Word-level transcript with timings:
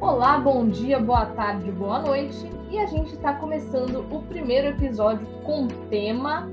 Olá, 0.00 0.38
bom 0.38 0.68
dia, 0.68 0.98
boa 0.98 1.26
tarde, 1.26 1.70
boa 1.70 2.00
noite. 2.00 2.50
E 2.70 2.78
a 2.78 2.86
gente 2.86 3.14
está 3.14 3.34
começando 3.34 4.04
o 4.10 4.22
primeiro 4.22 4.68
episódio 4.68 5.26
com 5.44 5.64
o 5.64 5.68
tema 5.88 6.48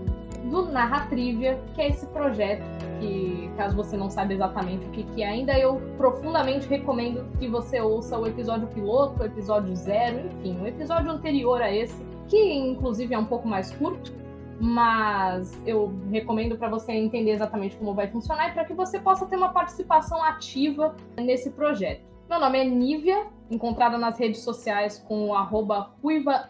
do 0.52 0.66
Narratrivia, 0.72 1.60
que 1.74 1.82
é 1.82 1.90
esse 1.90 2.06
projeto 2.08 2.64
que, 3.00 3.35
caso 3.56 3.76
você 3.76 3.98
não 3.98 4.10
saiba 4.10 4.34
exatamente 4.34 4.86
o 4.86 4.92
que, 4.92 5.04
que 5.04 5.24
é 5.24 5.28
ainda, 5.28 5.58
eu 5.58 5.82
profundamente 5.98 6.68
recomendo 6.68 7.26
que 7.40 7.48
você 7.48 7.82
ouça 7.82 8.18
o 8.18 8.28
episódio 8.28 8.68
piloto, 8.68 9.22
o 9.22 9.26
episódio 9.26 9.76
zero, 9.76 10.28
enfim, 10.28 10.60
o 10.62 10.68
episódio 10.68 11.10
anterior 11.10 11.62
a 11.62 11.74
esse, 11.74 12.06
que 12.28 12.54
inclusive 12.54 13.14
é 13.14 13.18
um 13.18 13.26
pouco 13.26 13.48
mais 13.48 13.72
curto, 13.72 14.14
mas 14.60 15.60
eu 15.66 15.94
recomendo 16.12 16.58
para 16.58 16.70
você 16.70 16.94
entender 16.94 17.32
exatamente 17.32 17.76
como 17.76 17.94
vai 17.94 18.08
funcionar 18.08 18.50
e 18.50 18.54
para 18.54 18.66
que 18.66 18.74
você 18.74 19.00
possa 19.00 19.26
ter 19.26 19.36
uma 19.36 19.50
participação 19.50 20.24
ativa 20.24 20.96
nesse 21.18 21.52
projeto. 21.52 22.16
Meu 22.30 22.40
nome 22.40 22.58
é 22.58 22.64
Nívia, 22.64 23.28
encontrada 23.52 23.98
nas 23.98 24.18
redes 24.18 24.42
sociais 24.42 24.98
com 24.98 25.28
o 25.28 25.36
arroba 25.36 25.92
ruiva 26.02 26.50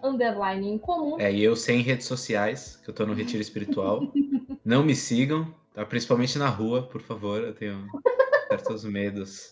em 0.56 0.78
comum. 0.78 1.20
É, 1.20 1.34
e 1.34 1.44
eu 1.44 1.56
sem 1.56 1.82
redes 1.82 2.06
sociais, 2.06 2.80
que 2.84 2.90
eu 2.90 2.94
tô 2.94 3.06
no 3.06 3.14
retiro 3.14 3.42
espiritual. 3.42 4.02
Não 4.64 4.84
me 4.84 4.96
sigam, 4.96 5.54
tá? 5.76 5.86
Principalmente 5.86 6.40
na 6.40 6.50
rua, 6.50 6.84
por 6.84 7.02
favor, 7.02 7.44
eu 7.44 7.54
tenho 7.54 7.86
certos 8.48 8.84
medos. 8.86 9.52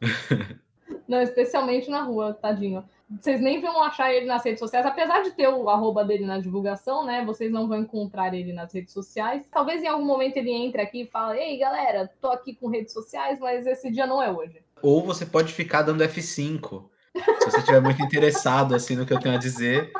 Não, 1.06 1.22
especialmente 1.22 1.90
na 1.90 2.02
rua, 2.02 2.34
tadinho. 2.34 2.84
Vocês 3.18 3.40
nem 3.40 3.62
vão 3.62 3.82
achar 3.82 4.12
ele 4.12 4.26
nas 4.26 4.44
redes 4.44 4.58
sociais, 4.58 4.84
apesar 4.84 5.22
de 5.22 5.30
ter 5.30 5.48
o 5.48 5.70
arroba 5.70 6.04
dele 6.04 6.26
na 6.26 6.38
divulgação, 6.38 7.06
né? 7.06 7.24
Vocês 7.24 7.50
não 7.50 7.66
vão 7.66 7.78
encontrar 7.78 8.34
ele 8.34 8.52
nas 8.52 8.74
redes 8.74 8.92
sociais. 8.92 9.46
Talvez 9.50 9.82
em 9.82 9.86
algum 9.86 10.04
momento 10.04 10.36
ele 10.36 10.50
entre 10.50 10.82
aqui 10.82 11.02
e 11.02 11.06
fale: 11.06 11.38
Ei, 11.38 11.58
galera, 11.58 12.10
tô 12.20 12.28
aqui 12.28 12.54
com 12.54 12.68
redes 12.68 12.92
sociais, 12.92 13.38
mas 13.40 13.66
esse 13.66 13.90
dia 13.90 14.06
não 14.06 14.22
é 14.22 14.30
hoje. 14.30 14.62
Ou 14.82 15.02
você 15.02 15.24
pode 15.24 15.54
ficar 15.54 15.80
dando 15.80 16.04
F5, 16.04 16.84
se 17.14 17.50
você 17.50 17.58
estiver 17.58 17.80
muito 17.80 18.02
interessado 18.02 18.74
assim 18.74 18.94
no 18.94 19.06
que 19.06 19.12
eu 19.14 19.20
tenho 19.20 19.36
a 19.36 19.38
dizer. 19.38 19.90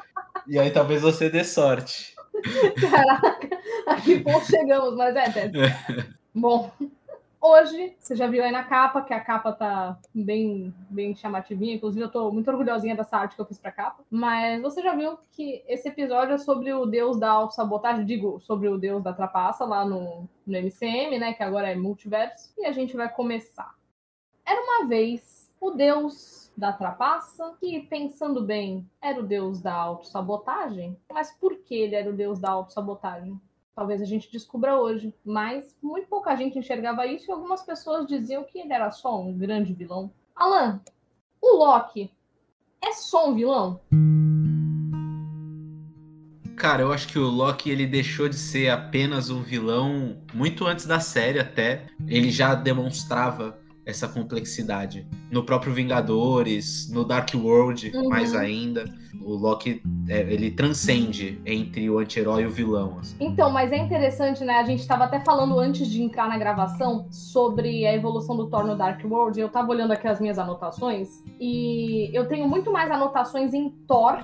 E 0.46 0.58
aí 0.58 0.70
talvez 0.70 1.00
você 1.00 1.30
dê 1.30 1.44
sorte. 1.44 2.14
Caraca, 2.90 3.57
a 3.88 4.00
que 4.00 4.20
ponto 4.20 4.44
chegamos, 4.44 4.94
mas 4.94 5.16
é, 5.16 5.30
Ted. 5.30 5.58
Bom, 6.34 6.70
hoje, 7.40 7.96
você 7.98 8.14
já 8.14 8.26
viu 8.26 8.44
aí 8.44 8.52
na 8.52 8.64
capa, 8.64 9.02
que 9.02 9.12
a 9.12 9.20
capa 9.20 9.52
tá 9.52 9.98
bem, 10.14 10.74
bem 10.90 11.14
chamativinha, 11.14 11.74
inclusive 11.74 12.04
eu 12.04 12.10
tô 12.10 12.30
muito 12.30 12.50
orgulhosinha 12.50 12.94
dessa 12.94 13.16
arte 13.16 13.34
que 13.34 13.40
eu 13.40 13.46
fiz 13.46 13.58
pra 13.58 13.72
capa, 13.72 14.04
mas 14.10 14.60
você 14.60 14.82
já 14.82 14.94
viu 14.94 15.18
que 15.32 15.62
esse 15.66 15.88
episódio 15.88 16.34
é 16.34 16.38
sobre 16.38 16.72
o 16.72 16.86
deus 16.86 17.18
da 17.18 17.30
autossabotagem, 17.30 18.04
digo, 18.04 18.38
sobre 18.40 18.68
o 18.68 18.78
deus 18.78 19.02
da 19.02 19.12
trapaça 19.12 19.64
lá 19.64 19.84
no, 19.84 20.28
no 20.46 20.56
MCM, 20.56 21.18
né, 21.18 21.32
que 21.32 21.42
agora 21.42 21.70
é 21.70 21.74
multiverso, 21.74 22.52
e 22.58 22.66
a 22.66 22.72
gente 22.72 22.96
vai 22.96 23.08
começar. 23.08 23.74
Era 24.46 24.60
uma 24.62 24.86
vez 24.86 25.52
o 25.60 25.72
deus 25.72 26.50
da 26.56 26.72
trapaça, 26.72 27.54
que, 27.60 27.80
pensando 27.82 28.42
bem, 28.42 28.88
era 29.00 29.20
o 29.20 29.22
deus 29.22 29.60
da 29.60 29.74
autossabotagem. 29.74 30.96
Mas 31.12 31.30
por 31.32 31.56
que 31.58 31.74
ele 31.74 31.94
era 31.94 32.10
o 32.10 32.12
deus 32.12 32.40
da 32.40 32.50
autossabotagem? 32.50 33.40
Talvez 33.78 34.02
a 34.02 34.04
gente 34.04 34.28
descubra 34.32 34.76
hoje. 34.76 35.14
Mas 35.24 35.76
muito 35.80 36.08
pouca 36.08 36.34
gente 36.34 36.58
enxergava 36.58 37.06
isso 37.06 37.30
e 37.30 37.32
algumas 37.32 37.62
pessoas 37.62 38.08
diziam 38.08 38.42
que 38.42 38.58
ele 38.58 38.72
era 38.72 38.90
só 38.90 39.22
um 39.22 39.32
grande 39.32 39.72
vilão. 39.72 40.10
Alan, 40.34 40.80
o 41.40 41.58
Loki 41.58 42.10
é 42.82 42.90
só 42.90 43.30
um 43.30 43.36
vilão? 43.36 43.80
Cara, 46.56 46.82
eu 46.82 46.92
acho 46.92 47.06
que 47.06 47.20
o 47.20 47.28
Loki 47.28 47.70
ele 47.70 47.86
deixou 47.86 48.28
de 48.28 48.34
ser 48.34 48.68
apenas 48.68 49.30
um 49.30 49.42
vilão 49.42 50.20
muito 50.34 50.66
antes 50.66 50.84
da 50.84 50.98
série 50.98 51.38
até. 51.38 51.86
Ele 52.04 52.32
já 52.32 52.56
demonstrava 52.56 53.56
essa 53.88 54.06
complexidade. 54.06 55.08
No 55.30 55.42
próprio 55.42 55.72
Vingadores, 55.72 56.90
no 56.92 57.06
Dark 57.06 57.30
World, 57.34 57.90
uhum. 57.96 58.10
mais 58.10 58.34
ainda, 58.34 58.84
o 59.22 59.32
Loki 59.32 59.82
é, 60.06 60.20
ele 60.30 60.50
transcende 60.50 61.40
entre 61.46 61.88
o 61.88 61.98
anti-herói 61.98 62.42
e 62.42 62.46
o 62.46 62.50
vilão. 62.50 62.98
Assim. 63.00 63.16
Então, 63.18 63.50
mas 63.50 63.72
é 63.72 63.78
interessante, 63.78 64.44
né? 64.44 64.56
A 64.56 64.64
gente 64.64 64.80
estava 64.80 65.04
até 65.04 65.20
falando 65.20 65.58
antes 65.58 65.88
de 65.88 66.02
entrar 66.02 66.28
na 66.28 66.36
gravação 66.36 67.06
sobre 67.10 67.86
a 67.86 67.94
evolução 67.94 68.36
do 68.36 68.50
Thor 68.50 68.66
no 68.66 68.76
Dark 68.76 69.02
World. 69.06 69.40
Eu 69.40 69.46
estava 69.46 69.70
olhando 69.70 69.92
aqui 69.92 70.06
as 70.06 70.20
minhas 70.20 70.38
anotações 70.38 71.08
e 71.40 72.14
eu 72.14 72.28
tenho 72.28 72.46
muito 72.46 72.70
mais 72.70 72.90
anotações 72.90 73.54
em 73.54 73.70
Thor 73.86 74.22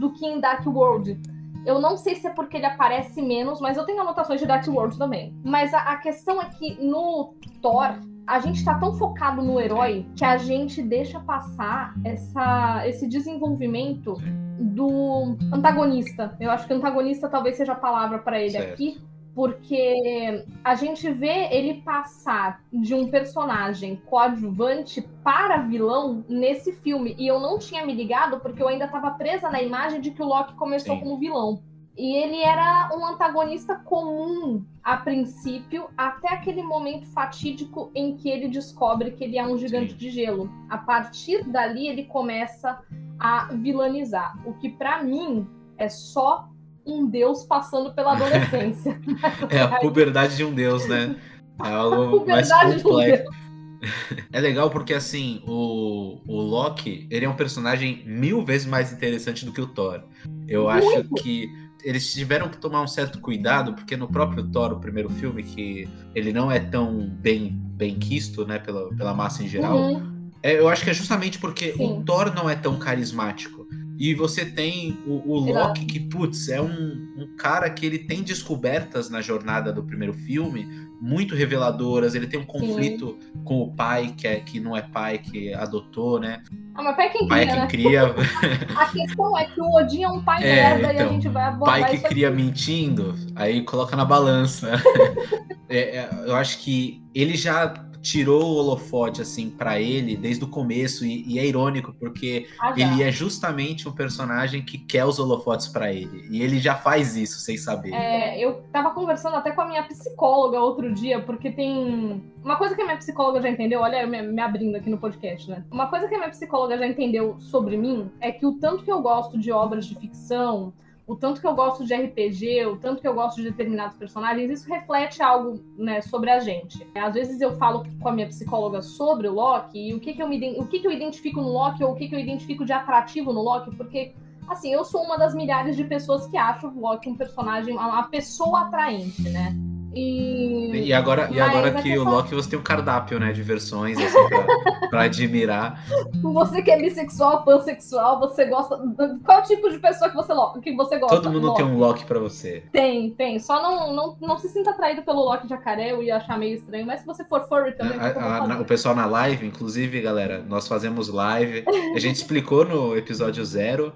do 0.00 0.10
que 0.14 0.24
em 0.24 0.40
Dark 0.40 0.66
World. 0.66 1.20
Eu 1.66 1.78
não 1.80 1.98
sei 1.98 2.16
se 2.16 2.26
é 2.26 2.30
porque 2.30 2.56
ele 2.56 2.66
aparece 2.66 3.20
menos, 3.20 3.60
mas 3.60 3.76
eu 3.76 3.84
tenho 3.84 4.00
anotações 4.00 4.40
de 4.40 4.46
Dark 4.46 4.66
World 4.66 4.96
também. 4.96 5.38
Mas 5.44 5.74
a, 5.74 5.80
a 5.80 5.96
questão 5.98 6.40
é 6.40 6.46
que 6.46 6.82
no 6.82 7.34
Thor, 7.60 8.00
a 8.26 8.38
gente 8.40 8.64
tá 8.64 8.74
tão 8.74 8.94
focado 8.94 9.42
no 9.42 9.60
herói 9.60 10.06
que 10.16 10.24
a 10.24 10.36
gente 10.36 10.82
deixa 10.82 11.20
passar 11.20 11.94
essa, 12.04 12.86
esse 12.86 13.06
desenvolvimento 13.08 14.16
do 14.58 15.36
antagonista. 15.52 16.36
Eu 16.40 16.50
acho 16.50 16.66
que 16.66 16.72
antagonista 16.72 17.28
talvez 17.28 17.56
seja 17.56 17.72
a 17.72 17.76
palavra 17.76 18.18
para 18.18 18.40
ele 18.40 18.50
certo. 18.50 18.72
aqui, 18.72 19.02
porque 19.34 20.44
a 20.62 20.74
gente 20.74 21.10
vê 21.10 21.48
ele 21.50 21.82
passar 21.82 22.62
de 22.72 22.94
um 22.94 23.08
personagem 23.08 23.96
coadjuvante 24.06 25.02
para 25.24 25.62
vilão 25.62 26.24
nesse 26.28 26.72
filme. 26.72 27.16
E 27.18 27.26
eu 27.26 27.40
não 27.40 27.58
tinha 27.58 27.84
me 27.84 27.94
ligado 27.94 28.40
porque 28.40 28.62
eu 28.62 28.68
ainda 28.68 28.84
estava 28.84 29.10
presa 29.12 29.50
na 29.50 29.62
imagem 29.62 30.00
de 30.00 30.10
que 30.10 30.22
o 30.22 30.26
Loki 30.26 30.54
começou 30.54 30.94
Sim. 30.94 31.00
como 31.00 31.18
vilão. 31.18 31.62
E 31.96 32.16
ele 32.16 32.42
era 32.42 32.90
um 32.94 33.04
antagonista 33.06 33.74
comum 33.74 34.64
a 34.82 34.96
princípio, 34.96 35.88
até 35.96 36.32
aquele 36.32 36.62
momento 36.62 37.06
fatídico 37.08 37.90
em 37.94 38.16
que 38.16 38.30
ele 38.30 38.48
descobre 38.48 39.10
que 39.12 39.24
ele 39.24 39.38
é 39.38 39.46
um 39.46 39.58
gigante 39.58 39.92
Sim. 39.92 39.98
de 39.98 40.10
gelo. 40.10 40.50
A 40.70 40.78
partir 40.78 41.44
dali, 41.44 41.88
ele 41.88 42.04
começa 42.04 42.80
a 43.18 43.48
vilanizar, 43.52 44.36
o 44.44 44.54
que 44.54 44.70
para 44.70 45.02
mim 45.02 45.46
é 45.78 45.88
só 45.88 46.48
um 46.84 47.06
deus 47.06 47.44
passando 47.44 47.94
pela 47.94 48.12
adolescência. 48.14 49.00
é 49.50 49.60
a 49.60 49.78
puberdade 49.78 50.36
de 50.36 50.44
um 50.44 50.52
deus, 50.52 50.88
né? 50.88 51.14
É 51.62 51.68
algo 51.68 52.26
mais 52.26 52.50
complexo. 52.82 53.28
Um 53.28 53.52
é 54.32 54.40
legal 54.40 54.70
porque, 54.70 54.94
assim, 54.94 55.42
o, 55.46 56.20
o 56.26 56.40
Loki, 56.40 57.06
ele 57.10 57.24
é 57.24 57.28
um 57.28 57.36
personagem 57.36 58.02
mil 58.06 58.44
vezes 58.44 58.66
mais 58.66 58.92
interessante 58.92 59.44
do 59.44 59.52
que 59.52 59.60
o 59.60 59.66
Thor. 59.66 60.02
Eu 60.48 60.64
Muito. 60.64 60.86
acho 60.86 61.08
que 61.22 61.61
eles 61.82 62.12
tiveram 62.12 62.48
que 62.48 62.56
tomar 62.56 62.82
um 62.82 62.86
certo 62.86 63.20
cuidado, 63.20 63.74
porque 63.74 63.96
no 63.96 64.08
próprio 64.08 64.44
Thor, 64.44 64.72
o 64.72 64.80
primeiro 64.80 65.10
filme, 65.10 65.42
que 65.42 65.88
ele 66.14 66.32
não 66.32 66.50
é 66.50 66.58
tão 66.58 67.08
bem, 67.08 67.50
bem 67.52 67.98
quisto, 67.98 68.46
né, 68.46 68.58
pela, 68.58 68.88
pela 68.94 69.14
massa 69.14 69.42
em 69.42 69.48
geral, 69.48 69.76
uhum. 69.76 70.30
é, 70.42 70.58
eu 70.58 70.68
acho 70.68 70.84
que 70.84 70.90
é 70.90 70.94
justamente 70.94 71.38
porque 71.38 71.72
Sim. 71.72 71.84
o 71.84 72.02
Thor 72.02 72.34
não 72.34 72.48
é 72.48 72.54
tão 72.54 72.78
carismático. 72.78 73.61
E 74.02 74.16
você 74.16 74.44
tem 74.44 74.98
o, 75.06 75.32
o 75.32 75.38
Loki, 75.38 75.84
que, 75.84 76.00
putz, 76.00 76.48
é 76.48 76.60
um, 76.60 77.14
um 77.16 77.36
cara 77.38 77.70
que 77.70 77.86
ele 77.86 78.00
tem 78.00 78.20
descobertas 78.20 79.08
na 79.08 79.20
jornada 79.20 79.72
do 79.72 79.84
primeiro 79.84 80.12
filme 80.12 80.66
muito 81.00 81.36
reveladoras. 81.36 82.16
Ele 82.16 82.26
tem 82.26 82.40
um 82.40 82.44
conflito 82.44 83.16
Sim. 83.20 83.44
com 83.44 83.60
o 83.60 83.72
pai, 83.76 84.12
que, 84.16 84.26
é, 84.26 84.40
que 84.40 84.58
não 84.58 84.76
é 84.76 84.82
pai, 84.82 85.18
que 85.18 85.54
adotou, 85.54 86.18
né? 86.18 86.42
Ah, 86.74 86.82
mas 86.82 86.96
pai 86.96 87.06
é 87.06 87.08
quem 87.10 87.28
pai 87.28 87.46
cria, 87.46 87.52
é 87.52 87.54
quem 87.54 87.60
né? 87.60 87.66
cria. 87.68 88.02
a 88.76 88.86
questão 88.86 89.38
é 89.38 89.44
que 89.44 89.60
o 89.60 89.70
Odin 89.72 90.02
é 90.02 90.08
um 90.08 90.20
pai 90.20 90.42
é, 90.42 90.52
merda 90.52 90.78
então, 90.78 90.88
e 90.88 90.90
a 90.90 91.02
então, 91.02 91.12
gente 91.12 91.28
vai 91.28 91.44
abordar 91.44 91.80
Pai 91.80 91.90
que 91.90 92.08
cria 92.08 92.26
aqui. 92.26 92.36
mentindo, 92.36 93.14
aí 93.36 93.62
coloca 93.62 93.94
na 93.94 94.04
balança. 94.04 94.82
é, 95.70 95.98
é, 95.98 96.10
eu 96.26 96.34
acho 96.34 96.58
que 96.58 97.00
ele 97.14 97.36
já 97.36 97.72
tirou 98.02 98.42
o 98.42 98.56
holofote 98.56 99.22
assim 99.22 99.48
para 99.48 99.80
ele 99.80 100.16
desde 100.16 100.44
o 100.44 100.48
começo 100.48 101.06
e, 101.06 101.24
e 101.26 101.38
é 101.38 101.46
irônico 101.46 101.94
porque 101.98 102.48
ah, 102.60 102.74
ele 102.76 103.02
é 103.02 103.12
justamente 103.12 103.88
um 103.88 103.92
personagem 103.92 104.62
que 104.62 104.76
quer 104.76 105.04
os 105.04 105.18
holofotes 105.18 105.68
para 105.68 105.92
ele 105.92 106.26
e 106.28 106.42
ele 106.42 106.58
já 106.58 106.74
faz 106.74 107.16
isso 107.16 107.38
sem 107.38 107.56
saber. 107.56 107.94
É, 107.94 108.38
eu 108.38 108.62
tava 108.72 108.90
conversando 108.90 109.36
até 109.36 109.52
com 109.52 109.60
a 109.60 109.68
minha 109.68 109.84
psicóloga 109.84 110.60
outro 110.60 110.92
dia 110.92 111.20
porque 111.20 111.52
tem 111.52 112.22
uma 112.44 112.56
coisa 112.56 112.74
que 112.74 112.82
a 112.82 112.84
minha 112.84 112.98
psicóloga 112.98 113.40
já 113.40 113.48
entendeu, 113.48 113.80
olha 113.80 114.02
eu 114.02 114.08
me, 114.08 114.20
me 114.20 114.42
abrindo 114.42 114.76
aqui 114.76 114.90
no 114.90 114.98
podcast, 114.98 115.48
né? 115.48 115.64
Uma 115.70 115.86
coisa 115.86 116.08
que 116.08 116.14
a 116.14 116.18
minha 116.18 116.30
psicóloga 116.30 116.76
já 116.76 116.86
entendeu 116.86 117.36
sobre 117.38 117.76
mim 117.76 118.10
é 118.20 118.32
que 118.32 118.44
o 118.44 118.54
tanto 118.54 118.82
que 118.82 118.90
eu 118.90 119.00
gosto 119.00 119.38
de 119.38 119.52
obras 119.52 119.86
de 119.86 119.94
ficção 119.94 120.72
o 121.06 121.16
tanto 121.16 121.40
que 121.40 121.46
eu 121.46 121.54
gosto 121.54 121.84
de 121.84 121.94
RPG, 121.94 122.66
o 122.66 122.76
tanto 122.76 123.00
que 123.00 123.08
eu 123.08 123.14
gosto 123.14 123.36
de 123.36 123.50
determinados 123.50 123.96
personagens, 123.96 124.50
isso 124.50 124.68
reflete 124.68 125.22
algo 125.22 125.60
né, 125.76 126.00
sobre 126.00 126.30
a 126.30 126.38
gente. 126.38 126.86
Às 126.94 127.14
vezes 127.14 127.40
eu 127.40 127.56
falo 127.56 127.84
com 128.00 128.08
a 128.08 128.12
minha 128.12 128.28
psicóloga 128.28 128.80
sobre 128.82 129.26
o 129.28 129.32
Loki 129.32 129.88
e 129.88 129.94
o 129.94 130.00
que, 130.00 130.14
que, 130.14 130.22
eu, 130.22 130.28
me, 130.28 130.58
o 130.58 130.66
que, 130.66 130.78
que 130.78 130.86
eu 130.86 130.92
identifico 130.92 131.40
no 131.40 131.48
Loki 131.48 131.82
ou 131.82 131.92
o 131.92 131.94
que, 131.94 132.08
que 132.08 132.14
eu 132.14 132.20
identifico 132.20 132.64
de 132.64 132.72
atrativo 132.72 133.32
no 133.32 133.42
Loki, 133.42 133.74
porque 133.76 134.14
assim, 134.48 134.72
eu 134.72 134.84
sou 134.84 135.02
uma 135.02 135.18
das 135.18 135.34
milhares 135.34 135.76
de 135.76 135.84
pessoas 135.84 136.26
que 136.26 136.36
acham 136.36 136.70
o 136.70 136.80
Loki 136.80 137.08
um 137.08 137.16
personagem, 137.16 137.74
uma 137.74 138.04
pessoa 138.04 138.62
atraente, 138.62 139.28
né? 139.28 139.54
E, 139.94 140.86
e 140.86 140.92
agora, 140.92 141.28
e 141.30 141.38
agora 141.38 141.70
que 141.70 141.98
o 141.98 142.04
Loki 142.04 142.34
você 142.34 142.48
tem 142.48 142.58
um 142.58 142.62
cardápio, 142.62 143.20
né, 143.20 143.30
de 143.32 143.42
versões 143.42 143.98
assim, 143.98 144.28
pra, 144.28 144.88
pra, 144.88 145.02
admirar. 145.02 145.84
Você 146.22 146.62
que 146.62 146.70
é 146.70 146.78
bissexual, 146.78 147.44
pansexual, 147.44 148.18
você 148.18 148.46
gosta. 148.46 148.78
Qual 149.24 149.42
tipo 149.42 149.68
de 149.70 149.78
pessoa 149.78 150.08
que 150.08 150.16
você, 150.16 150.32
que 150.62 150.72
você 150.74 150.98
gosta? 150.98 151.16
Todo 151.16 151.30
mundo 151.30 151.48
Loki? 151.48 151.62
tem 151.62 151.70
um 151.70 151.78
Loki 151.78 152.04
pra 152.06 152.18
você. 152.18 152.64
Tem, 152.72 153.10
tem. 153.10 153.38
Só 153.38 153.62
não, 153.62 153.92
não, 153.92 154.16
não 154.20 154.38
se 154.38 154.48
sinta 154.48 154.70
atraído 154.70 155.02
pelo 155.02 155.22
Loki 155.24 155.46
jacaré, 155.46 155.92
eu 155.92 156.02
ia 156.02 156.16
achar 156.16 156.38
meio 156.38 156.54
estranho, 156.54 156.86
mas 156.86 157.00
se 157.00 157.06
você 157.06 157.24
for 157.24 157.46
furry 157.46 157.72
também. 157.72 157.98
A, 157.98 158.38
a, 158.38 158.60
o 158.60 158.64
pessoal 158.64 158.94
na 158.94 159.04
live, 159.04 159.46
inclusive, 159.46 160.00
galera, 160.00 160.42
nós 160.48 160.66
fazemos 160.66 161.08
live. 161.08 161.64
A 161.94 161.98
gente 161.98 162.16
explicou 162.22 162.64
no 162.64 162.96
episódio 162.96 163.44
zero, 163.44 163.92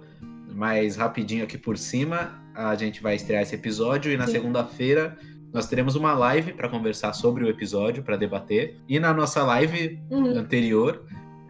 mas 0.54 0.96
rapidinho 0.96 1.44
aqui 1.44 1.56
por 1.56 1.78
cima, 1.78 2.38
a 2.54 2.74
gente 2.74 3.02
vai 3.02 3.14
estrear 3.14 3.42
esse 3.42 3.54
episódio 3.54 4.12
e 4.12 4.16
na 4.16 4.26
segunda-feira 4.26 5.16
nós 5.52 5.66
teremos 5.66 5.94
uma 5.94 6.12
live 6.12 6.52
para 6.52 6.68
conversar 6.68 7.12
sobre 7.12 7.44
o 7.44 7.48
episódio, 7.48 8.02
para 8.02 8.16
debater. 8.16 8.78
E 8.88 8.98
na 8.98 9.12
nossa 9.14 9.42
live 9.42 10.00
uhum. 10.10 10.38
anterior, 10.38 11.04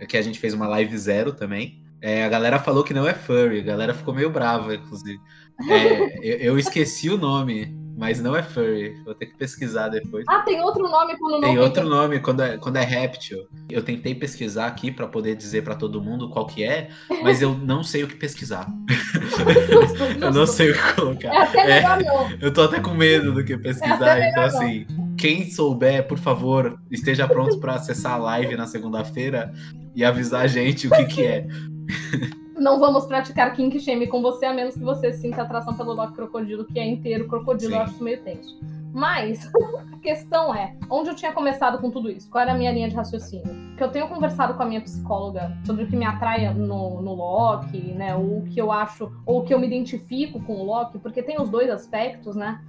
que 0.08 0.16
a 0.16 0.22
gente 0.22 0.38
fez 0.38 0.54
uma 0.54 0.68
live 0.68 0.96
zero 0.96 1.32
também, 1.32 1.82
é, 2.00 2.24
a 2.24 2.28
galera 2.28 2.58
falou 2.58 2.84
que 2.84 2.94
não 2.94 3.08
é 3.08 3.14
furry, 3.14 3.60
a 3.60 3.64
galera 3.64 3.94
ficou 3.94 4.14
meio 4.14 4.30
brava, 4.30 4.74
inclusive. 4.74 5.18
É, 5.68 6.18
eu, 6.22 6.36
eu, 6.38 6.58
esqueci 6.58 7.08
o 7.08 7.16
nome 7.16 7.74
mas 7.96 8.20
não 8.20 8.36
é 8.36 8.42
furry. 8.42 8.94
Vou 9.04 9.14
ter 9.14 9.26
que 9.26 9.36
pesquisar 9.36 9.88
depois. 9.88 10.24
Ah, 10.28 10.40
tem 10.40 10.60
outro 10.60 10.86
nome 10.86 11.16
quando 11.16 11.32
não 11.32 11.40
Tem 11.40 11.58
outro 11.58 11.88
nome 11.88 12.20
quando 12.20 12.42
é, 12.42 12.58
quando 12.58 12.76
é 12.76 12.84
réptil. 12.84 13.46
Eu 13.70 13.82
tentei 13.82 14.14
pesquisar 14.14 14.66
aqui 14.66 14.90
para 14.90 15.06
poder 15.06 15.34
dizer 15.34 15.62
para 15.62 15.74
todo 15.74 16.00
mundo 16.02 16.28
qual 16.28 16.46
que 16.46 16.62
é, 16.62 16.90
mas 17.22 17.40
eu 17.40 17.54
não 17.54 17.82
sei 17.82 18.04
o 18.04 18.08
que 18.08 18.14
pesquisar. 18.14 18.66
Justo, 18.88 19.72
justo. 19.72 20.04
eu 20.22 20.32
não 20.32 20.46
sei 20.46 20.70
o 20.70 20.74
que 20.74 20.92
colocar. 20.94 21.28
É 21.28 21.38
até 21.38 21.66
melhor 21.66 22.00
é, 22.00 22.04
não. 22.04 22.30
Eu 22.38 22.52
tô 22.52 22.62
até 22.62 22.80
com 22.80 22.92
medo 22.92 23.32
do 23.32 23.42
que 23.42 23.56
pesquisar, 23.56 24.18
é 24.18 24.30
então 24.30 24.44
assim, 24.44 24.86
quem 25.16 25.50
souber, 25.50 26.06
por 26.06 26.18
favor, 26.18 26.78
esteja 26.90 27.26
pronto 27.26 27.58
para 27.58 27.74
acessar 27.74 28.12
a 28.12 28.18
live 28.18 28.56
na 28.56 28.66
segunda-feira 28.66 29.52
e 29.94 30.04
avisar 30.04 30.42
a 30.42 30.46
gente 30.46 30.86
o 30.86 30.90
que 30.90 31.04
que 31.06 31.24
é. 31.24 31.46
não 32.56 32.80
vamos 32.80 33.04
praticar 33.04 33.54
kink 33.54 33.78
shame 33.78 34.06
com 34.06 34.22
você, 34.22 34.46
a 34.46 34.54
menos 34.54 34.74
que 34.74 34.82
você 34.82 35.12
sinta 35.12 35.42
atração 35.42 35.74
pelo 35.74 35.92
Loki 35.92 36.14
Crocodilo, 36.14 36.64
que 36.64 36.78
é 36.78 36.86
inteiro 36.86 37.28
crocodilo, 37.28 37.72
Sim. 37.72 37.76
eu 37.76 37.82
acho 37.82 37.94
isso 37.94 38.04
meio 38.04 38.22
tenso. 38.22 38.58
Mas 38.92 39.50
a 39.92 39.98
questão 39.98 40.54
é, 40.54 40.74
onde 40.88 41.10
eu 41.10 41.14
tinha 41.14 41.32
começado 41.32 41.78
com 41.78 41.90
tudo 41.90 42.10
isso? 42.10 42.30
Qual 42.30 42.40
era 42.40 42.52
a 42.52 42.56
minha 42.56 42.72
linha 42.72 42.88
de 42.88 42.96
raciocínio? 42.96 43.76
Que 43.76 43.84
eu 43.84 43.90
tenho 43.90 44.08
conversado 44.08 44.54
com 44.54 44.62
a 44.62 44.66
minha 44.66 44.80
psicóloga 44.80 45.54
sobre 45.66 45.84
o 45.84 45.86
que 45.86 45.94
me 45.94 46.06
atrai 46.06 46.52
no, 46.54 47.02
no 47.02 47.14
Loki, 47.14 47.92
né? 47.92 48.16
Ou 48.16 48.38
o 48.38 48.44
que 48.44 48.58
eu 48.58 48.72
acho, 48.72 49.12
ou 49.26 49.40
o 49.40 49.44
que 49.44 49.52
eu 49.52 49.60
me 49.60 49.66
identifico 49.66 50.40
com 50.40 50.54
o 50.54 50.64
Loki, 50.64 50.98
porque 50.98 51.22
tem 51.22 51.40
os 51.40 51.50
dois 51.50 51.68
aspectos, 51.68 52.34
né? 52.34 52.60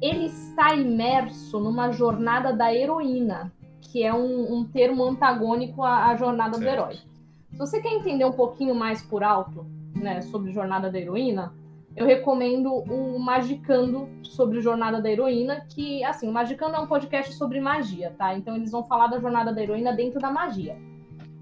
Ele 0.00 0.26
está 0.26 0.74
imerso 0.74 1.58
numa 1.58 1.90
jornada 1.90 2.52
da 2.52 2.72
heroína, 2.72 3.52
que 3.80 4.04
é 4.04 4.14
um, 4.14 4.58
um 4.58 4.64
termo 4.64 5.02
antagônico 5.02 5.82
à, 5.82 6.10
à 6.10 6.16
jornada 6.16 6.58
certo. 6.58 6.62
do 6.62 6.68
herói. 6.68 7.15
Se 7.56 7.58
você 7.58 7.80
quer 7.80 7.94
entender 7.94 8.26
um 8.26 8.32
pouquinho 8.32 8.74
mais 8.74 9.00
por 9.00 9.24
alto, 9.24 9.64
né, 9.94 10.20
sobre 10.20 10.52
Jornada 10.52 10.90
da 10.90 10.98
Heroína, 10.98 11.54
eu 11.96 12.04
recomendo 12.04 12.70
o 12.70 13.18
Magicando 13.18 14.10
sobre 14.22 14.60
Jornada 14.60 15.00
da 15.00 15.10
Heroína, 15.10 15.62
que, 15.70 16.04
assim, 16.04 16.28
o 16.28 16.32
Magicando 16.32 16.76
é 16.76 16.78
um 16.78 16.86
podcast 16.86 17.32
sobre 17.32 17.58
magia, 17.58 18.14
tá? 18.18 18.34
Então 18.34 18.54
eles 18.56 18.70
vão 18.70 18.84
falar 18.84 19.06
da 19.06 19.18
Jornada 19.18 19.54
da 19.54 19.62
Heroína 19.62 19.94
dentro 19.94 20.20
da 20.20 20.30
magia. 20.30 20.76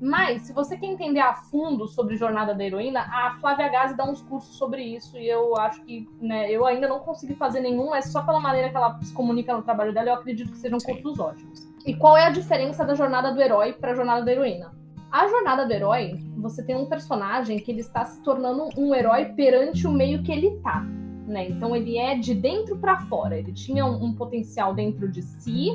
Mas, 0.01 0.43
se 0.43 0.53
você 0.53 0.77
quer 0.77 0.87
entender 0.87 1.19
a 1.19 1.35
fundo 1.35 1.89
sobre 1.89 2.17
Jornada 2.17 2.55
da 2.55 2.65
Heroína, 2.65 3.01
a 3.01 3.37
Flávia 3.41 3.69
Gazi 3.69 3.97
dá 3.97 4.05
uns 4.05 4.23
cursos 4.23 4.57
sobre 4.57 4.85
isso 4.85 5.19
e 5.19 5.29
eu 5.29 5.57
acho 5.57 5.83
que, 5.83 6.09
né, 6.21 6.49
eu 6.49 6.65
ainda 6.65 6.87
não 6.87 7.01
consegui 7.01 7.35
fazer 7.35 7.59
nenhum, 7.59 7.91
mas 7.91 8.13
só 8.13 8.23
pela 8.23 8.39
maneira 8.39 8.71
que 8.71 8.77
ela 8.77 9.03
se 9.03 9.13
comunica 9.13 9.53
no 9.53 9.65
trabalho 9.65 9.93
dela, 9.93 10.11
eu 10.11 10.15
acredito 10.15 10.53
que 10.53 10.59
sejam 10.59 10.79
cursos 10.79 11.19
ótimos. 11.19 11.69
E 11.85 11.93
qual 11.97 12.17
é 12.17 12.25
a 12.25 12.31
diferença 12.31 12.85
da 12.85 12.95
Jornada 12.95 13.33
do 13.33 13.43
Herói 13.43 13.73
para 13.73 13.91
a 13.91 13.95
Jornada 13.97 14.25
da 14.25 14.31
Heroína? 14.31 14.84
A 15.15 15.29
jornada 15.29 15.65
do 15.65 15.73
herói, 15.73 16.21
você 16.37 16.61
tem 16.61 16.75
um 16.75 16.87
personagem 16.87 17.61
que 17.61 17.71
ele 17.71 17.83
está 17.83 18.05
se 18.05 18.21
tornando 18.21 18.69
um 18.77 18.93
herói 18.93 19.27
perante 19.27 19.87
o 19.87 19.93
meio 19.93 20.25
que 20.25 20.33
ele 20.33 20.59
tá, 20.59 20.81
né? 20.81 21.49
Então 21.49 21.77
ele 21.77 21.97
é 21.97 22.19
de 22.19 22.35
dentro 22.35 22.77
para 22.79 22.99
fora. 23.03 23.39
Ele 23.39 23.53
tinha 23.53 23.87
um, 23.87 24.07
um, 24.07 24.13
potencial 24.13 24.75
dentro 24.75 25.09
de 25.09 25.23
si 25.23 25.69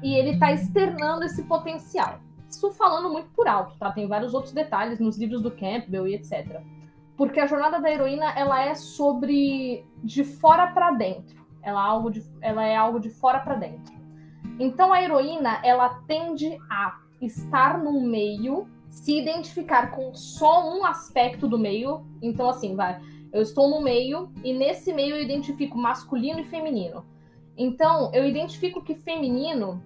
e 0.00 0.14
ele 0.14 0.34
está 0.34 0.52
externando 0.52 1.24
esse 1.24 1.42
potencial. 1.42 2.20
Isso 2.48 2.70
falando 2.70 3.10
muito 3.10 3.28
por 3.30 3.48
alto, 3.48 3.76
tá? 3.80 3.90
Tem 3.90 4.06
vários 4.06 4.32
outros 4.32 4.52
detalhes 4.52 5.00
nos 5.00 5.18
livros 5.18 5.42
do 5.42 5.50
Campbell 5.50 6.06
e 6.06 6.14
etc. 6.14 6.62
Porque 7.16 7.40
a 7.40 7.48
jornada 7.48 7.80
da 7.80 7.90
heroína, 7.90 8.30
ela 8.38 8.64
é 8.64 8.76
sobre 8.76 9.84
de 10.04 10.22
fora 10.22 10.68
para 10.68 10.92
dentro. 10.92 11.44
Ela 11.64 11.84
é 11.84 11.90
algo 11.90 12.10
de, 12.12 12.22
ela 12.40 12.64
é 12.64 12.76
algo 12.76 13.00
de 13.00 13.10
fora 13.10 13.40
para 13.40 13.56
dentro. 13.56 13.92
Então 14.56 14.92
a 14.92 15.02
heroína, 15.02 15.60
ela 15.64 16.00
tende 16.06 16.56
a 16.70 17.07
estar 17.20 17.82
no 17.82 18.00
meio, 18.00 18.66
se 18.88 19.18
identificar 19.18 19.90
com 19.90 20.14
só 20.14 20.76
um 20.76 20.84
aspecto 20.84 21.48
do 21.48 21.58
meio. 21.58 22.06
Então, 22.22 22.48
assim, 22.48 22.74
vai. 22.74 23.00
Eu 23.32 23.42
estou 23.42 23.68
no 23.68 23.82
meio 23.82 24.30
e 24.42 24.52
nesse 24.52 24.92
meio 24.92 25.16
eu 25.16 25.22
identifico 25.22 25.76
masculino 25.76 26.40
e 26.40 26.44
feminino. 26.44 27.04
Então, 27.56 28.10
eu 28.14 28.26
identifico 28.26 28.82
que 28.82 28.94
feminino, 28.94 29.82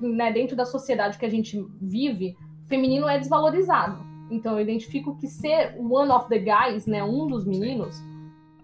né, 0.00 0.32
dentro 0.32 0.56
da 0.56 0.64
sociedade 0.64 1.18
que 1.18 1.26
a 1.26 1.30
gente 1.30 1.60
vive, 1.80 2.36
feminino 2.66 3.08
é 3.08 3.18
desvalorizado. 3.18 4.06
Então, 4.30 4.54
eu 4.54 4.60
identifico 4.60 5.16
que 5.16 5.26
ser 5.26 5.76
one 5.78 6.10
of 6.10 6.28
the 6.28 6.38
guys, 6.38 6.86
né, 6.86 7.02
um 7.02 7.26
dos 7.26 7.44
meninos, 7.44 8.00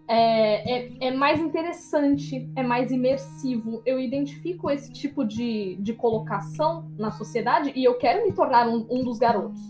é, 0.07 0.79
é, 0.79 1.09
é, 1.09 1.11
mais 1.11 1.41
interessante, 1.41 2.49
é 2.55 2.63
mais 2.63 2.91
imersivo. 2.91 3.83
Eu 3.87 3.99
identifico 3.99 4.71
esse 4.71 4.93
tipo 4.93 5.25
de, 5.25 5.77
de 5.77 5.93
colocação 5.95 6.91
na 6.99 7.11
sociedade 7.11 7.73
e 7.75 7.85
eu 7.85 7.95
quero 7.95 8.25
me 8.25 8.33
tornar 8.33 8.69
um, 8.69 8.87
um 8.91 9.03
dos 9.03 9.19
garotos. 9.19 9.61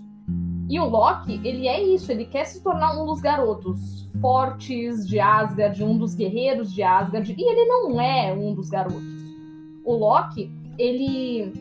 E 0.69 0.81
o 0.81 0.86
Loki, 0.86 1.40
ele 1.44 1.69
é 1.69 1.82
isso, 1.82 2.10
ele 2.10 2.25
quer 2.25 2.44
se 2.44 2.62
tornar 2.62 3.00
um 3.00 3.06
dos 3.06 3.20
garotos 3.20 4.08
fortes 4.20 5.06
de 5.06 5.20
Asgard, 5.20 5.84
um 5.84 5.96
dos 5.98 6.14
guerreiros 6.14 6.72
de 6.72 6.82
Asgard, 6.82 7.34
e 7.37 7.42
ele 7.42 7.66
não 7.66 8.00
é 8.00 8.32
um 8.32 8.54
dos 8.54 8.70
garotos. 8.70 9.02
O 9.84 9.94
Loki, 9.94 10.50
ele 10.78 11.52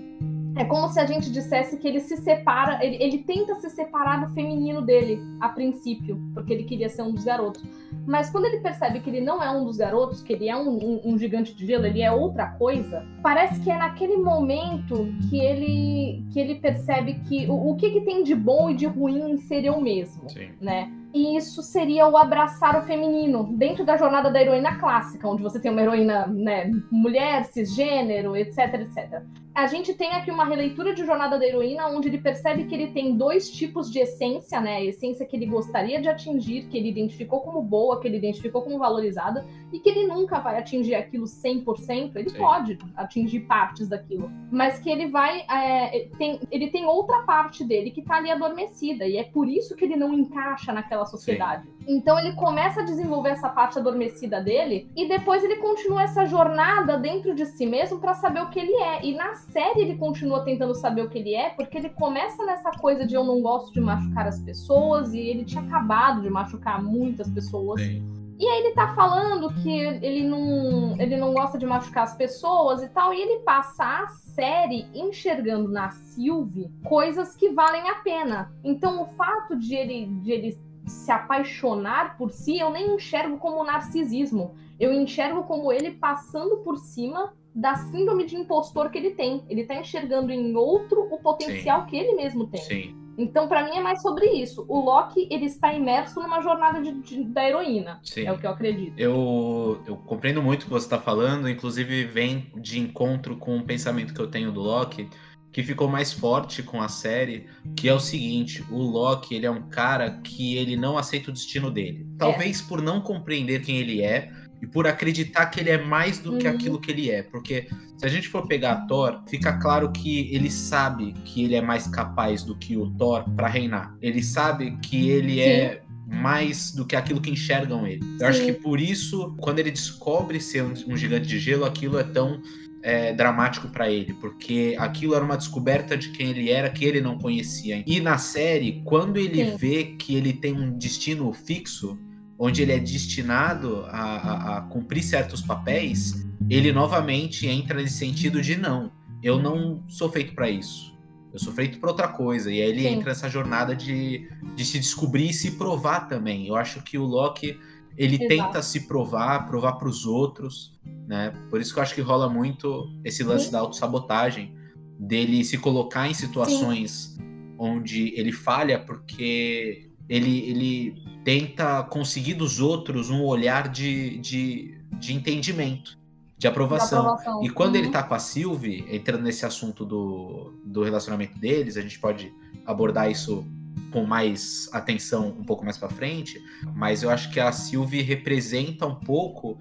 é 0.56 0.64
como 0.66 0.88
se 0.90 1.00
a 1.00 1.06
gente 1.06 1.32
dissesse 1.32 1.78
que 1.78 1.88
ele 1.88 2.00
se 2.00 2.18
separa, 2.18 2.84
ele, 2.86 2.98
ele, 3.02 3.18
tenta 3.20 3.56
se 3.56 3.70
separar 3.70 4.26
do 4.26 4.34
feminino 4.34 4.82
dele 4.82 5.20
a 5.40 5.50
princípio, 5.50 6.22
porque 6.34 6.54
ele 6.54 6.64
queria 6.64 6.90
ser 6.90 7.02
um 7.02 7.12
dos 7.12 7.24
garotos. 7.24 7.64
Mas 8.06 8.30
quando 8.30 8.46
ele 8.46 8.60
percebe 8.60 9.00
que 9.00 9.10
ele 9.10 9.22
não 9.22 9.42
é 9.42 9.50
um 9.50 9.66
dos 9.66 9.78
garotos, 9.78 10.22
que 10.22 10.34
ele 10.34 10.50
é 10.50 10.56
um, 10.56 10.70
um, 10.70 11.02
um 11.06 11.18
gigante 11.18 11.56
de 11.56 11.66
gelo, 11.66 11.86
ele 11.86 12.02
é 12.02 12.12
outra 12.12 12.48
coisa, 12.52 13.06
parece 13.22 13.60
que 13.62 13.72
é 13.72 13.78
naquele 13.78 14.18
momento 14.18 15.08
que 15.30 15.40
ele, 15.40 16.24
que 16.32 16.40
ele 16.40 16.56
percebe 16.56 17.16
que 17.28 17.48
o, 17.48 17.72
o 17.72 17.76
que, 17.76 17.90
que 17.90 18.02
tem 18.02 18.24
de 18.24 18.36
bom 18.36 18.70
e 18.70 18.76
de 18.76 18.86
ruim 18.86 19.32
em 19.32 19.38
ser 19.38 19.66
eu 19.66 19.80
mesmo, 19.82 20.30
Sim. 20.30 20.50
né? 20.62 20.92
E 21.14 21.38
isso 21.38 21.62
seria 21.62 22.08
o 22.08 22.18
abraçar 22.18 22.76
o 22.76 22.82
feminino 22.82 23.44
dentro 23.56 23.86
da 23.86 23.96
jornada 23.96 24.32
da 24.32 24.42
heroína 24.42 24.80
clássica, 24.80 25.28
onde 25.28 25.44
você 25.44 25.60
tem 25.60 25.72
uma 25.72 25.82
heroína, 25.82 26.26
né, 26.26 26.72
mulher, 26.92 27.46
cisgênero, 27.46 28.36
etc, 28.36 28.74
etc. 28.82 29.22
A 29.56 29.68
gente 29.68 29.94
tem 29.94 30.12
aqui 30.14 30.32
uma 30.32 30.46
releitura 30.46 30.96
de 30.96 31.06
Jornada 31.06 31.38
da 31.38 31.46
Heroína, 31.46 31.88
onde 31.88 32.08
ele 32.08 32.18
percebe 32.18 32.66
que 32.66 32.74
ele 32.74 32.88
tem 32.88 33.16
dois 33.16 33.52
tipos 33.52 33.92
de 33.92 34.00
essência, 34.00 34.60
né? 34.60 34.78
A 34.78 34.84
essência 34.84 35.28
que 35.28 35.36
ele 35.36 35.46
gostaria 35.46 36.02
de 36.02 36.10
atingir, 36.10 36.68
que 36.70 36.78
ele 36.78 36.90
identificou 36.90 37.42
como 37.42 37.62
boa, 37.62 38.00
que 38.00 38.08
ele 38.08 38.18
identificou 38.18 38.64
como 38.64 38.80
valorizada, 38.80 39.46
e 39.72 39.80
que 39.80 39.90
ele 39.90 40.08
nunca 40.08 40.40
vai 40.40 40.58
atingir 40.58 40.96
aquilo 40.96 41.26
100%. 41.26 42.16
Ele 42.16 42.30
Sim. 42.30 42.38
pode 42.38 42.80
atingir 42.96 43.42
partes 43.42 43.88
daquilo, 43.88 44.32
mas 44.52 44.80
que 44.80 44.90
ele 44.90 45.08
vai. 45.08 45.42
É, 45.42 46.10
tem, 46.18 46.40
ele 46.50 46.72
tem 46.72 46.88
outra 46.88 47.22
parte 47.22 47.64
dele 47.64 47.92
que 47.92 48.02
tá 48.02 48.16
ali 48.16 48.32
adormecida, 48.32 49.06
e 49.06 49.18
é 49.18 49.24
por 49.24 49.48
isso 49.48 49.76
que 49.76 49.86
ele 49.86 49.96
não 49.96 50.14
encaixa 50.14 50.74
naquela 50.74 51.06
sociedade. 51.06 51.68
Sim. 51.68 51.73
Então 51.88 52.18
ele 52.20 52.34
começa 52.34 52.82
a 52.82 52.86
desenvolver 52.86 53.30
essa 53.30 53.50
parte 53.50 53.80
adormecida 53.80 54.42
dele 54.42 54.90
e 54.96 55.08
depois 55.08 55.44
ele 55.44 55.58
continua 55.58 56.04
essa 56.04 56.26
jornada 56.26 56.98
dentro 56.98 57.36
de 57.36 57.46
si 57.46 57.66
mesmo 57.66 58.00
para 58.00 58.14
saber 58.14 58.42
o 58.42 58.50
que 58.50 58.60
ele 58.60 58.74
é. 58.74 59.06
E 59.06 59.16
na 59.16 59.36
série 59.36 59.82
ele 59.82 59.96
continua 59.96 60.44
tentando 60.44 60.76
saber 60.76 61.04
o 61.04 61.10
que 61.10 61.20
ele 61.20 61.36
é, 61.36 61.50
porque 61.50 61.78
ele 61.78 61.90
começa 61.90 62.46
nessa 62.46 62.72
coisa 62.72 63.06
de 63.06 63.16
eu 63.16 63.24
não 63.24 63.42
gosto 63.42 63.74
de 63.74 63.82
machucar 63.82 64.28
as 64.28 64.40
pessoas 64.40 65.14
e 65.14 65.20
ele 65.20 65.46
tinha 65.46 65.64
acabado 65.64 66.22
de 66.22 66.30
machucar 66.30 66.84
muitas 66.84 67.30
pessoas. 67.30 67.82
Sim. 67.82 68.24
E 68.40 68.48
aí 68.48 68.60
ele 68.64 68.74
tá 68.74 68.94
falando 68.96 69.54
que 69.62 69.70
ele 69.70 70.28
não, 70.28 71.00
ele 71.00 71.16
não 71.18 71.34
gosta 71.34 71.58
de 71.58 71.66
machucar 71.66 72.04
as 72.04 72.16
pessoas 72.16 72.82
e 72.82 72.90
tal, 72.90 73.14
e 73.14 73.22
ele 73.22 73.40
passa 73.40 73.84
a 73.84 74.08
série 74.08 74.88
enxergando 74.94 75.70
na 75.70 75.92
Sylvie 75.92 76.72
coisas 76.84 77.36
que 77.36 77.50
valem 77.50 77.88
a 77.90 77.96
pena. 77.96 78.52
Então 78.64 79.02
o 79.04 79.06
fato 79.16 79.56
de 79.56 79.76
ele, 79.76 80.08
de 80.22 80.32
ele 80.32 80.60
se 80.86 81.12
apaixonar 81.12 82.18
por 82.18 82.32
si, 82.32 82.60
eu 82.60 82.70
nem 82.70 82.96
enxergo 82.96 83.38
como 83.38 83.64
narcisismo. 83.64 84.56
Eu 84.80 84.94
enxergo 84.94 85.44
como 85.44 85.72
ele 85.72 85.92
passando 85.92 86.58
por 86.58 86.78
cima 86.78 87.34
da 87.56 87.76
síndrome 87.76 88.26
de 88.26 88.36
impostor 88.36 88.90
que 88.90 88.98
ele 88.98 89.12
tem. 89.12 89.44
Ele 89.48 89.64
tá 89.64 89.76
enxergando 89.76 90.32
em 90.32 90.56
outro 90.56 91.08
o 91.12 91.20
potencial 91.20 91.82
Sim. 91.82 91.88
que 91.88 91.96
ele 91.96 92.16
mesmo 92.16 92.48
tem. 92.48 92.62
Sim. 92.62 93.04
Então, 93.16 93.48
para 93.48 93.64
mim, 93.64 93.78
é 93.78 93.82
mais 93.82 94.02
sobre 94.02 94.26
isso. 94.26 94.66
O 94.68 94.80
Loki, 94.80 95.28
ele 95.30 95.46
está 95.46 95.72
imerso 95.72 96.20
numa 96.20 96.42
jornada 96.42 96.82
de, 96.82 96.92
de, 96.94 97.24
da 97.24 97.48
heroína. 97.48 98.00
Sim. 98.04 98.26
É 98.26 98.32
o 98.32 98.40
que 98.40 98.48
eu 98.48 98.52
acredito. 98.52 98.98
Eu, 98.98 99.82
eu 99.86 99.96
compreendo 99.98 100.42
muito 100.42 100.64
o 100.64 100.66
que 100.66 100.72
você 100.72 100.88
está 100.88 101.00
falando, 101.00 101.48
inclusive 101.48 102.06
vem 102.06 102.52
de 102.56 102.80
encontro 102.80 103.38
com 103.38 103.58
o 103.58 103.64
pensamento 103.64 104.14
que 104.14 104.20
eu 104.20 104.28
tenho 104.28 104.52
do 104.52 104.62
Loki, 104.62 105.08
que 105.54 105.64
ficou 105.64 105.88
mais 105.88 106.12
forte 106.12 106.64
com 106.64 106.82
a 106.82 106.90
série, 106.90 107.46
que 107.78 107.88
é 107.88 107.94
o 107.94 108.00
seguinte, 108.00 108.66
o 108.72 108.78
Loki, 108.82 109.36
ele 109.36 109.46
é 109.46 109.52
um 109.52 109.70
cara 109.70 110.20
que 110.24 110.58
ele 110.58 110.76
não 110.76 110.98
aceita 110.98 111.30
o 111.30 111.34
destino 111.34 111.70
dele. 111.70 112.08
Talvez 112.18 112.60
é. 112.60 112.64
por 112.68 112.82
não 112.82 113.00
compreender 113.00 113.62
quem 113.62 113.78
ele 113.78 114.02
é, 114.02 114.32
e 114.64 114.66
por 114.66 114.88
acreditar 114.88 115.46
que 115.48 115.60
ele 115.60 115.70
é 115.70 115.78
mais 115.78 116.20
do 116.20 116.38
que 116.38 116.48
uhum. 116.48 116.56
aquilo 116.56 116.82
que 116.82 116.90
ele 116.90 117.12
é. 117.12 117.22
Porque 117.22 117.68
se 117.98 118.06
a 118.06 118.08
gente 118.08 118.30
for 118.30 118.48
pegar 118.48 118.88
Thor, 118.88 119.22
fica 119.30 119.54
claro 119.60 119.92
que 119.92 120.34
ele 120.34 120.50
sabe 120.50 121.14
que 121.26 121.44
ele 121.44 121.54
é 121.54 121.62
mais 121.62 121.86
capaz 121.86 122.44
do 122.44 122.56
que 122.56 122.76
o 122.76 122.90
Thor 122.92 123.24
para 123.36 123.48
reinar. 123.48 123.96
Ele 124.02 124.24
sabe 124.24 124.78
que 124.78 125.10
ele 125.10 125.40
é 125.40 125.44
Sim. 125.44 125.62
é 125.62 125.84
mais 126.16 126.72
do 126.72 126.86
que 126.86 126.96
aquilo 126.96 127.22
que 127.22 127.30
enxergam 127.30 127.86
ele. 127.86 128.04
Eu 128.14 128.20
Sim. 128.20 128.26
acho 128.26 128.46
que 128.46 128.54
por 128.54 128.80
isso, 128.80 129.36
quando 129.40 129.60
ele 129.60 129.70
descobre 129.70 130.40
ser 130.40 130.64
um, 130.64 130.74
um 130.88 130.98
gigante 130.98 131.28
de 131.28 131.40
gelo, 131.40 131.66
aquilo 131.66 132.00
é 132.00 132.04
tão 132.04 132.42
é, 132.84 133.14
dramático 133.14 133.70
para 133.70 133.90
ele, 133.90 134.14
porque 134.14 134.76
aquilo 134.78 135.16
era 135.16 135.24
uma 135.24 135.38
descoberta 135.38 135.98
de 135.98 136.10
quem 136.10 136.32
ele 136.32 136.52
era 136.52 136.70
que 136.70 136.84
ele 136.84 137.00
não 137.00 137.18
conhecia. 137.18 137.82
E 137.88 138.02
na 138.02 138.18
série, 138.18 138.82
quando 138.84 139.18
ele 139.18 139.52
Sim. 139.52 139.58
vê 139.58 139.84
que 139.98 140.16
ele 140.16 140.34
tem 140.34 140.54
um 140.54 140.78
destino 140.78 141.32
fixo, 141.32 141.98
onde 142.38 142.62
ele 142.62 142.74
é 142.74 142.80
destinado 142.80 143.86
a, 143.88 144.02
a, 144.02 144.58
a 144.58 144.62
cumprir 144.64 145.02
certos 145.02 145.42
papéis, 145.42 146.28
ele 146.50 146.74
novamente 146.74 147.48
entra 147.48 147.82
nesse 147.82 147.98
sentido 147.98 148.42
de 148.42 148.58
não, 148.58 148.92
eu 149.24 149.42
não 149.42 149.82
sou 149.88 150.12
feito 150.12 150.36
para 150.36 150.50
isso. 150.50 150.94
Eu 151.32 151.40
sou 151.40 151.54
feito 151.54 151.80
para 151.80 151.90
outra 151.90 152.10
coisa. 152.10 152.52
E 152.52 152.62
aí 152.62 152.70
ele 152.70 152.82
Sim. 152.82 152.90
entra 152.90 153.10
nessa 153.10 153.30
jornada 153.30 153.76
de, 153.76 154.30
de 154.56 154.66
se 154.66 154.78
descobrir 154.78 155.30
e 155.30 155.34
se 155.34 155.52
provar 155.52 156.02
também. 156.08 156.48
Eu 156.48 156.56
acho 156.56 156.82
que 156.84 156.98
o 156.98 157.06
Loki 157.06 157.58
ele 157.98 158.16
Exato. 158.16 158.28
tenta 158.28 158.62
se 158.62 158.88
provar, 158.88 159.46
provar 159.48 159.74
para 159.74 159.88
os 159.88 160.06
outros, 160.06 160.80
né? 161.08 161.34
Por 161.50 161.62
isso 161.62 161.74
que 161.74 161.80
eu 161.80 161.84
acho 161.84 161.96
que 161.96 162.02
rola 162.02 162.30
muito 162.30 162.90
esse 163.04 163.24
lance 163.24 163.46
Sim. 163.46 163.52
da 163.52 163.60
autossabotagem, 163.60 164.56
dele 165.00 165.44
se 165.44 165.58
colocar 165.58 166.08
em 166.08 166.14
situações 166.14 167.16
Sim. 167.16 167.56
onde 167.58 168.14
ele 168.18 168.32
falha 168.32 168.80
porque 168.80 169.90
ele, 170.08 170.40
ele 170.50 171.04
tenta 171.24 171.84
conseguir 171.84 172.34
dos 172.36 172.60
outros 172.60 173.10
um 173.10 173.24
olhar 173.24 173.68
de, 173.70 174.18
de, 174.20 174.78
de 175.00 175.14
entendimento, 175.14 175.98
de 176.38 176.48
aprovação. 176.48 177.08
Aprovação. 177.08 177.44
E 177.44 177.50
quando 177.50 177.76
uhum. 177.76 177.82
ele 177.82 177.90
tá 177.90 178.04
com 178.04 178.14
a 178.14 178.20
Sylvie, 178.20 178.86
entrando 178.90 179.24
nesse 179.24 179.46
assunto 179.46 179.86
do, 179.86 180.54
do 180.66 180.84
relacionamento 180.84 181.38
deles, 181.40 181.78
a 181.78 181.82
gente 181.82 182.00
pode 182.00 182.34
abordar 182.66 183.10
isso 183.10 183.46
com 183.92 184.06
mais 184.06 184.70
atenção 184.72 185.30
um 185.30 185.44
pouco 185.44 185.64
mais 185.64 185.78
para 185.78 185.90
frente, 185.90 186.42
mas 186.76 187.04
eu 187.04 187.10
acho 187.10 187.32
que 187.32 187.40
a 187.40 187.52
Sylvie 187.52 188.02
representa 188.02 188.86
um 188.86 188.96
pouco 188.96 189.58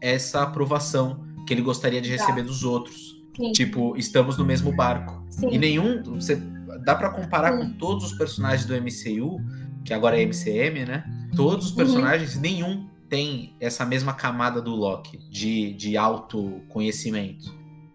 essa 0.00 0.42
aprovação 0.42 1.24
que 1.46 1.54
ele 1.54 1.62
gostaria 1.62 2.00
de 2.00 2.10
receber 2.10 2.42
tá. 2.42 2.46
dos 2.46 2.64
outros. 2.64 3.20
Sim. 3.36 3.52
Tipo, 3.52 3.96
estamos 3.96 4.36
no 4.36 4.44
mesmo 4.44 4.74
barco. 4.74 5.24
Sim. 5.30 5.48
E 5.50 5.58
nenhum. 5.58 6.02
Você, 6.02 6.36
dá 6.84 6.94
para 6.94 7.10
comparar 7.10 7.52
Sim. 7.52 7.58
com 7.58 7.72
todos 7.78 8.04
os 8.04 8.12
personagens 8.12 8.66
do 8.66 8.74
MCU 8.74 9.40
que 9.84 9.92
agora 9.92 10.20
é 10.20 10.22
MCM, 10.22 10.84
né? 10.84 11.04
Todos 11.34 11.66
os 11.66 11.70
uhum. 11.72 11.76
personagens, 11.76 12.36
uhum. 12.36 12.40
nenhum 12.40 12.88
tem 13.08 13.54
essa 13.60 13.84
mesma 13.84 14.14
camada 14.14 14.62
do 14.62 14.70
Loki 14.70 15.18
de, 15.30 15.74
de 15.74 15.96
autoconhecimento. 15.96 17.54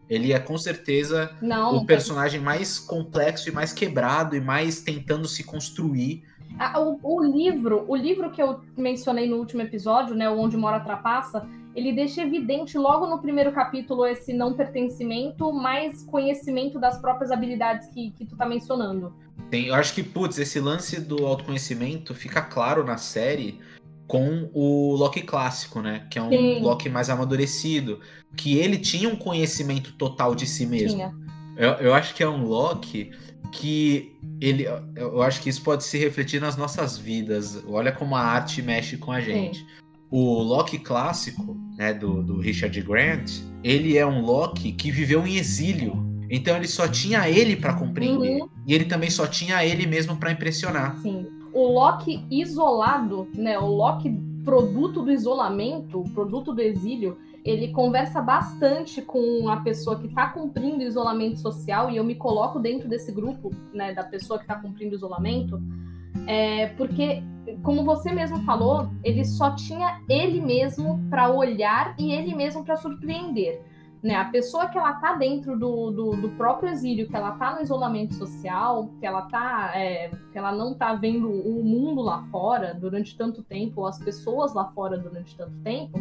Ele 0.10 0.32
é 0.32 0.40
com 0.40 0.58
certeza 0.58 1.36
não, 1.42 1.78
o 1.78 1.86
personagem 1.86 2.40
mais 2.40 2.80
complexo 2.80 3.50
e 3.50 3.52
mais 3.52 3.74
quebrado 3.74 4.36
e 4.36 4.42
mais 4.42 4.82
tentando 4.82 5.28
se 5.28 5.44
construir. 5.44 6.24
Ah, 6.58 6.80
o, 6.80 7.00
o, 7.04 7.24
livro, 7.24 7.86
o 7.88 7.96
livro 7.96 8.32
que 8.32 8.42
eu 8.42 8.62
mencionei 8.76 9.30
no 9.30 9.38
último 9.38 9.62
episódio, 9.62 10.16
né, 10.16 10.30
Onde 10.30 10.56
Mora 10.56 10.78
a 10.78 10.80
Trapaça, 10.80 11.48
ele 11.76 11.94
deixa 11.94 12.24
evidente 12.24 12.78
logo 12.78 13.06
no 13.06 13.20
primeiro 13.20 13.52
capítulo 13.52 14.06
esse 14.08 14.34
não 14.34 14.54
pertencimento, 14.54 15.54
mais 15.54 16.04
conhecimento 16.04 16.80
das 16.80 16.98
próprias 17.00 17.32
habilidades 17.32 17.88
que, 17.90 18.10
que 18.12 18.26
tu 18.26 18.36
tá 18.36 18.48
mencionando. 18.48 19.14
Tem, 19.52 19.68
eu 19.68 19.76
acho 19.76 19.94
que, 19.94 20.02
putz, 20.02 20.40
esse 20.40 20.60
lance 20.60 21.00
do 21.00 21.26
autoconhecimento 21.26 22.16
fica 22.16 22.42
claro 22.42 22.84
na 22.84 22.98
série 22.98 23.60
com 24.08 24.50
o 24.54 24.96
Loki 24.96 25.22
clássico, 25.22 25.82
né? 25.82 26.08
Que 26.10 26.18
é 26.18 26.22
um 26.22 26.30
Sim. 26.30 26.60
Loki 26.62 26.90
mais 26.90 27.10
amadurecido. 27.10 28.00
Que 28.36 28.58
ele 28.58 28.78
tinha 28.78 29.10
um 29.10 29.16
conhecimento 29.16 29.94
total 29.94 30.34
de 30.34 30.48
si 30.48 30.66
mesmo. 30.66 31.14
Eu, 31.58 31.72
eu, 31.74 31.94
acho 31.94 32.14
que 32.14 32.24
é 32.24 32.30
um 32.30 32.46
Loki 32.46 33.12
que 33.52 34.16
ele. 34.40 34.66
Eu 34.96 35.22
acho 35.22 35.42
que 35.42 35.50
isso 35.50 35.62
pode 35.62 35.84
se 35.84 35.98
refletir 35.98 36.40
nas 36.40 36.56
nossas 36.56 36.98
vidas. 36.98 37.64
Olha 37.68 37.92
como 37.92 38.16
a 38.16 38.22
arte 38.22 38.62
mexe 38.62 38.98
com 38.98 39.12
a 39.12 39.20
gente. 39.20 39.60
Sim. 39.60 39.66
O 40.10 40.42
Loki 40.42 40.80
clássico, 40.80 41.58
né, 41.78 41.94
do, 41.94 42.24
do 42.24 42.40
Richard 42.40 42.80
Grant, 42.82 43.30
ele 43.64 43.98
é 43.98 44.06
um 44.06 44.22
Loki 44.22 44.72
que 44.72 44.90
viveu 44.90 45.28
em 45.28 45.36
exílio 45.36 46.08
então 46.30 46.56
ele 46.58 46.68
só 46.68 46.88
tinha 46.88 47.30
ele 47.30 47.56
para 47.56 47.74
compreender. 47.74 48.42
Uhum. 48.42 48.50
E 48.66 48.74
ele 48.74 48.86
também 48.86 49.10
só 49.10 49.26
tinha 49.26 49.66
ele 49.66 49.86
mesmo 49.86 50.18
para 50.18 50.32
impressionar. 50.32 50.98
Sim. 51.02 51.26
O 51.58 51.72
Loki 51.72 52.24
isolado, 52.30 53.28
né? 53.34 53.58
O 53.58 53.66
Loki 53.66 54.12
produto 54.46 55.02
do 55.02 55.12
isolamento, 55.12 56.04
produto 56.14 56.54
do 56.54 56.62
exílio, 56.62 57.18
ele 57.44 57.70
conversa 57.70 58.22
bastante 58.22 59.02
com 59.02 59.50
a 59.50 59.58
pessoa 59.58 60.00
que 60.00 60.06
está 60.06 60.28
cumprindo 60.28 60.84
isolamento 60.84 61.40
social, 61.40 61.90
e 61.90 61.98
eu 61.98 62.04
me 62.04 62.14
coloco 62.14 62.60
dentro 62.60 62.88
desse 62.88 63.12
grupo, 63.12 63.52
né, 63.74 63.92
da 63.92 64.04
pessoa 64.04 64.38
que 64.38 64.46
está 64.46 64.56
cumprindo 64.56 64.96
isolamento, 64.96 65.60
é, 66.28 66.68
porque, 66.78 67.24
como 67.64 67.84
você 67.84 68.14
mesmo 68.14 68.38
falou, 68.44 68.90
ele 69.04 69.26
só 69.26 69.56
tinha 69.56 70.00
ele 70.08 70.40
mesmo 70.40 71.00
para 71.10 71.30
olhar 71.30 71.96
e 71.98 72.12
ele 72.12 72.36
mesmo 72.36 72.64
para 72.64 72.78
surpreender 72.78 73.62
né? 74.02 74.16
A 74.16 74.26
pessoa 74.26 74.68
que 74.68 74.78
ela 74.78 74.94
tá 74.94 75.14
dentro 75.14 75.58
do, 75.58 75.92
do, 75.92 76.12
do, 76.12 76.30
próprio 76.32 76.70
exílio, 76.70 77.08
que 77.08 77.16
ela 77.16 77.32
tá 77.32 77.56
no 77.56 77.62
isolamento 77.62 78.14
social, 78.14 78.90
que 79.00 79.06
ela 79.06 79.24
tá, 79.24 79.72
é, 79.76 80.10
que 80.32 80.38
ela 80.38 80.52
não 80.52 80.74
tá 80.74 80.94
vendo 80.94 81.30
o 81.30 81.64
mundo 81.64 82.02
lá 82.02 82.24
fora 82.32 82.74
durante 82.74 83.18
tanto 83.18 83.44
tempo, 83.44 83.82
ou 83.82 83.88
as 83.88 84.00
pessoas 84.00 84.54
lá 84.54 84.66
fora 84.72 84.98
durante 84.98 85.36
tanto 85.36 85.56
tempo, 85.64 86.00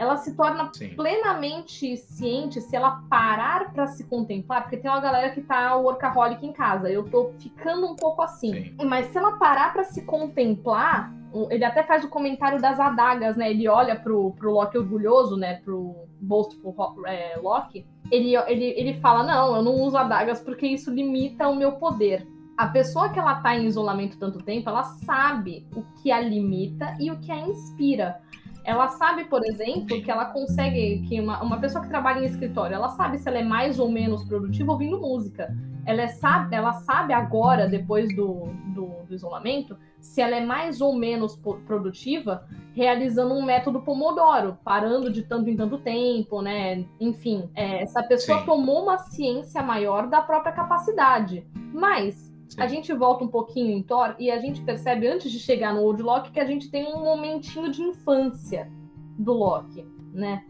ela 0.00 0.16
se 0.16 0.34
torna 0.34 0.70
Sim. 0.72 0.94
plenamente 0.94 1.94
ciente 1.98 2.58
se 2.58 2.74
ela 2.74 3.02
parar 3.10 3.70
para 3.70 3.86
se 3.86 4.04
contemplar, 4.04 4.62
porque 4.62 4.78
tem 4.78 4.90
uma 4.90 4.98
galera 4.98 5.28
que 5.28 5.42
tá 5.42 5.76
workaholic 5.76 6.44
em 6.44 6.54
casa. 6.54 6.90
Eu 6.90 7.04
tô 7.10 7.32
ficando 7.38 7.86
um 7.86 7.94
pouco 7.94 8.22
assim. 8.22 8.50
Sim. 8.50 8.76
Mas 8.86 9.08
se 9.08 9.18
ela 9.18 9.32
parar 9.32 9.74
para 9.74 9.84
se 9.84 10.02
contemplar, 10.06 11.12
ele 11.50 11.66
até 11.66 11.82
faz 11.82 12.02
o 12.02 12.08
comentário 12.08 12.58
das 12.58 12.80
adagas, 12.80 13.36
né? 13.36 13.50
Ele 13.50 13.68
olha 13.68 13.94
pro, 13.94 14.30
pro 14.38 14.52
Loki 14.52 14.78
orgulhoso, 14.78 15.36
né? 15.36 15.56
Pro 15.56 15.94
boastful 16.18 16.74
é, 17.06 17.36
Loki. 17.36 17.86
Ele, 18.10 18.34
ele, 18.34 18.64
ele 18.78 18.94
fala: 19.00 19.22
Não, 19.22 19.54
eu 19.54 19.62
não 19.62 19.74
uso 19.82 19.98
adagas 19.98 20.40
porque 20.40 20.66
isso 20.66 20.90
limita 20.90 21.46
o 21.46 21.54
meu 21.54 21.72
poder. 21.72 22.26
A 22.56 22.68
pessoa 22.68 23.10
que 23.10 23.18
ela 23.18 23.34
tá 23.36 23.54
em 23.54 23.66
isolamento 23.66 24.18
tanto 24.18 24.38
tempo, 24.38 24.70
ela 24.70 24.82
sabe 24.82 25.66
o 25.76 25.82
que 26.00 26.10
a 26.10 26.20
limita 26.20 26.96
e 26.98 27.10
o 27.10 27.18
que 27.18 27.30
a 27.30 27.36
inspira. 27.36 28.18
Ela 28.64 28.88
sabe, 28.88 29.24
por 29.24 29.44
exemplo, 29.44 30.02
que 30.02 30.10
ela 30.10 30.26
consegue. 30.26 31.04
que 31.08 31.20
uma, 31.20 31.42
uma 31.42 31.58
pessoa 31.58 31.82
que 31.82 31.88
trabalha 31.88 32.20
em 32.20 32.26
escritório, 32.26 32.74
ela 32.74 32.90
sabe 32.90 33.18
se 33.18 33.28
ela 33.28 33.38
é 33.38 33.44
mais 33.44 33.78
ou 33.78 33.90
menos 33.90 34.24
produtiva 34.24 34.72
ouvindo 34.72 35.00
música. 35.00 35.54
Ela, 35.86 36.02
é, 36.02 36.08
sabe, 36.08 36.54
ela 36.54 36.74
sabe 36.74 37.12
agora, 37.12 37.66
depois 37.66 38.14
do, 38.14 38.48
do, 38.74 38.86
do 39.08 39.14
isolamento, 39.14 39.76
se 39.98 40.20
ela 40.20 40.36
é 40.36 40.44
mais 40.44 40.80
ou 40.80 40.94
menos 40.94 41.36
produtiva 41.66 42.46
realizando 42.74 43.34
um 43.34 43.42
método 43.42 43.80
Pomodoro, 43.80 44.58
parando 44.64 45.10
de 45.10 45.22
tanto 45.22 45.50
em 45.50 45.56
tanto 45.56 45.78
tempo, 45.78 46.40
né? 46.42 46.84
Enfim, 47.00 47.50
é, 47.54 47.82
essa 47.82 48.02
pessoa 48.02 48.40
Sim. 48.40 48.46
tomou 48.46 48.82
uma 48.82 48.98
ciência 48.98 49.62
maior 49.62 50.06
da 50.06 50.20
própria 50.20 50.52
capacidade. 50.52 51.46
Mas 51.72 52.29
Sim. 52.50 52.60
a 52.60 52.66
gente 52.66 52.92
volta 52.92 53.24
um 53.24 53.28
pouquinho 53.28 53.70
em 53.70 53.82
Thor 53.82 54.16
e 54.18 54.30
a 54.30 54.38
gente 54.38 54.60
percebe 54.62 55.06
antes 55.06 55.30
de 55.30 55.38
chegar 55.38 55.72
no 55.72 55.82
Old 55.82 56.02
Loki 56.02 56.32
que 56.32 56.40
a 56.40 56.44
gente 56.44 56.68
tem 56.70 56.92
um 56.92 57.04
momentinho 57.04 57.70
de 57.70 57.80
infância 57.80 58.68
do 59.16 59.32
Loki, 59.32 59.86
né? 60.12 60.44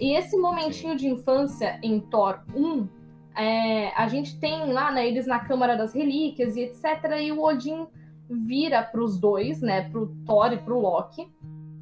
E 0.00 0.16
esse 0.16 0.36
momentinho 0.36 0.92
Sim. 0.92 0.96
de 0.96 1.08
infância 1.08 1.78
em 1.80 2.00
Thor 2.00 2.40
1, 2.54 2.88
é, 3.36 3.88
a 3.96 4.08
gente 4.08 4.38
tem 4.40 4.72
lá, 4.72 4.90
né, 4.90 5.06
eles 5.06 5.26
na 5.26 5.38
Câmara 5.38 5.76
das 5.76 5.94
Relíquias 5.94 6.56
e 6.56 6.62
etc. 6.62 6.84
E 7.22 7.30
o 7.30 7.40
Odin 7.40 7.86
vira 8.28 8.82
para 8.82 9.02
os 9.02 9.18
dois, 9.18 9.60
né, 9.60 9.88
para 9.88 10.00
o 10.00 10.06
Thor 10.26 10.52
e 10.52 10.58
para 10.58 10.74
o 10.74 10.80
Loki, 10.80 11.28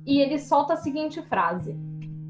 e 0.05 0.21
ele 0.21 0.39
solta 0.39 0.75
a 0.75 0.77
seguinte 0.77 1.23
frase: 1.23 1.75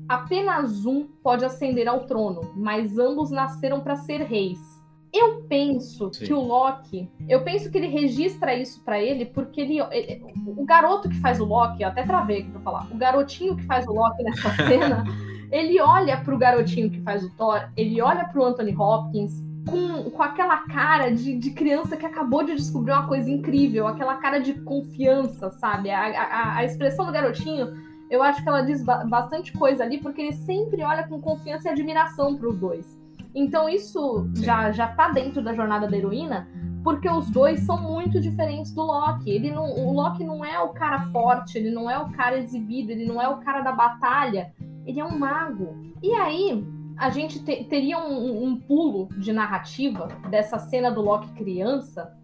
Apenas 0.08 0.86
um 0.86 1.06
pode 1.22 1.44
ascender 1.44 1.88
ao 1.88 2.06
trono, 2.06 2.52
mas 2.54 2.98
ambos 2.98 3.30
nasceram 3.30 3.80
para 3.80 3.96
ser 3.96 4.22
reis. 4.22 4.81
Eu 5.12 5.42
penso 5.42 6.10
Sim. 6.12 6.24
que 6.24 6.32
o 6.32 6.40
Loki, 6.40 7.10
eu 7.28 7.44
penso 7.44 7.70
que 7.70 7.76
ele 7.76 7.88
registra 7.88 8.54
isso 8.54 8.82
para 8.82 8.98
ele 8.98 9.26
porque 9.26 9.60
ele, 9.60 9.78
ele, 9.90 10.24
o 10.46 10.64
garoto 10.64 11.08
que 11.08 11.20
faz 11.20 11.38
o 11.38 11.44
Loki, 11.44 11.82
eu 11.82 11.88
até 11.88 12.02
travei 12.02 12.40
aqui 12.40 12.50
pra 12.50 12.60
falar, 12.60 12.88
o 12.90 12.96
garotinho 12.96 13.54
que 13.54 13.64
faz 13.64 13.86
o 13.86 13.92
Loki 13.92 14.22
nessa 14.22 14.50
cena, 14.66 15.04
ele 15.50 15.78
olha 15.80 16.16
pro 16.16 16.38
garotinho 16.38 16.90
que 16.90 17.00
faz 17.02 17.22
o 17.22 17.30
Thor, 17.36 17.68
ele 17.76 18.00
olha 18.00 18.24
pro 18.24 18.42
Anthony 18.42 18.74
Hopkins, 18.74 19.34
com, 19.68 20.10
com 20.10 20.22
aquela 20.22 20.66
cara 20.66 21.10
de, 21.10 21.36
de 21.36 21.50
criança 21.50 21.96
que 21.96 22.06
acabou 22.06 22.42
de 22.42 22.54
descobrir 22.54 22.92
uma 22.92 23.06
coisa 23.06 23.30
incrível, 23.30 23.86
aquela 23.86 24.16
cara 24.16 24.38
de 24.38 24.54
confiança, 24.62 25.50
sabe? 25.50 25.90
A, 25.90 26.00
a, 26.00 26.56
a 26.56 26.64
expressão 26.64 27.04
do 27.04 27.12
garotinho, 27.12 27.68
eu 28.10 28.22
acho 28.22 28.42
que 28.42 28.48
ela 28.48 28.62
diz 28.62 28.82
ba 28.82 29.04
bastante 29.04 29.52
coisa 29.52 29.84
ali, 29.84 29.98
porque 29.98 30.22
ele 30.22 30.32
sempre 30.32 30.82
olha 30.82 31.06
com 31.06 31.20
confiança 31.20 31.68
e 31.68 31.70
admiração 31.70 32.36
para 32.36 32.48
os 32.48 32.58
dois. 32.58 33.01
Então 33.34 33.68
isso 33.68 34.28
já, 34.36 34.70
já 34.72 34.88
tá 34.88 35.10
dentro 35.10 35.42
da 35.42 35.54
jornada 35.54 35.88
da 35.88 35.96
heroína, 35.96 36.48
porque 36.84 37.08
os 37.08 37.30
dois 37.30 37.60
são 37.60 37.80
muito 37.80 38.20
diferentes 38.20 38.72
do 38.72 38.82
Loki. 38.82 39.30
Ele 39.30 39.50
não, 39.50 39.64
o 39.64 39.92
Loki 39.92 40.24
não 40.24 40.44
é 40.44 40.60
o 40.60 40.70
cara 40.70 41.06
forte, 41.10 41.56
ele 41.56 41.70
não 41.70 41.90
é 41.90 41.98
o 41.98 42.10
cara 42.10 42.38
exibido, 42.38 42.90
ele 42.90 43.06
não 43.06 43.20
é 43.20 43.28
o 43.28 43.38
cara 43.38 43.62
da 43.62 43.72
batalha, 43.72 44.52
ele 44.84 45.00
é 45.00 45.04
um 45.04 45.18
mago. 45.18 45.92
E 46.02 46.12
aí 46.12 46.64
a 46.98 47.08
gente 47.08 47.42
te, 47.42 47.64
teria 47.64 47.98
um, 47.98 48.44
um, 48.44 48.56
pulo 48.56 49.08
de 49.16 49.32
narrativa 49.32 50.08
dessa 50.28 50.58
cena 50.58 50.90
do 50.90 51.00
Loki 51.00 51.32
criança 51.32 52.16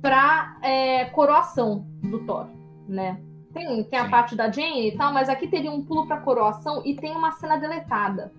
para 0.00 0.58
é, 0.62 1.04
coroação 1.06 1.86
do 2.02 2.24
Thor, 2.26 2.48
né? 2.88 3.20
Tem, 3.52 3.84
tem 3.84 3.98
a 3.98 4.08
parte 4.08 4.34
da 4.34 4.50
Jane 4.50 4.88
e 4.88 4.96
tal, 4.96 5.12
mas 5.12 5.28
aqui 5.28 5.46
teria 5.46 5.70
um 5.70 5.84
pulo 5.84 6.06
para 6.06 6.20
coroação 6.20 6.82
e 6.84 6.96
tem 6.96 7.14
uma 7.14 7.32
cena 7.32 7.58
deletada, 7.58 8.32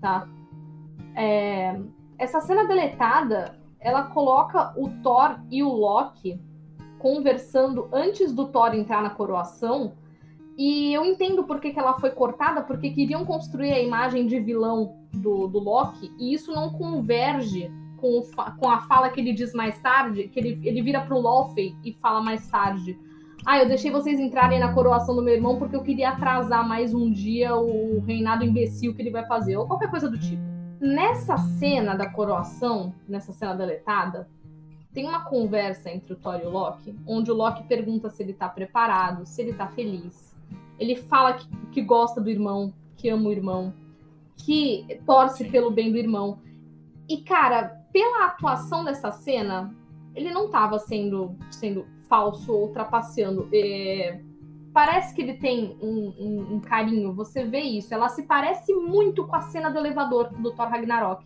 tá? 0.00 0.26
É, 1.14 1.78
essa 2.18 2.40
cena 2.40 2.66
deletada, 2.66 3.58
ela 3.80 4.04
coloca 4.04 4.72
o 4.76 4.88
Thor 5.02 5.40
e 5.50 5.62
o 5.62 5.68
Loki 5.68 6.40
conversando 6.98 7.88
antes 7.92 8.32
do 8.32 8.46
Thor 8.48 8.74
entrar 8.74 9.02
na 9.02 9.10
coroação. 9.10 9.94
E 10.56 10.92
eu 10.92 11.04
entendo 11.04 11.44
por 11.44 11.58
que, 11.58 11.72
que 11.72 11.78
ela 11.78 11.98
foi 11.98 12.10
cortada, 12.10 12.62
porque 12.62 12.90
queriam 12.90 13.24
construir 13.24 13.72
a 13.72 13.80
imagem 13.80 14.26
de 14.26 14.38
vilão 14.38 14.96
do, 15.12 15.46
do 15.46 15.58
Loki, 15.58 16.12
e 16.18 16.34
isso 16.34 16.52
não 16.52 16.70
converge 16.70 17.72
com, 17.96 18.22
com 18.58 18.68
a 18.68 18.80
fala 18.80 19.08
que 19.08 19.20
ele 19.20 19.32
diz 19.32 19.54
mais 19.54 19.80
tarde, 19.80 20.28
que 20.28 20.38
ele, 20.38 20.60
ele 20.62 20.82
vira 20.82 21.00
pro 21.00 21.18
Lothei 21.18 21.74
e 21.82 21.94
fala 21.94 22.20
mais 22.20 22.46
tarde. 22.48 22.98
Ah, 23.46 23.58
eu 23.58 23.68
deixei 23.68 23.90
vocês 23.90 24.20
entrarem 24.20 24.60
na 24.60 24.74
coroação 24.74 25.16
do 25.16 25.22
meu 25.22 25.34
irmão 25.34 25.58
porque 25.58 25.74
eu 25.74 25.82
queria 25.82 26.10
atrasar 26.10 26.66
mais 26.68 26.92
um 26.92 27.10
dia 27.10 27.56
o 27.56 28.00
reinado 28.00 28.44
imbecil 28.44 28.94
que 28.94 29.00
ele 29.00 29.10
vai 29.10 29.24
fazer, 29.26 29.56
ou 29.56 29.66
qualquer 29.66 29.90
coisa 29.90 30.10
do 30.10 30.18
tipo. 30.18 30.49
Nessa 30.80 31.36
cena 31.36 31.94
da 31.94 32.08
coroação, 32.08 32.94
nessa 33.06 33.34
cena 33.34 33.54
deletada, 33.54 34.26
tem 34.94 35.06
uma 35.06 35.24
conversa 35.24 35.90
entre 35.90 36.14
o 36.14 36.16
Thor 36.16 36.40
e 36.42 36.46
o 36.46 36.50
Loki, 36.50 36.98
onde 37.06 37.30
o 37.30 37.34
Loki 37.34 37.62
pergunta 37.64 38.08
se 38.08 38.22
ele 38.22 38.32
tá 38.32 38.48
preparado, 38.48 39.26
se 39.26 39.42
ele 39.42 39.52
tá 39.52 39.68
feliz. 39.68 40.34
Ele 40.78 40.96
fala 40.96 41.34
que, 41.34 41.46
que 41.70 41.82
gosta 41.82 42.18
do 42.18 42.30
irmão, 42.30 42.72
que 42.96 43.10
ama 43.10 43.28
o 43.28 43.32
irmão, 43.32 43.74
que 44.36 45.00
torce 45.04 45.44
pelo 45.50 45.70
bem 45.70 45.92
do 45.92 45.98
irmão. 45.98 46.38
E, 47.06 47.18
cara, 47.18 47.84
pela 47.92 48.26
atuação 48.26 48.82
dessa 48.82 49.12
cena, 49.12 49.74
ele 50.14 50.32
não 50.32 50.46
estava 50.46 50.78
sendo, 50.78 51.36
sendo 51.50 51.86
falso 52.08 52.52
ou 52.52 52.68
trapaceando. 52.68 53.48
É, 53.52 54.20
parece 54.72 55.14
que 55.14 55.22
ele 55.22 55.34
tem 55.34 55.76
um, 55.80 56.14
um, 56.18 56.54
um, 56.54 56.60
carinho, 56.60 57.12
você 57.12 57.44
vê 57.44 57.60
isso. 57.60 57.92
Ela 57.92 58.08
se 58.08 58.22
parece 58.22 58.72
muito 58.74 59.26
com 59.26 59.36
a 59.36 59.42
cena 59.42 59.70
do 59.70 59.78
elevador 59.78 60.30
do 60.30 60.52
Thor 60.52 60.68
Ragnarok. 60.68 61.24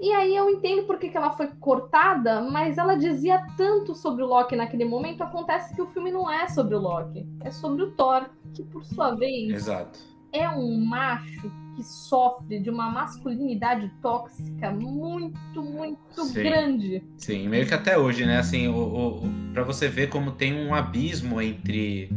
E 0.00 0.12
aí 0.12 0.34
eu 0.34 0.48
entendo 0.48 0.84
por 0.84 0.96
que, 0.98 1.08
que 1.08 1.16
ela 1.16 1.32
foi 1.32 1.48
cortada, 1.58 2.40
mas 2.40 2.78
ela 2.78 2.94
dizia 2.94 3.44
tanto 3.56 3.94
sobre 3.94 4.22
o 4.22 4.26
Loki 4.26 4.54
naquele 4.54 4.84
momento. 4.84 5.22
Acontece 5.22 5.74
que 5.74 5.82
o 5.82 5.88
filme 5.88 6.12
não 6.12 6.30
é 6.30 6.48
sobre 6.48 6.76
o 6.76 6.78
Loki, 6.78 7.26
é 7.40 7.50
sobre 7.50 7.82
o 7.82 7.90
Thor, 7.92 8.30
que 8.54 8.62
por 8.62 8.84
sua 8.84 9.16
vez 9.16 9.52
Exato. 9.52 9.98
é 10.32 10.48
um 10.48 10.84
macho 10.84 11.50
que 11.74 11.82
sofre 11.82 12.60
de 12.60 12.70
uma 12.70 12.90
masculinidade 12.90 13.92
tóxica 14.00 14.70
muito, 14.70 15.62
muito 15.62 16.24
Sim. 16.24 16.42
grande. 16.42 17.02
Sim, 17.16 17.48
meio 17.48 17.66
que 17.66 17.74
até 17.74 17.98
hoje, 17.98 18.24
né? 18.24 18.38
Assim, 18.38 18.68
o, 18.68 18.76
o, 18.76 19.22
para 19.52 19.64
você 19.64 19.88
ver 19.88 20.08
como 20.08 20.30
tem 20.30 20.54
um 20.54 20.74
abismo 20.74 21.40
entre 21.40 22.08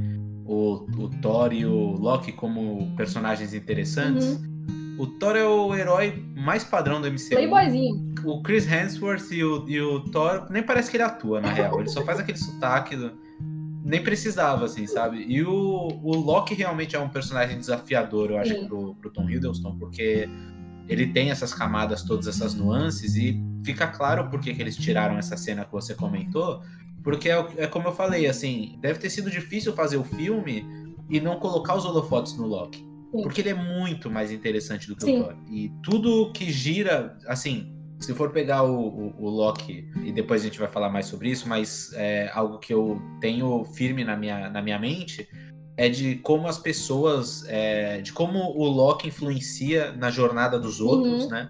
o, 0.45 0.85
o 0.97 1.09
Thor 1.21 1.53
e 1.53 1.65
o 1.65 1.93
Loki 1.93 2.31
como 2.31 2.93
personagens 2.95 3.53
interessantes. 3.53 4.25
Uhum. 4.25 4.51
O 4.99 5.07
Thor 5.07 5.35
é 5.35 5.45
o 5.45 5.73
herói 5.73 6.23
mais 6.35 6.63
padrão 6.63 7.01
do 7.01 7.09
MCU. 7.09 7.29
Playboyzinho. 7.31 8.13
O 8.23 8.41
Chris 8.43 8.71
Hemsworth 8.71 9.31
e 9.31 9.43
o, 9.43 9.67
e 9.67 9.81
o 9.81 10.01
Thor, 10.11 10.47
nem 10.51 10.61
parece 10.61 10.91
que 10.91 10.97
ele 10.97 11.03
atua, 11.03 11.41
na 11.41 11.51
real. 11.51 11.79
Ele 11.79 11.89
só 11.89 12.03
faz 12.03 12.19
aquele 12.19 12.37
sotaque 12.37 12.95
do 12.95 13.11
nem 13.83 14.01
precisava, 14.01 14.65
assim, 14.65 14.85
sabe? 14.85 15.25
E 15.27 15.43
o, 15.43 15.51
o 16.03 16.15
Loki 16.15 16.53
realmente 16.53 16.95
é 16.95 16.99
um 16.99 17.09
personagem 17.09 17.57
desafiador, 17.57 18.31
eu 18.31 18.37
acho, 18.37 18.53
Sim. 18.53 18.67
pro, 18.67 18.95
pro 18.95 19.09
Tom 19.09 19.29
Hiddleston, 19.29 19.75
porque 19.77 20.29
ele 20.87 21.07
tem 21.07 21.31
essas 21.31 21.53
camadas, 21.53 22.03
todas 22.03 22.27
essas 22.27 22.53
nuances, 22.53 23.15
e 23.15 23.41
fica 23.63 23.87
claro 23.87 24.29
por 24.29 24.39
que, 24.39 24.53
que 24.53 24.61
eles 24.61 24.75
tiraram 24.75 25.17
essa 25.17 25.35
cena 25.35 25.65
que 25.65 25.71
você 25.71 25.95
comentou, 25.95 26.61
porque 27.03 27.29
é, 27.29 27.45
é 27.57 27.67
como 27.67 27.87
eu 27.87 27.93
falei, 27.93 28.27
assim, 28.27 28.77
deve 28.79 28.99
ter 28.99 29.09
sido 29.09 29.29
difícil 29.29 29.73
fazer 29.73 29.97
o 29.97 30.03
filme 30.03 30.65
e 31.09 31.19
não 31.19 31.39
colocar 31.39 31.75
os 31.75 31.85
holofotes 31.85 32.37
no 32.37 32.45
Loki. 32.45 32.79
Sim. 32.79 33.21
Porque 33.23 33.41
ele 33.41 33.49
é 33.49 33.53
muito 33.53 34.09
mais 34.09 34.31
interessante 34.31 34.87
do 34.87 34.95
que 34.95 35.03
Sim. 35.03 35.19
o 35.19 35.23
Thor. 35.23 35.35
E 35.49 35.71
tudo 35.83 36.31
que 36.31 36.51
gira, 36.51 37.17
assim, 37.27 37.75
se 37.99 38.13
for 38.13 38.31
pegar 38.31 38.63
o, 38.63 38.87
o, 38.87 39.25
o, 39.25 39.29
Loki, 39.29 39.89
e 40.03 40.11
depois 40.11 40.41
a 40.41 40.45
gente 40.45 40.59
vai 40.59 40.69
falar 40.69 40.89
mais 40.89 41.07
sobre 41.07 41.29
isso, 41.29 41.47
mas 41.47 41.91
é 41.93 42.31
algo 42.33 42.57
que 42.59 42.73
eu 42.73 43.01
tenho 43.19 43.65
firme 43.65 44.03
na 44.03 44.15
minha, 44.15 44.49
na 44.49 44.61
minha 44.61 44.79
mente 44.79 45.27
é 45.77 45.89
de 45.89 46.15
como 46.17 46.47
as 46.47 46.59
pessoas, 46.59 47.43
é, 47.47 48.01
de 48.01 48.13
como 48.13 48.39
o 48.39 48.65
Loki 48.65 49.07
influencia 49.07 49.91
na 49.93 50.11
jornada 50.11 50.59
dos 50.59 50.79
outros, 50.79 51.23
uhum. 51.23 51.29
né? 51.29 51.49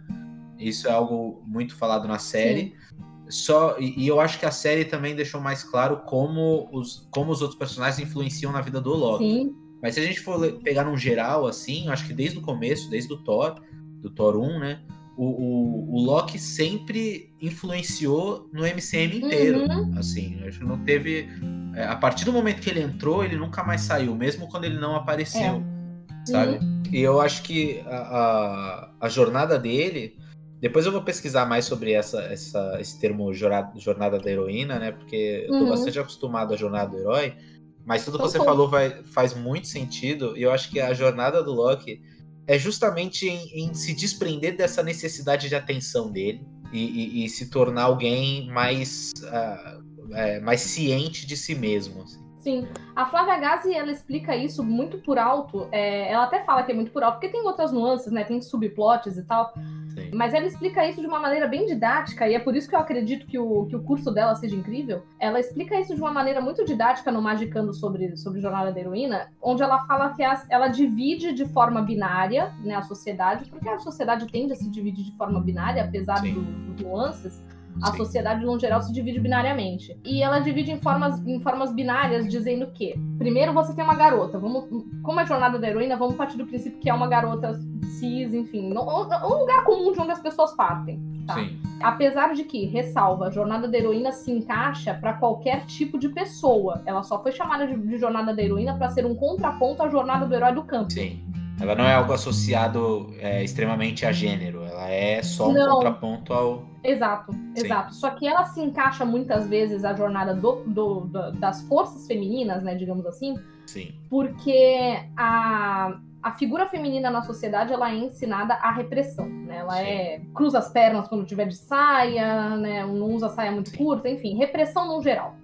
Isso 0.57 0.87
é 0.87 0.91
algo 0.91 1.43
muito 1.45 1.75
falado 1.75 2.07
na 2.07 2.19
série. 2.19 2.61
Sim. 2.61 3.01
Só, 3.31 3.77
e, 3.79 3.93
e, 3.97 4.07
eu 4.07 4.19
acho 4.19 4.37
que 4.37 4.45
a 4.45 4.51
série 4.51 4.85
também 4.85 5.15
deixou 5.15 5.39
mais 5.39 5.63
claro 5.63 6.01
como 6.05 6.69
os, 6.71 7.07
como 7.11 7.31
os 7.31 7.41
outros 7.41 7.57
personagens 7.57 7.99
influenciam 7.99 8.51
na 8.51 8.61
vida 8.61 8.81
do 8.81 8.93
Loki. 8.93 9.23
Sim. 9.23 9.55
Mas 9.81 9.95
se 9.95 10.01
a 10.01 10.03
gente 10.03 10.19
for 10.19 10.59
pegar 10.59 10.83
num 10.83 10.97
geral, 10.97 11.47
assim, 11.47 11.87
eu 11.87 11.93
acho 11.93 12.05
que 12.05 12.13
desde 12.13 12.37
o 12.37 12.41
começo, 12.41 12.89
desde 12.89 13.11
o 13.11 13.17
Thor, 13.17 13.55
do 14.01 14.09
Thor 14.09 14.37
1, 14.37 14.59
né? 14.59 14.81
o, 15.17 15.25
o, 15.25 15.95
o, 15.95 16.01
Loki 16.01 16.39
sempre 16.39 17.31
influenciou 17.41 18.49
no 18.51 18.65
MCM 18.65 19.17
inteiro. 19.17 19.59
Uhum. 19.59 19.97
Assim, 19.97 20.41
acho 20.47 20.59
que 20.59 20.65
não 20.65 20.83
teve. 20.83 21.29
É, 21.75 21.85
a 21.85 21.95
partir 21.95 22.25
do 22.25 22.33
momento 22.33 22.61
que 22.61 22.69
ele 22.69 22.81
entrou, 22.81 23.23
ele 23.23 23.35
nunca 23.35 23.63
mais 23.63 23.81
saiu, 23.81 24.15
mesmo 24.15 24.47
quando 24.47 24.65
ele 24.65 24.79
não 24.79 24.95
apareceu. 24.95 25.61
É. 25.61 26.25
Sabe? 26.25 26.57
Uhum. 26.57 26.83
E 26.91 27.01
eu 27.01 27.21
acho 27.21 27.43
que 27.43 27.81
a, 27.85 27.97
a, 27.97 28.91
a, 29.01 29.09
jornada 29.09 29.59
dele. 29.59 30.17
Depois 30.61 30.85
eu 30.85 30.91
vou 30.91 31.01
pesquisar 31.01 31.47
mais 31.47 31.65
sobre 31.65 31.91
essa, 31.91 32.21
essa, 32.21 32.77
esse 32.79 32.99
termo 32.99 33.33
jornada, 33.33 34.19
da 34.19 34.31
heroína, 34.31 34.77
né? 34.77 34.91
Porque 34.91 35.45
eu 35.47 35.49
tô 35.49 35.63
uhum. 35.63 35.69
bastante 35.69 35.99
acostumado 35.99 36.53
à 36.53 36.57
jornada 36.57 36.91
do 36.91 36.99
herói. 36.99 37.35
Mas 37.83 38.05
tudo 38.05 38.19
que 38.19 38.23
você 38.23 38.37
falou 38.37 38.69
vai, 38.69 39.03
faz 39.05 39.33
muito 39.33 39.67
sentido. 39.67 40.37
E 40.37 40.43
eu 40.43 40.51
acho 40.51 40.69
que 40.69 40.79
a 40.79 40.93
jornada 40.93 41.43
do 41.43 41.51
Loki 41.51 41.99
é 42.45 42.59
justamente 42.59 43.27
em, 43.27 43.69
em, 43.69 43.73
se 43.73 43.91
desprender 43.95 44.55
dessa 44.55 44.83
necessidade 44.83 45.49
de 45.49 45.55
atenção 45.55 46.11
dele 46.11 46.45
e, 46.71 46.79
e, 46.79 47.25
e 47.25 47.29
se 47.29 47.49
tornar 47.49 47.83
alguém 47.83 48.47
mais, 48.51 49.11
uh, 49.23 50.13
é, 50.13 50.39
mais 50.41 50.61
ciente 50.61 51.25
de 51.25 51.35
si 51.35 51.55
mesmo. 51.55 52.03
Assim. 52.03 52.21
Sim, 52.41 52.67
a 52.95 53.05
Flávia 53.05 53.37
Gazi, 53.37 53.73
ela 53.73 53.91
explica 53.91 54.35
isso 54.35 54.63
muito 54.63 54.97
por 54.97 55.19
alto. 55.19 55.67
É, 55.71 56.11
ela 56.11 56.23
até 56.23 56.43
fala 56.43 56.63
que 56.63 56.71
é 56.71 56.75
muito 56.75 56.91
por 56.91 57.03
alto, 57.03 57.15
porque 57.15 57.29
tem 57.29 57.45
outras 57.45 57.71
nuances, 57.71 58.11
né? 58.11 58.23
Tem 58.23 58.41
subplots 58.41 59.15
e 59.15 59.23
tal. 59.23 59.53
Sim. 59.93 60.09
Mas 60.11 60.33
ela 60.33 60.47
explica 60.47 60.87
isso 60.87 61.01
de 61.01 61.07
uma 61.07 61.19
maneira 61.19 61.47
bem 61.47 61.67
didática, 61.67 62.27
e 62.27 62.33
é 62.33 62.39
por 62.39 62.55
isso 62.55 62.67
que 62.67 62.75
eu 62.75 62.79
acredito 62.79 63.27
que 63.27 63.37
o, 63.37 63.65
que 63.67 63.75
o 63.75 63.83
curso 63.83 64.09
dela 64.11 64.33
seja 64.33 64.55
incrível. 64.55 65.03
Ela 65.19 65.39
explica 65.39 65.79
isso 65.79 65.93
de 65.93 66.01
uma 66.01 66.11
maneira 66.11 66.41
muito 66.41 66.65
didática 66.65 67.11
no 67.11 67.21
Magicando 67.21 67.73
sobre, 67.73 68.17
sobre 68.17 68.41
Jornada 68.41 68.71
da 68.71 68.79
Heroína, 68.79 69.31
onde 69.39 69.61
ela 69.61 69.85
fala 69.85 70.13
que 70.13 70.23
a, 70.23 70.41
ela 70.49 70.67
divide 70.67 71.33
de 71.33 71.45
forma 71.45 71.81
binária 71.81 72.51
né, 72.63 72.73
a 72.73 72.81
sociedade, 72.81 73.49
porque 73.49 73.69
a 73.69 73.77
sociedade 73.77 74.25
tende 74.31 74.53
a 74.53 74.55
se 74.55 74.67
dividir 74.69 75.05
de 75.05 75.15
forma 75.15 75.39
binária, 75.39 75.83
apesar 75.83 76.21
dos 76.21 76.33
do 76.33 76.83
nuances 76.83 77.43
a 77.81 77.91
Sim. 77.91 77.97
sociedade, 77.97 78.45
no 78.45 78.59
geral, 78.59 78.81
se 78.81 78.93
divide 78.93 79.19
binariamente. 79.19 79.97
E 80.03 80.21
ela 80.21 80.39
divide 80.39 80.71
em 80.71 80.79
formas, 80.79 81.25
em 81.25 81.39
formas 81.39 81.73
binárias, 81.73 82.27
dizendo 82.27 82.67
que, 82.67 82.95
primeiro, 83.17 83.53
você 83.53 83.73
tem 83.73 83.83
uma 83.83 83.95
garota. 83.95 84.37
Vamos, 84.39 84.65
como 85.01 85.19
é 85.19 85.23
a 85.23 85.25
jornada 85.25 85.57
da 85.57 85.67
heroína, 85.69 85.97
vamos 85.97 86.15
partir 86.15 86.37
do 86.37 86.45
princípio 86.45 86.79
que 86.79 86.89
é 86.89 86.93
uma 86.93 87.07
garota 87.07 87.59
cis, 87.99 88.33
enfim, 88.33 88.71
um 88.71 89.39
lugar 89.39 89.63
comum 89.63 89.91
de 89.91 89.99
onde 89.99 90.11
as 90.11 90.19
pessoas 90.19 90.53
partem. 90.53 90.99
Tá? 91.25 91.35
Sim. 91.35 91.59
Apesar 91.81 92.33
de 92.33 92.43
que, 92.43 92.65
ressalva, 92.65 93.27
a 93.27 93.29
jornada 93.29 93.67
da 93.67 93.77
heroína 93.77 94.11
se 94.11 94.31
encaixa 94.31 94.93
para 94.93 95.13
qualquer 95.13 95.65
tipo 95.65 95.97
de 95.97 96.09
pessoa. 96.09 96.81
Ela 96.85 97.03
só 97.03 97.21
foi 97.21 97.31
chamada 97.31 97.67
de, 97.67 97.75
de 97.75 97.97
jornada 97.97 98.33
da 98.33 98.41
heroína 98.41 98.75
para 98.77 98.89
ser 98.89 99.05
um 99.05 99.15
contraponto 99.15 99.81
à 99.81 99.89
jornada 99.89 100.25
do 100.25 100.33
herói 100.33 100.53
do 100.53 100.63
campo. 100.63 100.91
Sim. 100.91 101.23
Ela 101.59 101.75
não 101.75 101.85
é 101.85 101.93
algo 101.93 102.11
associado 102.13 103.13
é, 103.19 103.43
extremamente 103.43 104.05
a 104.05 104.11
gênero, 104.11 104.63
ela 104.63 104.89
é 104.89 105.21
só 105.21 105.49
um 105.49 105.53
não. 105.53 105.75
contraponto 105.75 106.33
ao. 106.33 106.65
Exato, 106.83 107.31
Sim. 107.31 107.53
exato. 107.55 107.93
Só 107.93 108.09
que 108.11 108.25
ela 108.25 108.45
se 108.45 108.59
encaixa 108.61 109.05
muitas 109.05 109.47
vezes 109.47 109.83
a 109.83 109.93
jornada 109.93 110.33
do, 110.33 110.63
do, 110.65 111.01
do, 111.01 111.31
das 111.33 111.61
forças 111.67 112.07
femininas, 112.07 112.63
né, 112.63 112.73
digamos 112.75 113.05
assim. 113.05 113.35
Sim. 113.67 113.93
Porque 114.09 114.99
a, 115.15 115.99
a 116.23 116.31
figura 116.31 116.67
feminina 116.67 117.09
na 117.09 117.21
sociedade 117.21 117.71
ela 117.71 117.91
é 117.91 117.95
ensinada 117.95 118.55
à 118.55 118.71
repressão, 118.71 119.27
né? 119.27 119.57
Ela 119.57 119.75
Sim. 119.77 119.83
é 119.83 120.21
cruza 120.33 120.59
as 120.59 120.69
pernas 120.69 121.07
quando 121.07 121.25
tiver 121.25 121.45
de 121.47 121.55
saia, 121.55 122.57
né? 122.57 122.85
Não 122.85 123.07
usa 123.11 123.29
saia 123.29 123.51
muito 123.51 123.69
Sim. 123.69 123.77
curta, 123.77 124.09
enfim, 124.09 124.35
repressão 124.35 124.87
no 124.87 125.01
geral. 125.01 125.35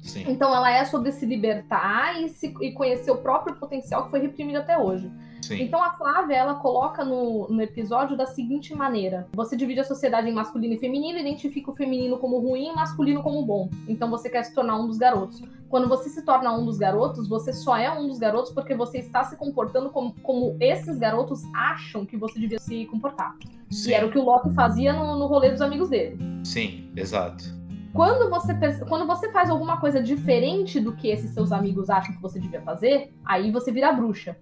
Sim. 0.00 0.24
Então 0.28 0.54
ela 0.54 0.70
é 0.70 0.84
sobre 0.84 1.10
se 1.10 1.26
libertar 1.26 2.20
e, 2.20 2.28
se, 2.28 2.54
e 2.60 2.72
conhecer 2.72 3.10
o 3.10 3.16
próprio 3.16 3.56
potencial 3.56 4.04
que 4.04 4.10
foi 4.10 4.20
reprimido 4.20 4.58
até 4.58 4.78
hoje. 4.78 5.10
Sim. 5.46 5.62
Então 5.62 5.82
a 5.82 5.90
Flávia 5.90 6.34
ela 6.34 6.54
coloca 6.54 7.04
no, 7.04 7.46
no 7.48 7.62
episódio 7.62 8.16
da 8.16 8.26
seguinte 8.26 8.74
maneira: 8.74 9.28
você 9.32 9.56
divide 9.56 9.80
a 9.80 9.84
sociedade 9.84 10.28
em 10.28 10.32
masculino 10.32 10.74
e 10.74 10.78
feminino, 10.78 11.18
identifica 11.18 11.70
o 11.70 11.74
feminino 11.74 12.18
como 12.18 12.38
ruim 12.38 12.68
e 12.68 12.70
o 12.72 12.74
masculino 12.74 13.22
como 13.22 13.44
bom. 13.44 13.70
Então 13.86 14.10
você 14.10 14.28
quer 14.28 14.42
se 14.44 14.54
tornar 14.54 14.76
um 14.76 14.86
dos 14.86 14.98
garotos. 14.98 15.42
Quando 15.68 15.88
você 15.88 16.08
se 16.08 16.22
torna 16.22 16.52
um 16.52 16.64
dos 16.64 16.78
garotos, 16.78 17.28
você 17.28 17.52
só 17.52 17.76
é 17.76 17.90
um 17.90 18.06
dos 18.08 18.18
garotos 18.18 18.52
porque 18.52 18.74
você 18.74 18.98
está 18.98 19.24
se 19.24 19.36
comportando 19.36 19.90
como, 19.90 20.14
como 20.22 20.56
esses 20.60 20.98
garotos 20.98 21.42
acham 21.54 22.04
que 22.04 22.16
você 22.16 22.38
devia 22.38 22.58
se 22.58 22.86
comportar. 22.86 23.36
Sim. 23.70 23.90
E 23.90 23.94
era 23.94 24.06
o 24.06 24.10
que 24.10 24.18
o 24.18 24.24
Loki 24.24 24.52
fazia 24.54 24.92
no, 24.92 25.18
no 25.18 25.26
rolê 25.26 25.50
dos 25.50 25.60
amigos 25.60 25.88
dele. 25.88 26.18
Sim, 26.44 26.90
exato. 26.96 27.56
Quando 27.92 28.28
você, 28.28 28.54
quando 28.86 29.06
você 29.06 29.32
faz 29.32 29.48
alguma 29.48 29.78
coisa 29.80 30.02
diferente 30.02 30.78
do 30.78 30.94
que 30.94 31.08
esses 31.08 31.30
seus 31.30 31.50
amigos 31.50 31.88
acham 31.88 32.14
que 32.14 32.20
você 32.20 32.38
devia 32.38 32.60
fazer, 32.60 33.10
aí 33.24 33.50
você 33.50 33.72
vira 33.72 33.90
bruxa. 33.90 34.36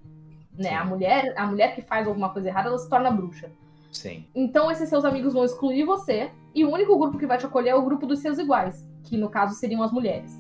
Né? 0.57 0.75
A 0.75 0.85
mulher, 0.85 1.35
a 1.37 1.47
mulher 1.47 1.75
que 1.75 1.83
faz 1.83 2.07
alguma 2.07 2.31
coisa 2.31 2.49
errada, 2.49 2.69
ela 2.69 2.79
se 2.79 2.89
torna 2.89 3.11
bruxa. 3.11 3.51
Sim. 3.91 4.25
Então 4.35 4.71
esses 4.71 4.89
seus 4.89 5.05
amigos 5.05 5.35
vão 5.35 5.45
excluir 5.45 5.85
você, 5.85 6.31
e 6.55 6.65
o 6.65 6.71
único 6.71 6.97
grupo 6.99 7.19
que 7.19 7.27
vai 7.27 7.39
te 7.39 7.47
acolher 7.47 7.71
é 7.71 7.75
o 7.75 7.85
grupo 7.85 8.07
dos 8.07 8.21
seus 8.21 8.39
iguais, 8.39 8.89
que 9.05 9.17
no 9.17 9.29
caso 9.29 9.55
seriam 9.55 9.83
as 9.83 9.93
mulheres. 9.93 10.33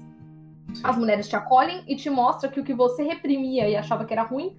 Sim. 0.72 0.81
As 0.83 0.96
mulheres 0.96 1.29
te 1.29 1.37
acolhem 1.37 1.85
e 1.87 1.96
te 1.96 2.11
mostram 2.11 2.50
que 2.50 2.61
o 2.61 2.64
que 2.64 2.74
você 2.74 3.03
reprimia 3.03 3.68
e 3.68 3.77
achava 3.77 4.05
que 4.05 4.12
era 4.12 4.22
ruim, 4.22 4.57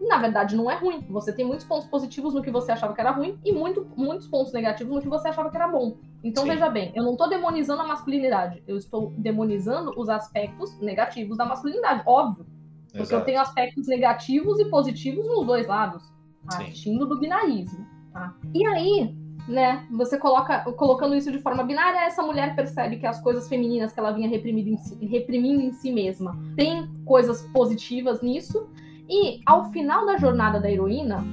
na 0.00 0.18
verdade 0.18 0.56
não 0.56 0.70
é 0.70 0.76
ruim. 0.76 1.04
Você 1.08 1.32
tem 1.32 1.44
muitos 1.44 1.66
pontos 1.66 1.88
positivos 1.88 2.34
no 2.34 2.42
que 2.42 2.50
você 2.50 2.70
achava 2.70 2.94
que 2.94 3.00
era 3.00 3.10
ruim 3.10 3.38
e 3.44 3.52
muito, 3.52 3.86
muitos 3.96 4.28
pontos 4.28 4.52
negativos 4.52 4.94
no 4.94 5.00
que 5.00 5.08
você 5.08 5.28
achava 5.28 5.50
que 5.50 5.56
era 5.56 5.68
bom. 5.68 5.96
Então 6.22 6.44
Sim. 6.44 6.50
veja 6.50 6.68
bem, 6.68 6.92
eu 6.94 7.02
não 7.02 7.12
estou 7.12 7.28
demonizando 7.28 7.82
a 7.82 7.86
masculinidade, 7.86 8.62
eu 8.66 8.76
estou 8.76 9.12
demonizando 9.16 9.92
os 9.96 10.08
aspectos 10.08 10.78
negativos 10.80 11.36
da 11.36 11.44
masculinidade, 11.44 12.02
óbvio. 12.06 12.46
Porque 12.96 13.14
Exato. 13.14 13.22
eu 13.22 13.24
tenho 13.24 13.40
aspectos 13.40 13.86
negativos 13.86 14.58
e 14.58 14.64
positivos 14.70 15.26
nos 15.28 15.46
dois 15.46 15.66
lados, 15.66 16.02
partindo 16.46 17.06
do 17.06 17.18
binarismo. 17.18 17.86
Tá? 18.12 18.34
E 18.54 18.66
aí, 18.66 19.14
né, 19.46 19.86
você 19.90 20.18
coloca, 20.18 20.60
colocando 20.72 21.14
isso 21.14 21.30
de 21.30 21.38
forma 21.38 21.62
binária, 21.62 22.06
essa 22.06 22.22
mulher 22.22 22.56
percebe 22.56 22.96
que 22.96 23.06
as 23.06 23.20
coisas 23.20 23.48
femininas 23.48 23.92
que 23.92 24.00
ela 24.00 24.12
vinha 24.12 24.28
reprimindo 24.28 24.70
em 24.70 24.76
si, 24.78 25.06
reprimindo 25.06 25.60
em 25.60 25.72
si 25.72 25.92
mesma 25.92 26.36
tem 26.56 26.88
coisas 27.04 27.42
positivas 27.52 28.22
nisso. 28.22 28.68
E 29.08 29.40
ao 29.46 29.70
final 29.70 30.04
da 30.04 30.16
jornada 30.16 30.58
da 30.58 30.70
heroína, 30.70 31.24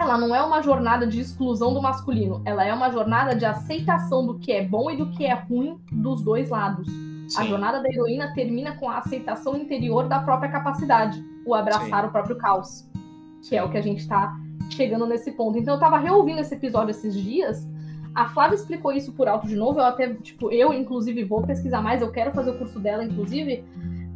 ela 0.00 0.18
não 0.18 0.34
é 0.34 0.42
uma 0.42 0.60
jornada 0.62 1.06
de 1.06 1.20
exclusão 1.20 1.72
do 1.72 1.80
masculino, 1.80 2.42
ela 2.44 2.64
é 2.64 2.74
uma 2.74 2.90
jornada 2.90 3.36
de 3.36 3.44
aceitação 3.44 4.26
do 4.26 4.38
que 4.38 4.50
é 4.50 4.66
bom 4.66 4.90
e 4.90 4.96
do 4.96 5.10
que 5.10 5.24
é 5.24 5.34
ruim 5.34 5.78
dos 5.92 6.22
dois 6.22 6.50
lados. 6.50 6.88
Sim. 7.28 7.40
A 7.40 7.44
jornada 7.44 7.82
da 7.82 7.88
heroína 7.88 8.32
termina 8.34 8.76
com 8.76 8.88
a 8.88 8.98
aceitação 8.98 9.56
interior 9.56 10.08
da 10.08 10.20
própria 10.20 10.50
capacidade, 10.50 11.24
o 11.46 11.54
abraçar 11.54 12.02
Sim. 12.02 12.08
o 12.08 12.12
próprio 12.12 12.36
caos, 12.36 12.88
que 13.48 13.56
é 13.56 13.62
o 13.62 13.70
que 13.70 13.78
a 13.78 13.82
gente 13.82 14.00
está 14.00 14.36
chegando 14.70 15.06
nesse 15.06 15.32
ponto. 15.32 15.58
Então 15.58 15.74
eu 15.74 15.80
tava 15.80 15.98
reouvindo 15.98 16.40
esse 16.40 16.54
episódio 16.54 16.90
esses 16.90 17.14
dias. 17.14 17.66
A 18.14 18.28
Flávia 18.28 18.54
explicou 18.54 18.92
isso 18.92 19.12
por 19.12 19.26
alto 19.26 19.46
de 19.46 19.56
novo. 19.56 19.80
Eu 19.80 19.84
até, 19.84 20.14
tipo, 20.14 20.50
eu, 20.52 20.72
inclusive, 20.72 21.24
vou 21.24 21.42
pesquisar 21.42 21.82
mais, 21.82 22.00
eu 22.00 22.12
quero 22.12 22.32
fazer 22.32 22.50
o 22.50 22.58
curso 22.58 22.78
dela, 22.78 23.04
inclusive. 23.04 23.64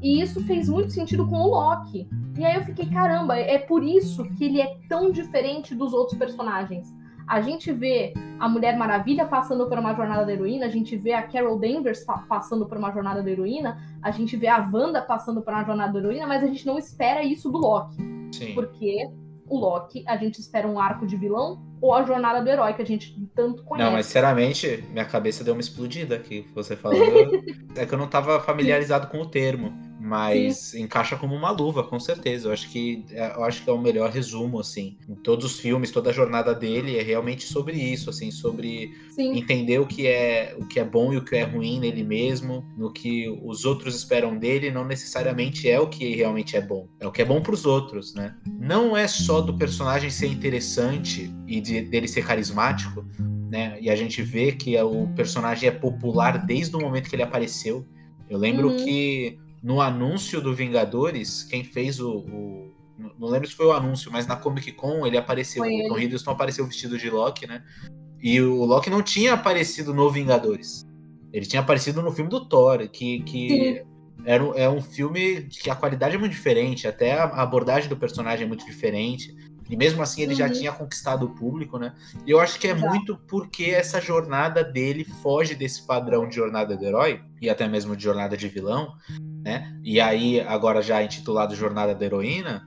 E 0.00 0.22
isso 0.22 0.40
fez 0.44 0.68
muito 0.68 0.92
sentido 0.92 1.26
com 1.26 1.36
o 1.36 1.48
Loki. 1.48 2.08
E 2.38 2.44
aí 2.44 2.54
eu 2.54 2.64
fiquei, 2.64 2.86
caramba, 2.86 3.36
é 3.36 3.58
por 3.58 3.82
isso 3.82 4.24
que 4.36 4.44
ele 4.44 4.60
é 4.60 4.76
tão 4.88 5.10
diferente 5.10 5.74
dos 5.74 5.92
outros 5.92 6.16
personagens. 6.16 6.94
A 7.28 7.40
gente 7.42 7.70
vê 7.72 8.14
a 8.40 8.48
Mulher 8.48 8.76
Maravilha 8.76 9.26
passando 9.26 9.68
por 9.68 9.78
uma 9.78 9.94
jornada 9.94 10.24
da 10.24 10.32
heroína, 10.32 10.66
a 10.66 10.70
gente 10.70 10.96
vê 10.96 11.12
a 11.12 11.22
Carol 11.22 11.58
Danvers 11.58 12.04
passando 12.28 12.66
por 12.66 12.78
uma 12.78 12.90
jornada 12.90 13.22
da 13.22 13.30
heroína, 13.30 13.78
a 14.02 14.10
gente 14.10 14.36
vê 14.36 14.48
a 14.48 14.58
Wanda 14.72 15.02
passando 15.02 15.42
por 15.42 15.52
uma 15.52 15.64
jornada 15.64 15.92
da 15.92 15.98
heroína, 15.98 16.26
mas 16.26 16.42
a 16.42 16.46
gente 16.46 16.66
não 16.66 16.78
espera 16.78 17.22
isso 17.22 17.50
do 17.50 17.58
Loki. 17.58 17.96
Sim. 18.32 18.54
Porque 18.54 19.10
o 19.46 19.58
Loki, 19.58 20.04
a 20.06 20.16
gente 20.16 20.40
espera 20.40 20.66
um 20.66 20.78
arco 20.78 21.06
de 21.06 21.16
vilão 21.16 21.62
ou 21.80 21.94
a 21.94 22.02
jornada 22.02 22.42
do 22.42 22.48
herói 22.48 22.72
que 22.74 22.82
a 22.82 22.86
gente 22.86 23.14
tanto 23.34 23.62
conhece. 23.62 23.86
Não, 23.86 23.96
mas 23.96 24.06
sinceramente, 24.06 24.84
minha 24.90 25.04
cabeça 25.04 25.44
deu 25.44 25.54
uma 25.54 25.60
explodida 25.60 26.14
aqui, 26.14 26.46
você 26.54 26.76
falou. 26.76 26.98
é 27.76 27.86
que 27.86 27.94
eu 27.94 27.98
não 27.98 28.06
estava 28.06 28.40
familiarizado 28.40 29.06
com 29.08 29.20
o 29.20 29.26
termo. 29.26 29.87
Mas 29.98 30.56
Sim. 30.58 30.82
encaixa 30.82 31.16
como 31.16 31.34
uma 31.34 31.50
luva, 31.50 31.82
com 31.82 31.98
certeza. 31.98 32.48
Eu 32.48 32.52
acho 32.52 32.70
que 32.70 33.04
é, 33.10 33.34
eu 33.34 33.44
acho 33.44 33.64
que 33.64 33.68
é 33.68 33.72
o 33.72 33.80
melhor 33.80 34.10
resumo, 34.10 34.60
assim. 34.60 34.96
Em 35.08 35.14
todos 35.16 35.44
os 35.44 35.58
filmes, 35.58 35.90
toda 35.90 36.10
a 36.10 36.12
jornada 36.12 36.54
dele 36.54 36.96
é 36.96 37.02
realmente 37.02 37.44
sobre 37.44 37.76
isso, 37.76 38.08
assim, 38.08 38.30
sobre 38.30 38.92
Sim. 39.10 39.36
entender 39.36 39.80
o 39.80 39.86
que 39.86 40.06
é 40.06 40.54
o 40.56 40.64
que 40.66 40.78
é 40.78 40.84
bom 40.84 41.12
e 41.12 41.16
o 41.16 41.24
que 41.24 41.34
é 41.34 41.42
ruim 41.42 41.80
nele 41.80 42.04
mesmo, 42.04 42.64
no 42.76 42.92
que 42.92 43.28
os 43.42 43.64
outros 43.64 43.96
esperam 43.96 44.38
dele, 44.38 44.70
não 44.70 44.84
necessariamente 44.84 45.68
é 45.68 45.80
o 45.80 45.88
que 45.88 46.14
realmente 46.14 46.56
é 46.56 46.60
bom. 46.60 46.86
É 47.00 47.06
o 47.06 47.10
que 47.10 47.22
é 47.22 47.24
bom 47.24 47.40
para 47.40 47.54
os 47.54 47.66
outros, 47.66 48.14
né? 48.14 48.36
Não 48.46 48.96
é 48.96 49.08
só 49.08 49.40
do 49.40 49.54
personagem 49.54 50.10
ser 50.10 50.28
interessante 50.28 51.34
e 51.46 51.60
de, 51.60 51.80
dele 51.80 52.06
ser 52.06 52.24
carismático, 52.24 53.04
né? 53.50 53.76
E 53.80 53.90
a 53.90 53.96
gente 53.96 54.22
vê 54.22 54.52
que 54.52 54.80
o 54.80 55.08
personagem 55.16 55.68
é 55.68 55.72
popular 55.72 56.46
desde 56.46 56.76
o 56.76 56.80
momento 56.80 57.10
que 57.10 57.16
ele 57.16 57.22
apareceu. 57.22 57.84
Eu 58.28 58.38
lembro 58.38 58.68
uhum. 58.68 58.76
que 58.76 59.38
no 59.62 59.80
anúncio 59.80 60.40
do 60.40 60.54
Vingadores, 60.54 61.42
quem 61.42 61.64
fez 61.64 62.00
o, 62.00 62.18
o, 62.18 62.72
Não 63.18 63.28
lembro 63.28 63.48
se 63.48 63.54
foi 63.54 63.66
o 63.66 63.72
anúncio, 63.72 64.10
mas 64.10 64.26
na 64.26 64.36
Comic 64.36 64.72
Con 64.72 65.06
ele 65.06 65.16
apareceu. 65.16 65.62
Foi 65.62 65.82
o 65.82 65.88
Tom 65.88 65.98
Hiddleston 65.98 66.30
apareceu 66.30 66.66
vestido 66.66 66.96
de 66.96 67.10
Loki, 67.10 67.46
né? 67.46 67.62
E 68.20 68.40
o 68.40 68.64
Loki 68.64 68.90
não 68.90 69.02
tinha 69.02 69.34
aparecido 69.34 69.94
no 69.94 70.10
Vingadores. 70.10 70.86
Ele 71.32 71.46
tinha 71.46 71.60
aparecido 71.60 72.02
no 72.02 72.12
filme 72.12 72.30
do 72.30 72.44
Thor, 72.44 72.88
que, 72.88 73.20
que 73.20 73.84
era, 74.24 74.44
é 74.56 74.68
um 74.68 74.80
filme 74.80 75.42
que 75.42 75.70
a 75.70 75.74
qualidade 75.74 76.16
é 76.16 76.18
muito 76.18 76.32
diferente, 76.32 76.88
até 76.88 77.12
a 77.12 77.24
abordagem 77.24 77.88
do 77.88 77.96
personagem 77.96 78.44
é 78.44 78.48
muito 78.48 78.64
diferente. 78.64 79.34
E 79.68 79.76
mesmo 79.76 80.02
assim 80.02 80.22
ele 80.22 80.32
uhum. 80.32 80.38
já 80.38 80.48
tinha 80.48 80.72
conquistado 80.72 81.26
o 81.26 81.34
público, 81.34 81.78
né? 81.78 81.94
E 82.26 82.30
eu 82.30 82.40
acho 82.40 82.58
que 82.58 82.66
é 82.66 82.74
muito 82.74 83.18
porque 83.28 83.64
essa 83.64 84.00
jornada 84.00 84.64
dele 84.64 85.04
foge 85.04 85.54
desse 85.54 85.86
padrão 85.86 86.26
de 86.26 86.36
jornada 86.36 86.74
do 86.74 86.84
herói, 86.84 87.20
e 87.40 87.50
até 87.50 87.68
mesmo 87.68 87.94
de 87.94 88.02
jornada 88.02 88.36
de 88.36 88.48
vilão, 88.48 88.94
né? 89.48 89.72
E 89.82 90.00
aí, 90.00 90.40
agora 90.40 90.82
já 90.82 91.02
intitulado 91.02 91.54
Jornada 91.54 91.94
da 91.94 92.04
Heroína, 92.04 92.66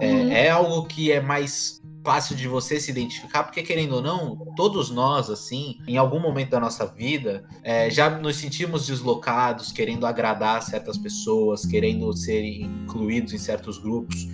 é, 0.00 0.12
uhum. 0.12 0.32
é, 0.32 0.50
algo 0.50 0.86
que 0.86 1.10
é 1.10 1.20
mais 1.20 1.80
fácil 2.04 2.36
de 2.36 2.46
você 2.46 2.78
se 2.78 2.90
identificar, 2.90 3.44
porque 3.44 3.62
querendo 3.62 3.96
ou 3.96 4.02
não, 4.02 4.36
todos 4.56 4.90
nós, 4.90 5.28
assim, 5.28 5.78
em 5.86 5.96
algum 5.96 6.20
momento 6.20 6.50
da 6.50 6.60
nossa 6.60 6.86
vida, 6.86 7.44
é, 7.62 7.90
já 7.90 8.08
nos 8.10 8.36
sentimos 8.36 8.86
deslocados, 8.86 9.72
querendo 9.72 10.06
agradar 10.06 10.62
certas 10.62 10.96
pessoas, 10.96 11.66
querendo 11.66 12.12
ser 12.12 12.42
incluídos 12.44 13.32
em 13.32 13.38
certos 13.38 13.78
grupos 13.78 14.28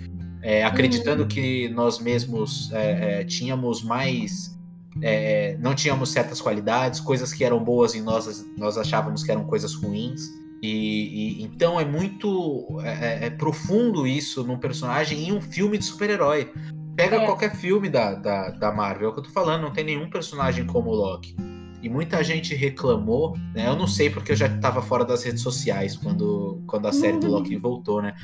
é, 0.45 0.63
acreditando 0.63 1.23
uhum. 1.23 1.27
que 1.27 1.67
nós 1.69 1.97
mesmos 1.97 2.71
é, 2.71 3.21
é, 3.21 3.23
tínhamos 3.23 3.81
mais. 3.81 4.55
É, 5.01 5.57
não 5.59 5.73
tínhamos 5.73 6.09
certas 6.09 6.39
qualidades, 6.39 6.99
coisas 6.99 7.33
que 7.33 7.43
eram 7.43 7.61
boas 7.61 7.95
em 7.95 8.01
nós, 8.01 8.45
nós 8.55 8.77
achávamos 8.77 9.23
que 9.23 9.31
eram 9.31 9.43
coisas 9.45 9.73
ruins. 9.73 10.21
E, 10.65 11.41
e 11.41 11.43
então 11.43 11.79
é 11.79 11.85
muito 11.85 12.79
é, 12.81 13.27
é, 13.27 13.29
profundo 13.29 14.07
isso 14.07 14.43
num 14.43 14.57
personagem 14.57 15.27
em 15.27 15.31
um 15.31 15.41
filme 15.41 15.77
de 15.77 15.85
super-herói. 15.85 16.51
Pega 16.95 17.19
qualquer 17.25 17.55
filme 17.55 17.89
da, 17.89 18.15
da, 18.15 18.49
da 18.51 18.71
Marvel, 18.71 19.09
é 19.09 19.11
o 19.11 19.13
que 19.13 19.19
eu 19.19 19.23
tô 19.23 19.29
falando, 19.29 19.61
não 19.63 19.73
tem 19.73 19.83
nenhum 19.83 20.09
personagem 20.09 20.65
como 20.65 20.89
o 20.89 20.95
Loki 20.95 21.35
e 21.81 21.89
muita 21.89 22.23
gente 22.23 22.55
reclamou, 22.55 23.37
né? 23.53 23.67
Eu 23.67 23.75
não 23.75 23.85
sei 23.85 24.09
porque 24.09 24.31
eu 24.31 24.35
já 24.35 24.47
estava 24.47 24.81
fora 24.81 25.05
das 25.05 25.23
redes 25.23 25.43
sociais 25.43 25.95
quando, 25.95 26.63
quando 26.65 26.87
a 26.87 26.91
série 26.91 27.19
do 27.19 27.27
Loki 27.27 27.55
voltou, 27.57 28.01
né? 28.01 28.15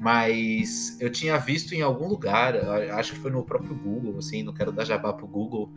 Mas 0.00 0.96
eu 0.98 1.10
tinha 1.10 1.36
visto 1.36 1.74
em 1.74 1.82
algum 1.82 2.08
lugar, 2.08 2.56
acho 2.92 3.12
que 3.12 3.18
foi 3.18 3.30
no 3.30 3.44
próprio 3.44 3.74
Google, 3.74 4.16
assim, 4.18 4.42
não 4.42 4.54
quero 4.54 4.72
dar 4.72 4.86
jabá 4.86 5.12
pro 5.12 5.26
Google, 5.26 5.70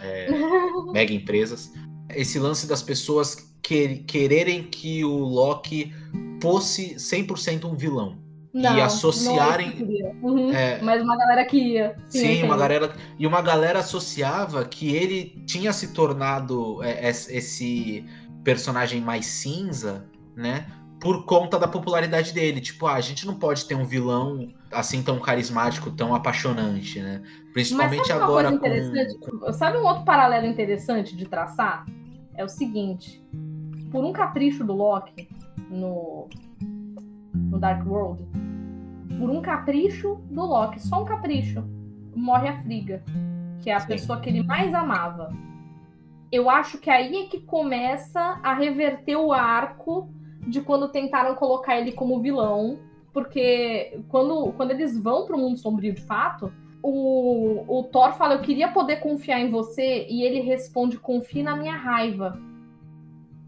é, 0.00 0.28
mega 0.90 1.12
empresas, 1.12 1.70
esse 2.14 2.38
lance 2.38 2.66
das 2.66 2.82
pessoas 2.82 3.49
que, 3.62 3.98
quererem 4.06 4.64
que 4.64 5.04
o 5.04 5.18
Loki 5.18 5.92
fosse 6.40 6.94
100% 6.94 7.64
um 7.64 7.74
vilão. 7.74 8.18
Não, 8.52 8.76
e 8.76 8.80
associarem. 8.80 10.12
Uhum, 10.20 10.52
é, 10.52 10.82
mas 10.82 11.00
uma 11.02 11.16
galera 11.16 11.44
que 11.44 11.56
ia. 11.56 11.96
Sim, 12.08 12.18
sim 12.18 12.42
uma 12.42 12.56
galera. 12.56 12.92
E 13.16 13.24
uma 13.24 13.40
galera 13.40 13.78
associava 13.78 14.64
que 14.64 14.94
ele 14.94 15.40
tinha 15.46 15.72
se 15.72 15.92
tornado 15.92 16.82
é, 16.82 17.08
esse 17.08 18.04
personagem 18.42 19.00
mais 19.00 19.26
cinza, 19.26 20.04
né? 20.36 20.66
por 21.00 21.24
conta 21.24 21.58
da 21.58 21.66
popularidade 21.66 22.32
dele. 22.32 22.60
Tipo, 22.60 22.86
ah, 22.86 22.94
a 22.94 23.00
gente 23.00 23.26
não 23.26 23.34
pode 23.34 23.64
ter 23.64 23.74
um 23.74 23.84
vilão 23.84 24.52
assim 24.70 25.02
tão 25.02 25.18
carismático, 25.18 25.90
tão 25.90 26.14
apaixonante, 26.14 27.00
né? 27.00 27.22
Principalmente 27.52 28.12
agora 28.12 28.56
com... 28.56 29.52
Sabe 29.52 29.78
um 29.78 29.84
outro 29.84 30.04
paralelo 30.04 30.46
interessante 30.46 31.16
de 31.16 31.24
traçar? 31.24 31.86
É 32.36 32.44
o 32.44 32.48
seguinte, 32.48 33.24
por 33.90 34.04
um 34.04 34.12
capricho 34.12 34.64
do 34.64 34.72
Loki 34.72 35.28
no, 35.68 36.28
no 37.34 37.58
Dark 37.58 37.86
World, 37.86 38.24
por 39.18 39.30
um 39.30 39.42
capricho 39.42 40.20
do 40.30 40.44
Loki, 40.44 40.80
só 40.80 41.02
um 41.02 41.04
capricho, 41.04 41.64
morre 42.14 42.48
a 42.48 42.62
Friga, 42.62 43.02
que 43.60 43.70
é 43.70 43.74
a 43.74 43.80
Sim. 43.80 43.88
pessoa 43.88 44.20
que 44.20 44.28
ele 44.28 44.42
mais 44.42 44.72
amava. 44.72 45.30
Eu 46.32 46.48
acho 46.48 46.78
que 46.78 46.88
aí 46.88 47.24
é 47.24 47.26
que 47.26 47.40
começa 47.40 48.40
a 48.42 48.54
reverter 48.54 49.16
o 49.16 49.32
arco 49.32 50.08
de 50.46 50.60
quando 50.60 50.88
tentaram 50.88 51.34
colocar 51.34 51.78
ele 51.78 51.92
como 51.92 52.20
vilão, 52.20 52.78
porque 53.12 54.00
quando, 54.08 54.52
quando 54.52 54.70
eles 54.70 54.96
vão 54.98 55.26
para 55.26 55.36
o 55.36 55.38
mundo 55.38 55.58
sombrio 55.58 55.92
de 55.92 56.02
fato, 56.02 56.52
o, 56.82 57.64
o 57.68 57.82
Thor 57.84 58.12
fala: 58.12 58.34
Eu 58.34 58.42
queria 58.42 58.68
poder 58.68 58.96
confiar 58.96 59.40
em 59.40 59.50
você, 59.50 60.06
e 60.08 60.22
ele 60.22 60.40
responde: 60.40 60.98
Confie 60.98 61.42
na 61.42 61.56
minha 61.56 61.74
raiva. 61.74 62.40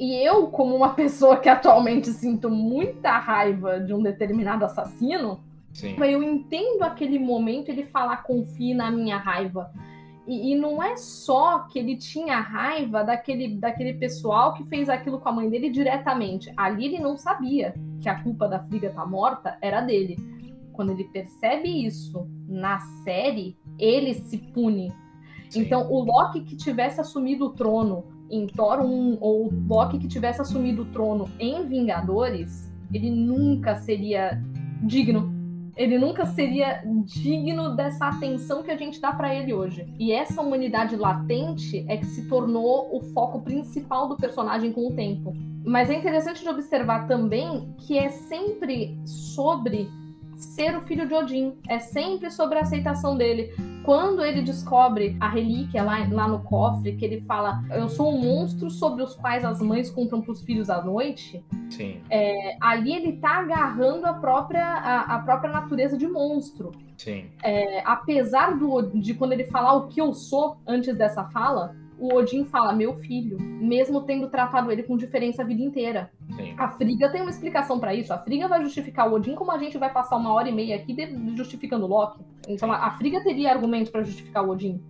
E 0.02 0.16
eu, 0.16 0.48
como 0.48 0.74
uma 0.74 0.88
pessoa 0.94 1.36
que 1.36 1.48
atualmente 1.48 2.08
sinto 2.08 2.50
muita 2.50 3.16
raiva 3.18 3.78
de 3.78 3.94
um 3.94 4.02
determinado 4.02 4.64
assassino, 4.64 5.38
Sim. 5.72 5.94
eu 6.02 6.20
entendo 6.20 6.82
aquele 6.82 7.20
momento 7.20 7.68
ele 7.68 7.84
falar 7.84 8.24
confie 8.24 8.74
na 8.74 8.90
minha 8.90 9.16
raiva. 9.16 9.70
E, 10.26 10.52
e, 10.52 10.56
não 10.56 10.82
é 10.82 10.96
só 10.96 11.60
que 11.60 11.78
ele 11.78 11.96
tinha 11.96 12.40
raiva 12.40 13.04
daquele, 13.04 13.56
daquele 13.56 13.94
pessoal 13.94 14.54
que 14.54 14.64
fez 14.64 14.88
aquilo 14.88 15.20
com 15.20 15.28
a 15.28 15.32
mãe 15.32 15.48
dele 15.48 15.70
diretamente. 15.70 16.52
Ali 16.56 16.86
ele 16.86 16.98
não 16.98 17.16
sabia 17.16 17.72
que 18.00 18.08
a 18.08 18.20
culpa 18.24 18.48
da 18.48 18.58
Friga 18.58 18.90
tá 18.90 19.06
morta 19.06 19.56
era 19.60 19.80
dele. 19.80 20.16
Quando 20.72 20.90
ele 20.90 21.04
percebe 21.04 21.68
isso 21.68 22.28
na 22.48 22.80
série, 23.04 23.56
ele 23.78 24.14
se 24.14 24.38
pune. 24.38 24.92
Sim. 25.48 25.60
Então, 25.60 25.92
o 25.92 26.02
Loki 26.02 26.40
que 26.40 26.56
tivesse 26.56 27.00
assumido 27.00 27.46
o 27.46 27.50
trono 27.50 28.04
em 28.30 28.46
Thor 28.46 28.80
1 28.80 29.18
ou 29.20 29.46
o 29.46 29.66
Loki 29.68 29.98
que 29.98 30.08
tivesse 30.08 30.40
assumido 30.40 30.82
o 30.82 30.86
trono 30.86 31.28
em 31.38 31.66
Vingadores, 31.66 32.72
ele 32.92 33.10
nunca 33.10 33.76
seria 33.76 34.42
digno. 34.82 35.32
Ele 35.74 35.98
nunca 35.98 36.26
seria 36.26 36.82
digno 37.04 37.74
dessa 37.74 38.08
atenção 38.08 38.62
que 38.62 38.70
a 38.70 38.76
gente 38.76 39.00
dá 39.00 39.12
para 39.12 39.34
ele 39.34 39.54
hoje. 39.54 39.86
E 39.98 40.12
essa 40.12 40.42
humanidade 40.42 40.96
latente 40.96 41.84
é 41.88 41.96
que 41.96 42.04
se 42.04 42.28
tornou 42.28 42.94
o 42.94 43.00
foco 43.12 43.40
principal 43.40 44.06
do 44.08 44.16
personagem 44.16 44.70
com 44.70 44.88
o 44.88 44.92
tempo. 44.92 45.32
Mas 45.64 45.88
é 45.88 45.94
interessante 45.94 46.42
de 46.42 46.48
observar 46.48 47.06
também 47.06 47.74
que 47.78 47.96
é 47.96 48.10
sempre 48.10 49.00
sobre 49.06 49.88
ser 50.44 50.76
o 50.76 50.82
filho 50.82 51.06
de 51.06 51.14
Odin. 51.14 51.54
É 51.68 51.78
sempre 51.78 52.30
sobre 52.30 52.58
a 52.58 52.62
aceitação 52.62 53.16
dele. 53.16 53.54
Quando 53.84 54.24
ele 54.24 54.42
descobre 54.42 55.16
a 55.20 55.28
relíquia 55.28 55.82
lá, 55.82 56.06
lá 56.08 56.28
no 56.28 56.40
cofre, 56.40 56.96
que 56.96 57.04
ele 57.04 57.20
fala: 57.22 57.62
Eu 57.70 57.88
sou 57.88 58.14
um 58.14 58.20
monstro 58.20 58.70
sobre 58.70 59.02
os 59.02 59.14
quais 59.14 59.44
as 59.44 59.60
mães 59.60 59.90
compram 59.90 60.20
para 60.20 60.32
os 60.32 60.42
filhos 60.42 60.70
à 60.70 60.82
noite. 60.82 61.44
Sim. 61.70 62.00
É, 62.10 62.56
ali 62.60 62.94
ele 62.94 63.14
tá 63.14 63.40
agarrando 63.40 64.06
a 64.06 64.12
própria, 64.12 64.64
a, 64.64 65.16
a 65.16 65.18
própria 65.20 65.50
natureza 65.50 65.96
de 65.96 66.06
monstro. 66.06 66.72
Sim. 66.96 67.26
É, 67.42 67.82
apesar 67.84 68.56
do, 68.56 68.82
de 68.82 69.14
quando 69.14 69.32
ele 69.32 69.44
falar 69.44 69.74
o 69.74 69.88
que 69.88 70.00
eu 70.00 70.14
sou 70.14 70.56
antes 70.66 70.96
dessa 70.96 71.24
fala, 71.24 71.74
o 72.02 72.16
Odin 72.16 72.44
fala, 72.44 72.72
meu 72.72 72.96
filho, 72.96 73.38
mesmo 73.40 74.02
tendo 74.02 74.28
tratado 74.28 74.72
ele 74.72 74.82
com 74.82 74.96
diferença 74.96 75.42
a 75.42 75.44
vida 75.44 75.62
inteira. 75.62 76.10
Sim. 76.34 76.52
A 76.58 76.68
Friga 76.68 77.08
tem 77.08 77.20
uma 77.20 77.30
explicação 77.30 77.78
para 77.78 77.94
isso. 77.94 78.12
A 78.12 78.18
Friga 78.18 78.48
vai 78.48 78.60
justificar 78.60 79.08
o 79.08 79.14
Odin 79.14 79.36
como 79.36 79.52
a 79.52 79.58
gente 79.58 79.78
vai 79.78 79.92
passar 79.92 80.16
uma 80.16 80.32
hora 80.32 80.48
e 80.48 80.52
meia 80.52 80.74
aqui 80.74 80.96
justificando 81.36 81.84
o 81.84 81.88
Loki. 81.88 82.18
Então 82.48 82.72
a 82.72 82.90
Friga 82.90 83.22
teria 83.22 83.52
argumentos 83.52 83.88
para 83.88 84.02
justificar 84.02 84.44
o 84.44 84.50
Odin. 84.50 84.82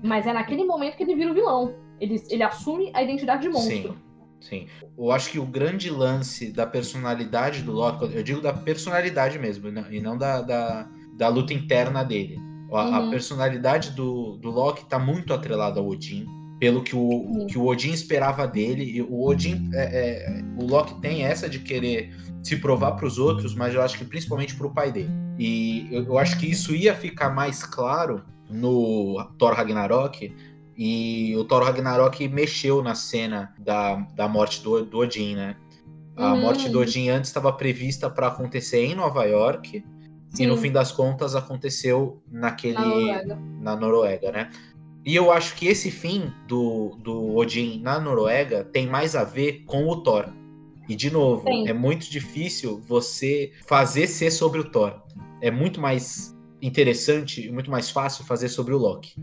Mas 0.00 0.28
é 0.28 0.32
naquele 0.32 0.64
momento 0.64 0.96
que 0.96 1.02
ele 1.02 1.16
vira 1.16 1.32
o 1.32 1.34
vilão. 1.34 1.74
Ele, 1.98 2.22
ele 2.30 2.42
assume 2.44 2.92
a 2.94 3.02
identidade 3.02 3.42
de 3.42 3.48
monstro. 3.48 3.92
Sim. 3.92 4.10
Sim. 4.40 4.66
Eu 4.96 5.10
acho 5.10 5.28
que 5.32 5.40
o 5.40 5.44
grande 5.44 5.90
lance 5.90 6.52
da 6.52 6.66
personalidade 6.66 7.62
do 7.62 7.72
Loki, 7.72 8.14
eu 8.14 8.22
digo 8.22 8.40
da 8.40 8.54
personalidade 8.54 9.38
mesmo, 9.38 9.68
e 9.90 10.00
não 10.00 10.16
da, 10.16 10.40
da, 10.40 10.88
da 11.14 11.28
luta 11.28 11.52
interna 11.52 12.02
dele. 12.02 12.38
A, 12.72 12.84
uhum. 12.84 12.94
a 12.94 13.10
personalidade 13.10 13.90
do, 13.90 14.38
do 14.38 14.50
Loki 14.50 14.84
está 14.84 14.98
muito 14.98 15.34
atrelada 15.34 15.80
ao 15.80 15.86
Odin 15.86 16.39
pelo 16.60 16.82
que 16.82 16.94
o, 16.94 17.46
que 17.48 17.56
o 17.56 17.66
Odin 17.66 17.90
esperava 17.90 18.46
dele. 18.46 18.84
E 18.84 19.00
o 19.00 19.24
Odin, 19.24 19.70
é, 19.72 19.82
é, 19.82 20.44
o 20.58 20.66
Loki 20.66 21.00
tem 21.00 21.24
essa 21.24 21.48
de 21.48 21.58
querer 21.58 22.14
se 22.42 22.56
provar 22.56 22.92
para 22.92 23.06
os 23.06 23.18
outros, 23.18 23.54
mas 23.54 23.74
eu 23.74 23.82
acho 23.82 23.96
que 23.96 24.04
principalmente 24.04 24.54
para 24.54 24.66
o 24.66 24.70
pai 24.70 24.92
dele. 24.92 25.10
E 25.38 25.88
eu, 25.90 26.04
eu, 26.04 26.18
acho 26.18 26.38
que 26.38 26.48
isso 26.48 26.74
ia 26.74 26.94
ficar 26.94 27.30
mais 27.30 27.64
claro 27.64 28.22
no 28.50 29.24
Thor 29.38 29.54
Ragnarok. 29.54 30.36
E 30.76 31.34
o 31.36 31.44
Thor 31.44 31.62
Ragnarok 31.62 32.28
mexeu 32.28 32.82
na 32.82 32.94
cena 32.94 33.54
da, 33.58 33.96
da 34.14 34.28
morte 34.28 34.62
do, 34.62 34.84
do 34.84 34.98
Odin, 34.98 35.34
né? 35.36 35.56
A 36.14 36.34
uhum. 36.34 36.40
morte 36.42 36.68
do 36.68 36.80
Odin 36.80 37.08
antes 37.08 37.30
estava 37.30 37.50
prevista 37.52 38.10
para 38.10 38.26
acontecer 38.26 38.84
em 38.84 38.94
Nova 38.94 39.24
York. 39.24 39.82
Sim. 40.30 40.44
E 40.44 40.46
no 40.46 40.56
fim 40.56 40.70
das 40.70 40.92
contas 40.92 41.34
aconteceu 41.34 42.22
naquele. 42.30 42.74
Na 42.74 42.84
Noruega. 42.84 43.38
Na 43.60 43.76
Noruega, 43.76 44.32
né? 44.32 44.50
E 45.04 45.14
eu 45.14 45.32
acho 45.32 45.56
que 45.56 45.66
esse 45.66 45.90
fim 45.90 46.32
do, 46.46 46.96
do 47.02 47.34
Odin 47.36 47.80
na 47.80 47.98
Noruega 47.98 48.64
tem 48.64 48.86
mais 48.86 49.16
a 49.16 49.24
ver 49.24 49.64
com 49.64 49.88
o 49.88 50.02
Thor. 50.02 50.26
E, 50.88 50.94
de 50.94 51.10
novo, 51.10 51.44
Sim. 51.44 51.68
é 51.68 51.72
muito 51.72 52.10
difícil 52.10 52.80
você 52.86 53.52
fazer 53.66 54.06
ser 54.06 54.30
sobre 54.30 54.60
o 54.60 54.70
Thor. 54.70 55.00
É 55.40 55.50
muito 55.50 55.80
mais 55.80 56.36
interessante 56.60 57.46
e 57.46 57.50
muito 57.50 57.70
mais 57.70 57.90
fácil 57.90 58.24
fazer 58.24 58.48
sobre 58.48 58.74
o 58.74 58.78
Loki. 58.78 59.14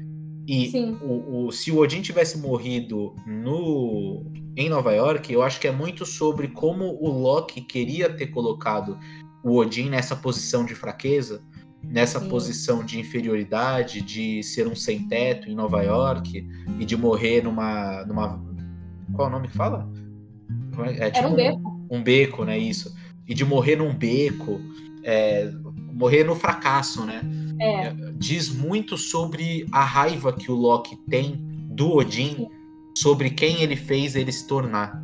E 0.48 0.72
o, 1.04 1.48
o, 1.48 1.52
se 1.52 1.72
o 1.72 1.78
Odin 1.78 2.02
tivesse 2.02 2.38
morrido 2.38 3.14
no 3.26 4.26
em 4.56 4.70
Nova 4.70 4.94
York, 4.94 5.32
eu 5.32 5.44
acho 5.44 5.60
que 5.60 5.68
é 5.68 5.72
muito 5.72 6.06
sobre 6.06 6.48
como 6.48 6.98
o 7.00 7.10
Loki 7.10 7.62
queria 7.62 8.10
ter 8.10 8.28
colocado 8.28 8.98
o 9.44 9.58
Odin 9.58 9.90
nessa 9.90 10.16
posição 10.16 10.66
de 10.66 10.74
fraqueza 10.74 11.44
nessa 11.90 12.20
Sim. 12.20 12.30
posição 12.30 12.84
de 12.84 13.00
inferioridade, 13.00 14.02
de 14.02 14.44
ser 14.44 14.68
um 14.68 14.76
sem 14.76 15.08
teto 15.08 15.50
em 15.50 15.56
Nova 15.56 15.82
York 15.82 16.48
e 16.80 16.86
de 16.86 16.98
morrer 16.98 17.44
numa. 17.44 18.06
numa 18.06 18.46
qual 19.14 19.28
é 19.28 19.32
o 19.32 19.34
nome 19.34 19.48
que 19.48 19.56
fala? 19.56 19.90
É, 21.00 21.10
tipo 21.10 21.26
Era 21.26 21.28
um 21.28 21.36
beco. 21.36 21.70
Um, 21.90 21.98
um, 21.98 22.04
beco, 22.04 22.44
né? 22.44 22.58
Isso. 22.58 22.96
E 23.28 23.34
de 23.34 23.44
morrer 23.44 23.78
num 23.78 23.94
beco, 23.94 24.60
é, 25.04 25.52
morrer 25.94 26.24
no 26.24 26.36
fracasso, 26.36 27.06
né? 27.06 27.22
É. 27.60 27.94
Diz 28.18 28.50
muito 28.50 28.98
sobre 28.98 29.66
a 29.72 29.84
raiva 29.84 30.32
que 30.32 30.52
o 30.52 30.56
Loki 30.56 30.96
tem 31.10 31.36
do 31.72 31.96
Odin 31.96 32.36
Sim. 32.36 32.50
sobre 32.96 33.30
quem 33.30 33.62
ele 33.62 33.76
fez 33.76 34.16
ele 34.16 34.32
se 34.32 34.46
tornar. 34.48 35.04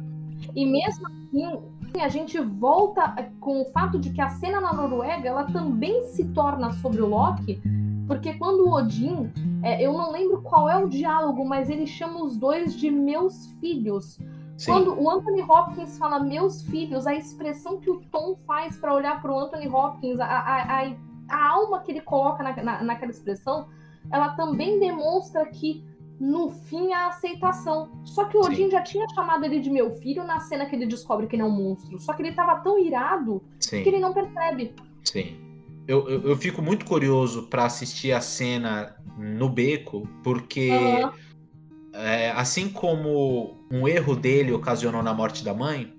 E 0.55 0.65
mesmo 0.65 1.07
assim, 1.07 1.59
a 2.01 2.09
gente 2.09 2.39
volta 2.39 3.15
com 3.39 3.61
o 3.61 3.65
fato 3.65 3.99
de 3.99 4.09
que 4.09 4.21
a 4.21 4.29
cena 4.29 4.59
na 4.59 4.73
Noruega 4.73 5.27
ela 5.29 5.43
também 5.45 6.07
se 6.07 6.25
torna 6.29 6.71
sobre 6.71 7.01
o 7.01 7.07
Loki, 7.07 7.61
porque 8.07 8.33
quando 8.33 8.65
o 8.65 8.73
Odin, 8.73 9.31
é, 9.61 9.81
eu 9.81 9.93
não 9.93 10.11
lembro 10.11 10.41
qual 10.41 10.67
é 10.67 10.77
o 10.77 10.89
diálogo, 10.89 11.45
mas 11.45 11.69
ele 11.69 11.87
chama 11.87 12.23
os 12.23 12.37
dois 12.37 12.75
de 12.75 12.89
meus 12.89 13.47
filhos. 13.59 14.19
Sim. 14.57 14.71
Quando 14.71 15.01
o 15.01 15.09
Anthony 15.09 15.41
Hopkins 15.41 15.97
fala 15.97 16.19
meus 16.19 16.61
filhos, 16.63 17.07
a 17.07 17.15
expressão 17.15 17.79
que 17.79 17.89
o 17.89 18.01
Tom 18.11 18.35
faz 18.45 18.77
para 18.77 18.93
olhar 18.93 19.21
para 19.21 19.31
o 19.31 19.39
Anthony 19.39 19.67
Hopkins, 19.67 20.19
a, 20.19 20.25
a, 20.25 20.81
a, 20.81 20.95
a, 21.29 21.49
alma 21.49 21.79
que 21.79 21.91
ele 21.91 22.01
coloca 22.01 22.43
na, 22.43 22.63
na, 22.63 22.83
naquela 22.83 23.11
expressão, 23.11 23.67
ela 24.11 24.29
também 24.29 24.79
demonstra 24.79 25.45
que 25.45 25.83
no 26.23 26.49
fim, 26.49 26.93
a 26.93 27.07
aceitação. 27.07 27.91
Só 28.05 28.23
que 28.23 28.37
o 28.37 28.39
Odin 28.39 28.65
Sim. 28.65 28.71
já 28.71 28.81
tinha 28.81 29.05
chamado 29.09 29.43
ele 29.43 29.59
de 29.59 29.69
meu 29.69 29.91
filho 29.97 30.23
na 30.23 30.39
cena 30.39 30.65
que 30.65 30.73
ele 30.73 30.85
descobre 30.85 31.27
que 31.27 31.35
ele 31.35 31.41
é 31.41 31.45
um 31.45 31.51
monstro. 31.51 31.99
Só 31.99 32.13
que 32.13 32.21
ele 32.21 32.31
tava 32.31 32.61
tão 32.61 32.79
irado 32.79 33.43
Sim. 33.59 33.83
que 33.83 33.89
ele 33.89 33.99
não 33.99 34.13
percebe. 34.13 34.73
Sim. 35.03 35.35
Eu, 35.85 36.07
eu, 36.07 36.21
eu 36.21 36.37
fico 36.37 36.61
muito 36.61 36.85
curioso 36.85 37.47
para 37.47 37.65
assistir 37.65 38.13
a 38.13 38.21
cena 38.21 38.95
no 39.17 39.49
beco, 39.49 40.07
porque 40.23 40.71
uhum. 40.71 41.11
é, 41.91 42.31
assim 42.31 42.69
como 42.69 43.57
um 43.69 43.85
erro 43.85 44.15
dele 44.15 44.53
ocasionou 44.53 45.03
na 45.03 45.13
morte 45.13 45.43
da 45.43 45.53
mãe, 45.53 45.93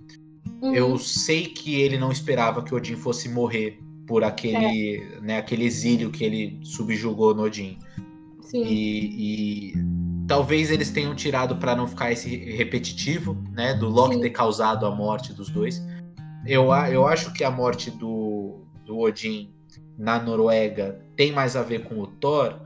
uhum. 0.62 0.74
eu 0.74 0.96
sei 0.96 1.48
que 1.48 1.78
ele 1.78 1.98
não 1.98 2.10
esperava 2.10 2.62
que 2.62 2.74
Odin 2.74 2.96
fosse 2.96 3.28
morrer 3.28 3.78
por 4.06 4.24
aquele, 4.24 5.02
é. 5.02 5.20
né, 5.20 5.36
aquele 5.36 5.66
exílio 5.66 6.10
que 6.10 6.24
ele 6.24 6.58
subjugou 6.62 7.34
no 7.34 7.42
Odin. 7.42 7.78
Sim. 8.40 8.64
E, 8.64 9.72
e 9.72 9.93
Talvez 10.26 10.70
eles 10.70 10.90
tenham 10.90 11.14
tirado 11.14 11.56
para 11.56 11.76
não 11.76 11.86
ficar 11.86 12.12
esse 12.12 12.36
repetitivo, 12.36 13.34
né? 13.52 13.74
Do 13.74 13.88
Loki 13.88 14.14
Sim. 14.14 14.20
ter 14.20 14.30
causado 14.30 14.86
a 14.86 14.90
morte 14.90 15.32
dos 15.32 15.50
dois. 15.50 15.82
Eu, 16.46 16.72
eu 16.90 17.06
acho 17.06 17.32
que 17.32 17.44
a 17.44 17.50
morte 17.50 17.90
do, 17.90 18.64
do 18.84 18.98
Odin 18.98 19.52
na 19.98 20.20
Noruega 20.20 21.00
tem 21.16 21.32
mais 21.32 21.56
a 21.56 21.62
ver 21.62 21.84
com 21.84 22.00
o 22.00 22.06
Thor. 22.06 22.60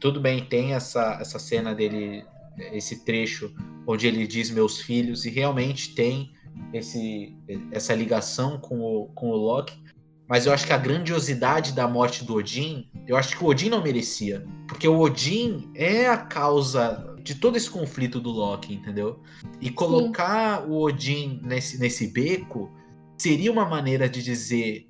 Tudo 0.00 0.20
bem, 0.20 0.44
tem 0.44 0.74
essa, 0.74 1.18
essa 1.20 1.38
cena 1.38 1.74
dele, 1.74 2.24
esse 2.72 3.04
trecho 3.04 3.52
onde 3.86 4.06
ele 4.06 4.26
diz 4.26 4.50
meus 4.50 4.80
filhos, 4.80 5.24
e 5.24 5.30
realmente 5.30 5.94
tem 5.94 6.30
esse, 6.72 7.36
essa 7.72 7.94
ligação 7.94 8.58
com 8.58 8.80
o, 8.80 9.06
com 9.14 9.30
o 9.30 9.36
Loki. 9.36 9.82
Mas 10.28 10.44
eu 10.44 10.52
acho 10.52 10.66
que 10.66 10.72
a 10.72 10.78
grandiosidade 10.78 11.72
da 11.72 11.88
morte 11.88 12.24
do 12.24 12.34
Odin, 12.34 12.86
eu 13.06 13.16
acho 13.16 13.36
que 13.36 13.42
o 13.42 13.46
Odin 13.46 13.70
não 13.70 13.82
merecia. 13.82 14.46
Porque 14.66 14.86
o 14.86 14.98
Odin 14.98 15.70
é 15.74 16.06
a 16.06 16.18
causa 16.18 17.16
de 17.22 17.34
todo 17.34 17.56
esse 17.56 17.70
conflito 17.70 18.20
do 18.20 18.30
Loki, 18.30 18.74
entendeu? 18.74 19.20
E 19.60 19.70
colocar 19.70 20.62
Sim. 20.62 20.68
o 20.68 20.80
Odin 20.80 21.40
nesse, 21.42 21.78
nesse 21.78 22.08
beco 22.08 22.70
seria 23.16 23.50
uma 23.50 23.64
maneira 23.64 24.06
de 24.06 24.22
dizer: 24.22 24.86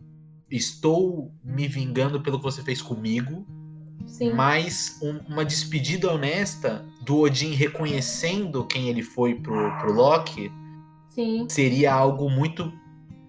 estou 0.51 1.33
me 1.45 1.69
vingando 1.69 2.21
pelo 2.21 2.39
que 2.39 2.45
você 2.45 2.63
fez 2.63 2.83
comigo, 2.83 3.47
Sim. 4.07 4.33
mas 4.33 4.99
um, 5.03 5.19
uma 5.33 5.45
despedida 5.45 6.13
honesta 6.13 6.85
do 7.03 7.19
Odin 7.19 7.53
reconhecendo 7.53 8.67
quem 8.67 8.89
ele 8.89 9.03
foi 9.03 9.37
pro, 9.37 9.77
pro 9.79 9.93
Loki 9.93 10.51
Sim. 11.09 11.47
seria 11.49 11.93
algo 11.93 12.29
muito 12.29 12.73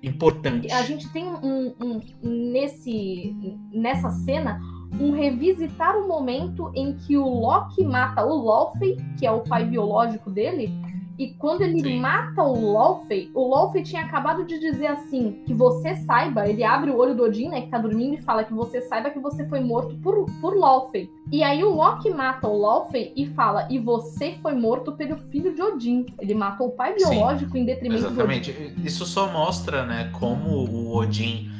importante. 0.01 0.71
A 0.71 0.81
gente 0.83 1.07
tem 1.11 1.25
um, 1.25 1.73
um, 1.79 2.01
nesse, 2.21 3.35
nessa 3.71 4.09
cena 4.09 4.59
um 4.99 5.11
revisitar 5.11 5.95
o 5.97 6.07
momento 6.07 6.71
em 6.73 6.95
que 6.95 7.17
o 7.17 7.27
Loki 7.27 7.83
mata 7.83 8.25
o 8.25 8.43
Laufey, 8.43 8.97
que 9.17 9.25
é 9.25 9.31
o 9.31 9.41
pai 9.41 9.65
biológico 9.65 10.31
dele, 10.31 10.71
e 11.19 11.33
quando 11.33 11.63
ele 11.63 11.81
Sim. 11.81 11.99
mata 11.99 12.41
o 12.41 12.71
Laufey, 12.71 13.29
o 13.35 13.45
Laufey 13.49 13.83
tinha 13.83 14.03
acabado 14.03 14.45
de 14.45 14.57
dizer 14.57 14.87
assim, 14.87 15.43
que 15.45 15.53
você 15.53 15.93
saiba, 15.97 16.47
ele 16.47 16.63
abre 16.63 16.91
o 16.91 16.97
olho 16.97 17.13
do 17.13 17.23
Odin, 17.23 17.49
né, 17.49 17.61
que 17.61 17.67
tá 17.67 17.77
dormindo, 17.77 18.13
e 18.13 18.21
fala 18.21 18.45
que 18.45 18.53
você 18.53 18.79
saiba 18.79 19.09
que 19.09 19.19
você 19.19 19.45
foi 19.49 19.59
morto 19.59 19.97
por, 19.97 20.25
por 20.39 20.57
Laufey. 20.57 21.09
E 21.29 21.43
aí 21.43 21.61
o 21.61 21.71
Loki 21.75 22.09
mata 22.09 22.47
o 22.47 22.57
Laufey 22.57 23.11
e 23.17 23.25
fala, 23.27 23.67
e 23.69 23.77
você 23.77 24.37
foi 24.41 24.53
morto 24.53 24.93
pelo 24.93 25.17
filho 25.29 25.53
de 25.53 25.61
Odin. 25.61 26.05
Ele 26.21 26.33
matou 26.33 26.69
o 26.69 26.71
pai 26.71 26.95
biológico 26.95 27.51
Sim, 27.51 27.59
em 27.59 27.65
detrimento 27.65 28.05
exatamente. 28.05 28.53
do 28.53 28.67
Odin. 28.67 28.85
Isso 28.85 29.05
só 29.05 29.29
mostra, 29.29 29.85
né, 29.85 30.09
como 30.17 30.49
o 30.49 30.95
Odin 30.95 31.51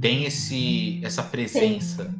tem 0.00 0.24
esse, 0.24 1.00
essa 1.04 1.22
presença 1.22 2.12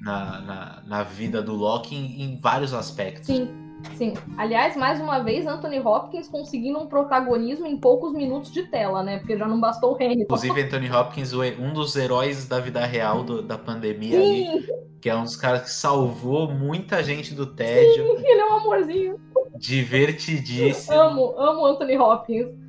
na, 0.00 0.40
na, 0.40 0.82
na, 0.84 1.02
vida 1.04 1.40
do 1.40 1.54
Loki 1.54 1.94
em, 1.94 2.22
em 2.22 2.40
vários 2.40 2.74
aspectos. 2.74 3.26
Sim. 3.26 3.69
Sim. 3.96 4.14
Aliás, 4.36 4.76
mais 4.76 5.00
uma 5.00 5.18
vez, 5.20 5.46
Anthony 5.46 5.78
Hopkins 5.78 6.28
conseguindo 6.28 6.78
um 6.78 6.86
protagonismo 6.86 7.66
em 7.66 7.76
poucos 7.76 8.12
minutos 8.12 8.52
de 8.52 8.62
tela, 8.64 9.02
né? 9.02 9.18
Porque 9.18 9.36
já 9.36 9.46
não 9.46 9.60
bastou 9.60 9.94
o 9.94 10.02
Henry. 10.02 10.22
Inclusive, 10.22 10.62
Anthony 10.62 10.90
Hopkins, 10.90 11.32
um 11.32 11.72
dos 11.72 11.96
heróis 11.96 12.46
da 12.48 12.60
vida 12.60 12.84
real 12.86 13.22
do, 13.22 13.42
da 13.42 13.58
pandemia 13.58 14.18
ali, 14.18 14.66
que 15.00 15.08
é 15.08 15.16
um 15.16 15.24
dos 15.24 15.36
caras 15.36 15.62
que 15.62 15.70
salvou 15.70 16.50
muita 16.50 17.02
gente 17.02 17.34
do 17.34 17.46
tédio. 17.46 18.16
Sim, 18.16 18.26
ele 18.26 18.40
é 18.40 18.46
um 18.46 18.52
amorzinho. 18.54 19.20
Divertidíssimo. 19.56 20.98
amo, 20.98 21.34
amo 21.38 21.66
Anthony 21.66 21.98
Hopkins. 21.98 22.59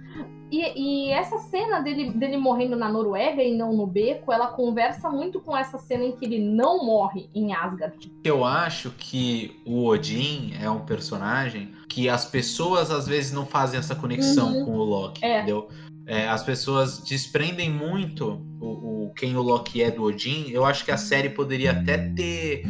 E, 0.52 1.08
e, 1.08 1.12
essa 1.12 1.38
cena 1.38 1.80
dele, 1.80 2.12
dele 2.12 2.36
morrendo 2.36 2.76
na 2.76 2.92
Noruega 2.92 3.42
e 3.42 3.56
não 3.56 3.74
no 3.74 3.88
beco, 3.88 4.34
ela 4.34 4.48
conversa 4.48 5.10
muito 5.10 5.40
com 5.40 5.56
essa 5.56 5.78
cena 5.78 6.04
em 6.04 6.12
que 6.12 6.26
ele 6.26 6.40
não 6.40 6.86
morre 6.86 7.30
em 7.34 7.54
Asgard. 7.54 8.12
Eu 8.22 8.44
acho 8.44 8.92
que 8.98 9.62
o 9.66 9.86
Odin 9.86 10.54
é 10.60 10.70
um 10.70 10.82
personagem 10.82 11.72
que 11.88 12.10
as 12.10 12.26
pessoas 12.26 12.92
às 12.92 13.08
vezes 13.08 13.32
não 13.32 13.46
fazem 13.46 13.80
essa 13.80 13.96
conexão 13.96 14.54
uhum. 14.54 14.66
com 14.66 14.72
o 14.74 14.84
Loki, 14.84 15.24
é. 15.24 15.38
entendeu? 15.38 15.70
É, 16.06 16.28
as 16.28 16.44
pessoas 16.44 17.00
desprendem 17.00 17.70
muito 17.70 18.42
o, 18.60 19.06
o, 19.06 19.14
quem 19.16 19.38
o 19.38 19.42
Loki 19.42 19.82
é 19.82 19.90
do 19.90 20.04
Odin. 20.04 20.50
Eu 20.50 20.66
acho 20.66 20.84
que 20.84 20.92
a 20.92 20.98
série 20.98 21.30
poderia 21.30 21.72
até 21.72 21.98
ter 21.98 22.66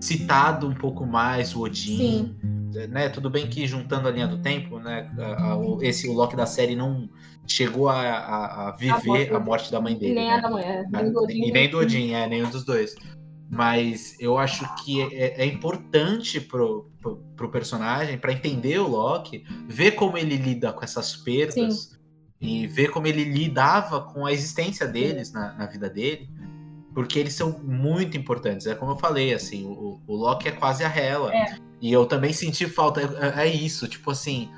citado 0.00 0.66
um 0.66 0.74
pouco 0.74 1.06
mais 1.06 1.54
o 1.54 1.60
Odin. 1.60 1.96
Sim 1.96 2.59
né, 2.88 3.08
tudo 3.08 3.28
bem 3.30 3.48
que 3.48 3.66
juntando 3.66 4.08
a 4.08 4.10
linha 4.10 4.26
do 4.26 4.38
tempo, 4.38 4.78
né, 4.78 5.10
a, 5.18 5.44
a, 5.44 5.56
o, 5.56 5.82
esse 5.82 6.08
o 6.08 6.12
Loki 6.12 6.36
da 6.36 6.46
série 6.46 6.76
não 6.76 7.08
chegou 7.46 7.88
a, 7.88 8.00
a, 8.00 8.68
a 8.68 8.76
viver 8.76 8.92
a 8.92 9.04
morte, 9.04 9.34
a 9.34 9.40
morte, 9.40 9.72
da 9.72 9.80
mãe 9.80 9.96
dele. 9.96 10.14
Nem 10.14 10.28
né? 10.28 10.34
a 10.34 10.40
da 10.40 10.50
mãe, 10.50 10.64
é, 10.64 10.86
nem 10.88 11.12
do 11.12 11.22
Odin. 11.22 11.42
E 11.44 11.52
nem 11.52 11.70
do 11.70 11.78
Odin, 11.78 12.12
é, 12.12 12.26
nenhum 12.26 12.50
dos 12.50 12.64
dois. 12.64 12.94
Mas 13.50 14.16
eu 14.20 14.38
acho 14.38 14.64
que 14.76 15.02
é, 15.02 15.42
é 15.42 15.46
importante 15.46 16.40
pro, 16.40 16.90
pro, 17.00 17.16
pro 17.36 17.50
personagem, 17.50 18.16
para 18.16 18.32
entender 18.32 18.78
o 18.78 18.86
Loki, 18.86 19.44
ver 19.68 19.92
como 19.92 20.16
ele 20.16 20.36
lida 20.36 20.72
com 20.72 20.84
essas 20.84 21.16
perdas 21.16 21.54
Sim. 21.54 21.96
e 22.40 22.66
ver 22.68 22.90
como 22.90 23.08
ele 23.08 23.24
lidava 23.24 24.02
com 24.02 24.24
a 24.24 24.32
existência 24.32 24.86
deles 24.86 25.32
na, 25.32 25.52
na 25.54 25.66
vida 25.66 25.90
dele 25.90 26.28
porque 27.00 27.18
eles 27.18 27.32
são 27.32 27.58
muito 27.64 28.14
importantes. 28.14 28.66
É 28.66 28.74
como 28.74 28.92
eu 28.92 28.96
falei, 28.96 29.32
assim, 29.32 29.64
o, 29.64 29.98
o 30.06 30.14
Loki 30.14 30.48
é 30.48 30.52
quase 30.52 30.84
a 30.84 30.94
Hela. 30.94 31.34
É. 31.34 31.56
E 31.80 31.90
eu 31.90 32.04
também 32.04 32.30
senti 32.30 32.66
falta. 32.66 33.00
É, 33.00 33.44
é 33.44 33.46
isso, 33.46 33.88
tipo 33.88 34.10
assim. 34.10 34.50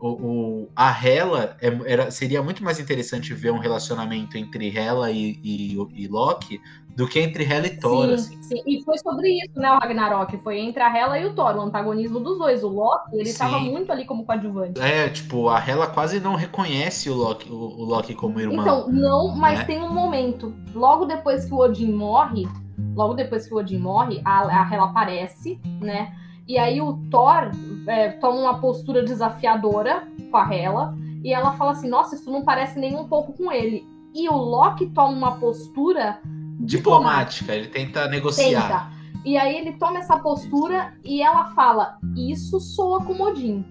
O, 0.00 0.08
o 0.08 0.68
a 0.76 0.90
Hela 0.90 1.56
é, 1.60 1.68
era, 1.86 2.10
seria 2.10 2.42
muito 2.42 2.62
mais 2.62 2.78
interessante 2.78 3.32
ver 3.32 3.52
um 3.52 3.58
relacionamento 3.58 4.36
entre 4.36 4.76
Hela 4.76 5.10
e, 5.10 5.40
e, 5.42 5.76
e 5.94 6.08
Loki 6.08 6.60
do 6.96 7.08
que 7.08 7.20
entre 7.20 7.44
Hela 7.44 7.66
e 7.66 7.76
Thor. 7.76 8.06
Sim, 8.06 8.14
assim. 8.14 8.42
sim, 8.42 8.62
e 8.66 8.82
foi 8.84 8.98
sobre 8.98 9.28
isso, 9.28 9.58
né, 9.58 9.70
o 9.72 9.78
Ragnarok. 9.78 10.36
Foi 10.38 10.58
entre 10.60 10.82
a 10.82 10.96
Hela 10.96 11.18
e 11.18 11.26
o 11.26 11.34
Thor, 11.34 11.56
o 11.56 11.60
antagonismo 11.60 12.20
dos 12.20 12.38
dois. 12.38 12.62
O 12.62 12.68
Loki, 12.68 13.16
ele 13.16 13.28
estava 13.28 13.58
muito 13.58 13.90
ali 13.90 14.04
como 14.04 14.24
coadjuvante. 14.24 14.80
É, 14.80 15.08
tipo, 15.08 15.48
a 15.48 15.58
Hela 15.58 15.86
quase 15.88 16.20
não 16.20 16.34
reconhece 16.34 17.10
o 17.10 17.14
Loki, 17.14 17.50
o, 17.50 17.54
o 17.54 17.84
Loki 17.84 18.14
como 18.14 18.40
irmão. 18.40 18.60
Então, 18.60 18.88
não, 18.88 19.34
mas 19.34 19.60
né? 19.60 19.64
tem 19.64 19.82
um 19.82 19.92
momento. 19.92 20.54
Logo 20.74 21.04
depois 21.04 21.44
que 21.44 21.52
o 21.52 21.58
Odin 21.58 21.92
morre, 21.92 22.46
logo 22.94 23.14
depois 23.14 23.46
que 23.46 23.54
o 23.54 23.58
Odin 23.58 23.78
morre, 23.78 24.20
a, 24.24 24.62
a 24.62 24.72
Hela 24.72 24.90
aparece, 24.90 25.60
né? 25.80 26.14
E 26.46 26.58
aí 26.58 26.80
o 26.80 26.94
Thor 27.10 27.50
é, 27.86 28.10
toma 28.10 28.38
uma 28.38 28.58
postura 28.58 29.02
desafiadora 29.02 30.06
com 30.30 30.36
a 30.36 30.54
Hela. 30.54 30.96
E 31.22 31.32
ela 31.32 31.52
fala 31.52 31.72
assim: 31.72 31.88
Nossa, 31.88 32.14
isso 32.14 32.30
não 32.30 32.42
parece 32.42 32.78
nem 32.78 32.94
um 32.96 33.08
pouco 33.08 33.32
com 33.32 33.50
ele. 33.50 33.86
E 34.14 34.28
o 34.28 34.36
Loki 34.36 34.86
toma 34.86 35.16
uma 35.16 35.32
postura 35.38 36.20
diplomática. 36.60 37.54
Ele 37.54 37.68
tenta 37.68 38.06
negociar. 38.08 38.62
Tenta. 38.62 38.94
E 39.24 39.38
aí 39.38 39.56
ele 39.56 39.72
toma 39.72 39.98
essa 39.98 40.18
postura 40.18 40.92
e 41.02 41.22
ela 41.22 41.46
fala: 41.52 41.98
Isso 42.14 42.60
soa 42.60 43.02
como 43.04 43.24
Odin. 43.24 43.64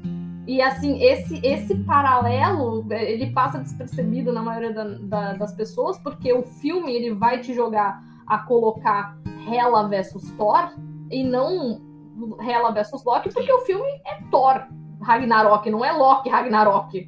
E 0.46 0.62
assim, 0.62 1.02
esse, 1.02 1.40
esse 1.42 1.76
paralelo, 1.76 2.86
ele 2.92 3.32
passa 3.32 3.60
despercebido 3.60 4.34
na 4.34 4.42
maioria 4.42 4.74
da, 4.74 4.84
da, 4.84 5.34
das 5.34 5.54
pessoas, 5.54 5.98
porque 6.00 6.34
o 6.34 6.44
filme 6.44 6.94
ele 6.94 7.14
vai 7.14 7.40
te 7.40 7.54
jogar 7.54 8.04
a 8.28 8.40
colocar 8.40 9.18
Hela 9.48 9.88
versus 9.88 10.30
Thor 10.32 10.74
e 11.10 11.24
não 11.24 11.93
Hela 12.40 12.72
versus 12.72 13.04
Loki, 13.04 13.32
porque 13.34 13.52
o 13.52 13.62
filme 13.62 13.88
é 14.06 14.22
Thor 14.30 14.66
Ragnarok, 15.02 15.70
não 15.70 15.84
é 15.84 15.92
Loki 15.92 16.30
Ragnarok. 16.30 17.08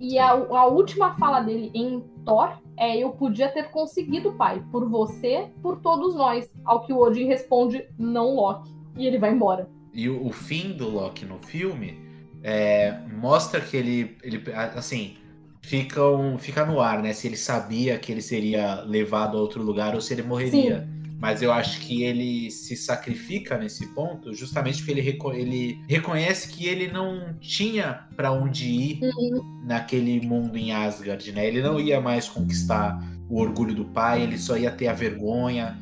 E 0.00 0.18
a, 0.18 0.30
a 0.30 0.66
última 0.66 1.14
fala 1.16 1.40
dele 1.40 1.70
em 1.74 2.00
Thor 2.24 2.58
é: 2.76 2.96
Eu 2.96 3.10
podia 3.10 3.48
ter 3.48 3.70
conseguido, 3.70 4.32
pai, 4.32 4.62
por 4.72 4.88
você, 4.88 5.50
por 5.62 5.80
todos 5.80 6.14
nós. 6.16 6.52
Ao 6.64 6.80
que 6.84 6.92
o 6.92 6.98
Odin 6.98 7.26
responde: 7.26 7.86
Não, 7.98 8.34
Loki. 8.34 8.70
E 8.96 9.06
ele 9.06 9.18
vai 9.18 9.32
embora. 9.32 9.68
E 9.94 10.08
o, 10.08 10.26
o 10.26 10.32
fim 10.32 10.72
do 10.72 10.88
Loki 10.88 11.24
no 11.24 11.38
filme 11.38 11.98
é, 12.42 12.98
mostra 13.12 13.60
que 13.60 13.76
ele, 13.76 14.16
ele 14.22 14.42
assim, 14.74 15.16
fica, 15.60 16.02
um, 16.04 16.36
fica 16.38 16.66
no 16.66 16.80
ar, 16.80 17.02
né? 17.02 17.12
Se 17.12 17.28
ele 17.28 17.36
sabia 17.36 17.98
que 17.98 18.10
ele 18.10 18.22
seria 18.22 18.82
levado 18.82 19.36
a 19.36 19.40
outro 19.40 19.62
lugar 19.62 19.94
ou 19.94 20.00
se 20.00 20.12
ele 20.12 20.22
morreria. 20.22 20.80
Sim. 20.80 21.01
Mas 21.22 21.40
eu 21.40 21.52
acho 21.52 21.78
que 21.82 22.02
ele 22.02 22.50
se 22.50 22.76
sacrifica 22.76 23.56
nesse 23.56 23.86
ponto 23.94 24.34
justamente 24.34 24.78
porque 24.78 24.90
ele, 24.90 25.00
reco 25.00 25.32
ele 25.32 25.78
reconhece 25.88 26.48
que 26.48 26.66
ele 26.66 26.90
não 26.90 27.36
tinha 27.40 28.08
para 28.16 28.32
onde 28.32 28.66
ir 28.66 28.98
uhum. 29.00 29.62
naquele 29.64 30.20
mundo 30.26 30.58
em 30.58 30.72
Asgard, 30.72 31.30
né? 31.30 31.46
Ele 31.46 31.62
não 31.62 31.78
ia 31.78 32.00
mais 32.00 32.28
conquistar 32.28 33.00
o 33.30 33.38
orgulho 33.38 33.72
do 33.72 33.84
pai, 33.84 34.22
ele 34.22 34.36
só 34.36 34.56
ia 34.56 34.72
ter 34.72 34.88
a 34.88 34.92
vergonha, 34.92 35.78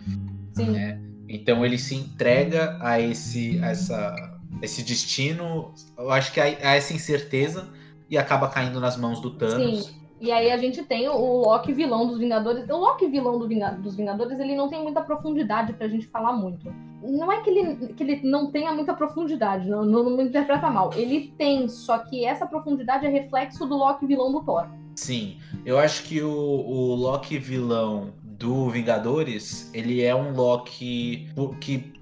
Sim. 0.55 0.73
né? 0.73 1.01
Então 1.27 1.65
ele 1.65 1.79
se 1.79 1.95
entrega 1.95 2.77
a 2.79 3.01
esse, 3.01 3.59
a 3.63 3.69
essa, 3.69 4.39
esse 4.61 4.83
destino, 4.83 5.73
eu 5.97 6.11
acho 6.11 6.35
que 6.35 6.41
a, 6.41 6.45
a 6.45 6.75
essa 6.75 6.93
incerteza 6.93 7.67
e 8.11 8.19
acaba 8.19 8.47
caindo 8.49 8.79
nas 8.79 8.99
mãos 8.99 9.23
do 9.23 9.31
Thanos. 9.31 9.87
Sim. 9.87 10.00
E 10.21 10.31
aí 10.31 10.53
a 10.53 10.59
gente 10.59 10.83
tem 10.83 11.09
o 11.09 11.43
Loki 11.43 11.73
vilão 11.73 12.07
dos 12.07 12.19
Vingadores. 12.19 12.69
O 12.69 12.77
Loki 12.77 13.09
vilão 13.09 13.39
do 13.39 13.49
Vinga 13.49 13.71
dos 13.71 13.97
Vingadores, 13.97 14.39
ele 14.39 14.55
não 14.55 14.69
tem 14.69 14.83
muita 14.83 15.01
profundidade 15.01 15.73
pra 15.73 15.89
gente 15.89 16.07
falar 16.09 16.35
muito. 16.35 16.71
Não 17.03 17.33
é 17.33 17.41
que 17.41 17.49
ele, 17.49 17.95
que 17.95 18.03
ele 18.03 18.21
não 18.23 18.51
tenha 18.51 18.73
muita 18.75 18.93
profundidade, 18.93 19.67
não, 19.67 19.83
não, 19.83 20.05
não 20.05 20.17
me 20.19 20.25
interpreta 20.25 20.69
mal. 20.69 20.91
Ele 20.95 21.33
tem, 21.39 21.67
só 21.69 21.97
que 21.99 22.27
essa 22.27 22.47
profundidade 22.47 23.07
é 23.07 23.09
reflexo 23.09 23.67
do 23.67 23.77
Loki 23.77 24.05
vilão 24.05 24.31
do 24.31 24.43
Thor. 24.45 24.69
Sim, 24.95 25.39
eu 25.65 25.79
acho 25.79 26.03
que 26.03 26.21
o, 26.21 26.31
o 26.31 26.95
Loki 26.95 27.39
vilão 27.39 28.13
do 28.23 28.69
Vingadores, 28.69 29.71
ele 29.73 30.03
é 30.03 30.15
um 30.15 30.35
Loki 30.35 31.29
que 31.61 31.93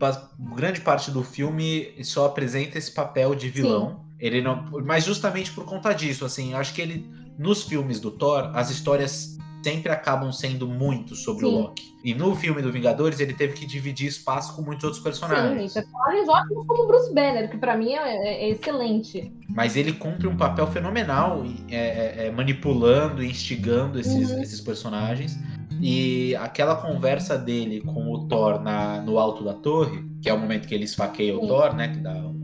grande 0.57 0.81
parte 0.81 1.13
do 1.13 1.23
filme 1.23 1.93
só 2.03 2.27
apresenta 2.27 2.79
esse 2.79 2.93
papel 2.93 3.37
de 3.37 3.49
vilão. 3.49 3.91
Sim. 3.91 4.09
Ele 4.21 4.41
não, 4.41 4.65
mas 4.85 5.05
justamente 5.05 5.53
por 5.53 5.65
conta 5.65 5.93
disso, 5.93 6.25
assim, 6.25 6.53
eu 6.53 6.59
acho 6.59 6.75
que 6.75 6.83
ele 6.83 7.09
nos 7.39 7.63
filmes 7.63 8.01
do 8.01 8.11
Thor, 8.11 8.51
as 8.55 8.71
histórias 8.71 9.39
sempre 9.63 9.91
acabam 9.91 10.33
sendo 10.33 10.67
muito 10.67 11.15
sobre 11.15 11.45
Sim. 11.45 11.53
o 11.53 11.59
Loki. 11.61 11.89
E 12.05 12.15
no 12.15 12.35
filme 12.35 12.63
do 12.63 12.71
Vingadores, 12.71 13.19
ele 13.21 13.35
teve 13.35 13.55
que 13.55 13.67
dividir 13.67 14.07
espaço 14.09 14.55
com 14.55 14.63
muitos 14.63 14.85
outros 14.85 15.03
personagens. 15.03 15.73
Sim, 15.73 15.83
personagens 15.83 16.29
ótimos 16.29 16.67
como 16.67 16.87
Bruce 16.87 17.13
Banner, 17.13 17.51
que 17.51 17.59
para 17.59 17.77
mim 17.77 17.93
é, 17.93 17.99
é, 17.99 18.45
é, 18.45 18.51
excelente. 18.51 19.33
Mas 19.49 19.77
ele 19.77 19.93
cumpre 19.93 20.27
um 20.27 20.37
papel 20.37 20.67
fenomenal 20.69 21.45
é, 21.69 21.77
é, 21.77 22.27
é, 22.27 22.31
manipulando 22.31 23.23
e 23.23 23.31
instigando 23.31 23.99
esses, 23.99 24.31
uhum. 24.31 24.43
esses 24.43 24.61
personagens. 24.61 25.37
E 25.81 26.35
aquela 26.37 26.77
conversa 26.77 27.37
dele 27.37 27.81
com 27.81 28.13
o 28.13 28.27
Thor 28.27 28.61
na, 28.61 29.01
no 29.01 29.19
alto 29.19 29.45
da 29.45 29.55
torre, 29.55 30.05
que 30.23 30.29
é 30.29 30.35
o 30.35 30.39
momento 30.39 30.67
que 30.67 30.75
ele 30.75 30.85
esfaqueia 30.85 31.35
Sim. 31.35 31.45
o 31.45 31.47
Thor, 31.47 31.75
né? 31.75 31.93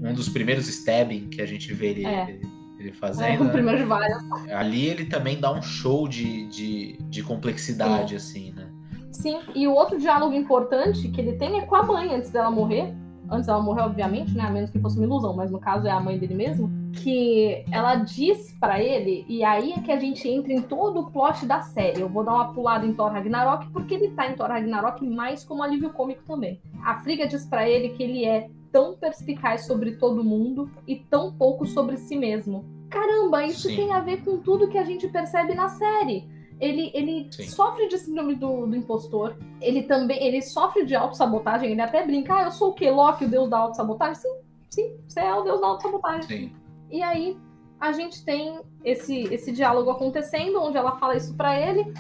Um 0.03 0.13
dos 0.13 0.29
primeiros 0.29 0.69
stabbing 0.69 1.29
que 1.29 1.41
a 1.41 1.47
gente 1.47 1.73
vê 1.73 1.87
ele, 1.89 2.05
ele 2.85 2.95
ele 2.95 2.97
fazendo. 2.97 3.45
É, 3.45 3.47
o 3.47 3.51
primeiro 3.51 3.81
de 3.81 3.85
vários. 3.85 4.19
Ali 4.51 4.87
ele 4.87 5.07
também 5.07 5.41
dá 5.41 5.53
um 5.53 5.63
show 5.63 6.07
de, 6.07 6.47
de, 6.49 6.99
de 7.03 7.23
complexidade, 7.23 8.11
Sim. 8.11 8.17
assim, 8.17 8.53
né? 8.53 8.71
Sim, 9.11 9.39
e 9.55 9.67
o 9.69 9.73
outro 9.73 9.99
diálogo 9.99 10.35
importante 10.35 11.09
que 11.09 11.21
ele 11.21 11.35
tem 11.35 11.59
é 11.59 11.67
com 11.67 11.77
a 11.77 11.83
mãe 11.83 12.15
antes 12.15 12.31
dela 12.31 12.51
morrer. 12.51 12.95
Antes 13.31 13.47
dela 13.47 13.63
morrer, 13.63 13.83
obviamente, 13.83 14.37
né? 14.37 14.45
A 14.45 14.51
menos 14.51 14.71
que 14.71 14.79
fosse 14.79 14.97
uma 14.97 15.07
ilusão, 15.07 15.35
mas 15.35 15.51
no 15.51 15.59
caso 15.59 15.87
é 15.87 15.91
a 15.91 16.01
mãe 16.01 16.19
dele 16.19 16.35
mesmo. 16.35 16.71
Que 16.93 17.65
ela 17.73 17.97
diz 17.97 18.55
para 18.61 18.83
ele, 18.83 19.25
e 19.29 19.43
aí 19.43 19.73
é 19.73 19.81
que 19.81 19.91
a 19.91 19.99
gente 19.99 20.29
entra 20.29 20.53
em 20.53 20.61
todo 20.61 21.01
o 21.01 21.11
plot 21.11 21.47
da 21.47 21.63
série. 21.63 22.01
Eu 22.01 22.09
vou 22.09 22.23
dar 22.23 22.35
uma 22.35 22.53
pulada 22.53 22.85
em 22.85 22.93
Thor 22.93 23.11
Ragnarok, 23.11 23.69
porque 23.71 23.95
ele 23.95 24.11
tá 24.11 24.31
em 24.31 24.35
Thor 24.35 24.49
Ragnarok 24.49 25.03
mais 25.09 25.43
como 25.43 25.63
alívio 25.63 25.91
cômico 25.91 26.23
também. 26.27 26.61
A 26.85 27.01
Frigga 27.01 27.27
diz 27.27 27.47
para 27.47 27.69
ele 27.69 27.91
que 27.91 28.03
ele 28.03 28.25
é 28.25 28.51
tão 28.75 28.97
perspicaz 28.97 29.67
sobre 29.67 29.93
todo 29.93 30.25
mundo 30.25 30.69
e 30.85 30.97
tão 30.97 31.33
pouco 31.33 31.65
sobre 31.65 31.97
si 31.97 32.17
mesmo. 32.17 32.65
Caramba, 32.91 33.45
isso 33.45 33.69
Sim. 33.69 33.77
tem 33.77 33.93
a 33.93 34.01
ver 34.01 34.25
com 34.25 34.39
tudo 34.39 34.69
que 34.69 34.79
a 34.79 34.85
gente 34.85 35.07
percebe 35.07 35.55
na 35.55 35.69
série 35.69 36.35
ele, 36.61 36.91
ele 36.95 37.29
sofre 37.45 37.89
de 37.89 37.99
síndrome 37.99 38.35
do, 38.35 38.67
do, 38.67 38.77
impostor. 38.77 39.37
Ele 39.61 39.83
também 39.83 40.23
ele 40.25 40.41
sofre 40.41 40.85
de 40.85 40.95
autossabotagem. 40.95 41.73
Ele 41.73 41.81
até 41.81 42.05
brinca: 42.05 42.37
ah, 42.37 42.45
eu 42.45 42.51
sou 42.53 42.71
o 42.71 42.75
quê? 42.75 42.91
Loki, 42.91 43.25
o 43.25 43.29
deus 43.29 43.51
da 43.51 43.59
autossabotagem? 43.59 44.17
Sim, 44.17 44.39
sim, 44.71 44.97
você 45.07 45.21
é 45.21 45.35
o 45.35 45.43
deus 45.43 45.61
da 45.61 45.67
autossabotagem. 45.67 46.53
E 46.91 47.03
aí 47.03 47.37
a 47.81 47.93
gente 47.93 48.25
tem 48.25 48.61
esse, 48.85 49.25
esse 49.35 49.53
diálogo 49.53 49.91
acontecendo, 49.91 50.61
onde 50.61 50.77
ela 50.77 50.97
fala 50.99 51.17
isso 51.17 51.35
para 51.35 51.59
ele. 51.59 51.93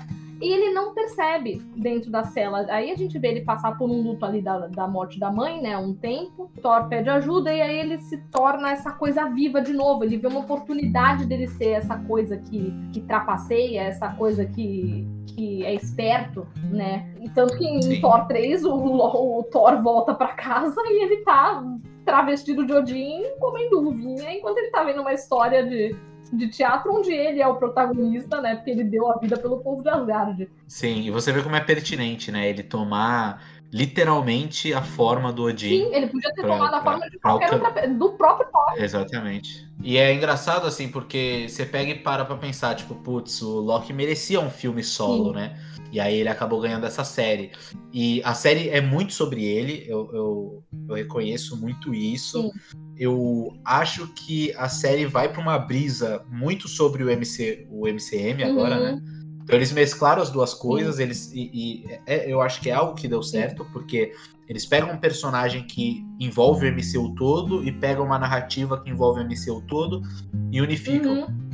E 0.44 0.52
ele 0.52 0.74
não 0.74 0.92
percebe 0.92 1.62
dentro 1.74 2.10
da 2.10 2.22
cela. 2.22 2.66
Aí 2.68 2.90
a 2.90 2.94
gente 2.94 3.18
vê 3.18 3.28
ele 3.28 3.40
passar 3.40 3.78
por 3.78 3.90
um 3.90 4.02
luto 4.02 4.26
ali 4.26 4.42
da, 4.42 4.66
da 4.66 4.86
morte 4.86 5.18
da 5.18 5.32
mãe, 5.32 5.62
né? 5.62 5.78
Um 5.78 5.94
tempo. 5.94 6.50
Thor 6.60 6.86
pede 6.86 7.08
ajuda 7.08 7.50
e 7.50 7.62
aí 7.62 7.78
ele 7.78 7.96
se 7.98 8.18
torna 8.30 8.70
essa 8.70 8.92
coisa 8.92 9.24
viva 9.30 9.62
de 9.62 9.72
novo. 9.72 10.04
Ele 10.04 10.18
vê 10.18 10.26
uma 10.26 10.40
oportunidade 10.40 11.24
dele 11.24 11.48
ser 11.48 11.70
essa 11.70 11.96
coisa 11.96 12.36
que, 12.36 12.74
que 12.92 13.00
trapaceia, 13.00 13.84
essa 13.84 14.08
coisa 14.08 14.44
que, 14.44 15.08
que 15.28 15.64
é 15.64 15.72
esperto, 15.72 16.46
né? 16.70 17.10
Tanto 17.34 17.56
que 17.56 17.64
em 17.66 17.80
Sim. 17.80 18.00
Thor 18.02 18.26
3 18.26 18.64
o, 18.64 18.74
o, 18.74 19.38
o 19.38 19.42
Thor 19.44 19.82
volta 19.82 20.12
para 20.12 20.34
casa 20.34 20.78
e 20.84 21.04
ele 21.04 21.24
tá 21.24 21.64
travestido 22.04 22.66
de 22.66 22.72
Odin 22.74 23.22
comendo 23.40 23.88
uvinha 23.88 24.30
enquanto 24.30 24.58
ele 24.58 24.70
tá 24.70 24.84
vendo 24.84 25.00
uma 25.00 25.14
história 25.14 25.64
de 25.64 25.96
de 26.32 26.48
teatro 26.48 26.92
onde 26.92 27.12
ele 27.12 27.40
é 27.40 27.46
o 27.46 27.56
protagonista, 27.56 28.40
né? 28.40 28.56
Porque 28.56 28.70
ele 28.70 28.84
deu 28.84 29.10
a 29.10 29.18
vida 29.18 29.36
pelo 29.36 29.58
povo 29.58 29.82
de 29.82 29.88
Asgard. 29.88 30.48
Sim, 30.66 31.02
e 31.02 31.10
você 31.10 31.32
vê 31.32 31.42
como 31.42 31.56
é 31.56 31.60
pertinente, 31.60 32.32
né? 32.32 32.48
Ele 32.48 32.62
tomar 32.62 33.42
literalmente 33.74 34.72
a 34.72 34.82
forma 34.82 35.32
do 35.32 35.42
Odin. 35.42 35.68
Sim, 35.68 35.94
ele 35.94 36.06
podia 36.06 36.32
ter 36.32 36.42
pra, 36.42 36.56
tomado 36.56 36.74
a 36.74 36.80
forma 36.80 37.10
de 37.10 37.18
qualquer 37.18 37.54
outra, 37.54 37.88
do 37.88 38.12
próprio 38.12 38.48
Thor. 38.52 38.80
Exatamente. 38.80 39.68
E 39.82 39.98
é 39.98 40.14
engraçado, 40.14 40.64
assim, 40.64 40.88
porque 40.88 41.46
você 41.48 41.66
pega 41.66 41.90
e 41.90 41.98
para 41.98 42.24
pra 42.24 42.36
pensar, 42.36 42.76
tipo, 42.76 42.94
putz, 42.94 43.42
o 43.42 43.58
Loki 43.58 43.92
merecia 43.92 44.38
um 44.38 44.48
filme 44.48 44.84
solo, 44.84 45.30
Sim. 45.30 45.34
né? 45.34 45.60
E 45.90 45.98
aí 45.98 46.20
ele 46.20 46.28
acabou 46.28 46.60
ganhando 46.60 46.86
essa 46.86 47.02
série. 47.02 47.50
E 47.92 48.22
a 48.24 48.32
série 48.32 48.68
é 48.68 48.80
muito 48.80 49.12
sobre 49.12 49.44
ele, 49.44 49.84
eu, 49.88 50.08
eu, 50.12 50.64
eu 50.88 50.94
reconheço 50.94 51.60
muito 51.60 51.92
isso. 51.92 52.42
Sim. 52.42 52.78
Eu 52.96 53.58
acho 53.64 54.06
que 54.14 54.54
a 54.56 54.68
série 54.68 55.04
vai 55.04 55.32
para 55.32 55.42
uma 55.42 55.58
brisa 55.58 56.24
muito 56.30 56.68
sobre 56.68 57.02
o, 57.02 57.10
MC, 57.10 57.66
o 57.68 57.88
MCM 57.88 58.44
agora, 58.44 58.76
uhum. 58.76 58.82
né? 58.82 59.02
Então 59.44 59.56
eles 59.56 59.72
mesclaram 59.72 60.22
as 60.22 60.30
duas 60.30 60.54
coisas, 60.54 60.98
eles 60.98 61.30
e, 61.32 61.50
e 61.52 61.84
é, 62.06 62.32
eu 62.32 62.40
acho 62.40 62.60
que 62.60 62.70
é 62.70 62.72
algo 62.72 62.94
que 62.94 63.06
deu 63.06 63.22
certo, 63.22 63.64
porque 63.72 64.12
eles 64.48 64.64
pegam 64.64 64.90
um 64.90 64.96
personagem 64.96 65.64
que 65.66 66.04
envolve 66.18 66.66
o 66.66 66.72
MCU 66.72 67.14
todo 67.14 67.62
e 67.62 67.70
pegam 67.70 68.06
uma 68.06 68.18
narrativa 68.18 68.80
que 68.80 68.90
envolve 68.90 69.20
o 69.20 69.24
MCU 69.24 69.62
todo 69.68 70.02
e 70.50 70.60
unificam. 70.60 71.12
Uhum. 71.12 71.44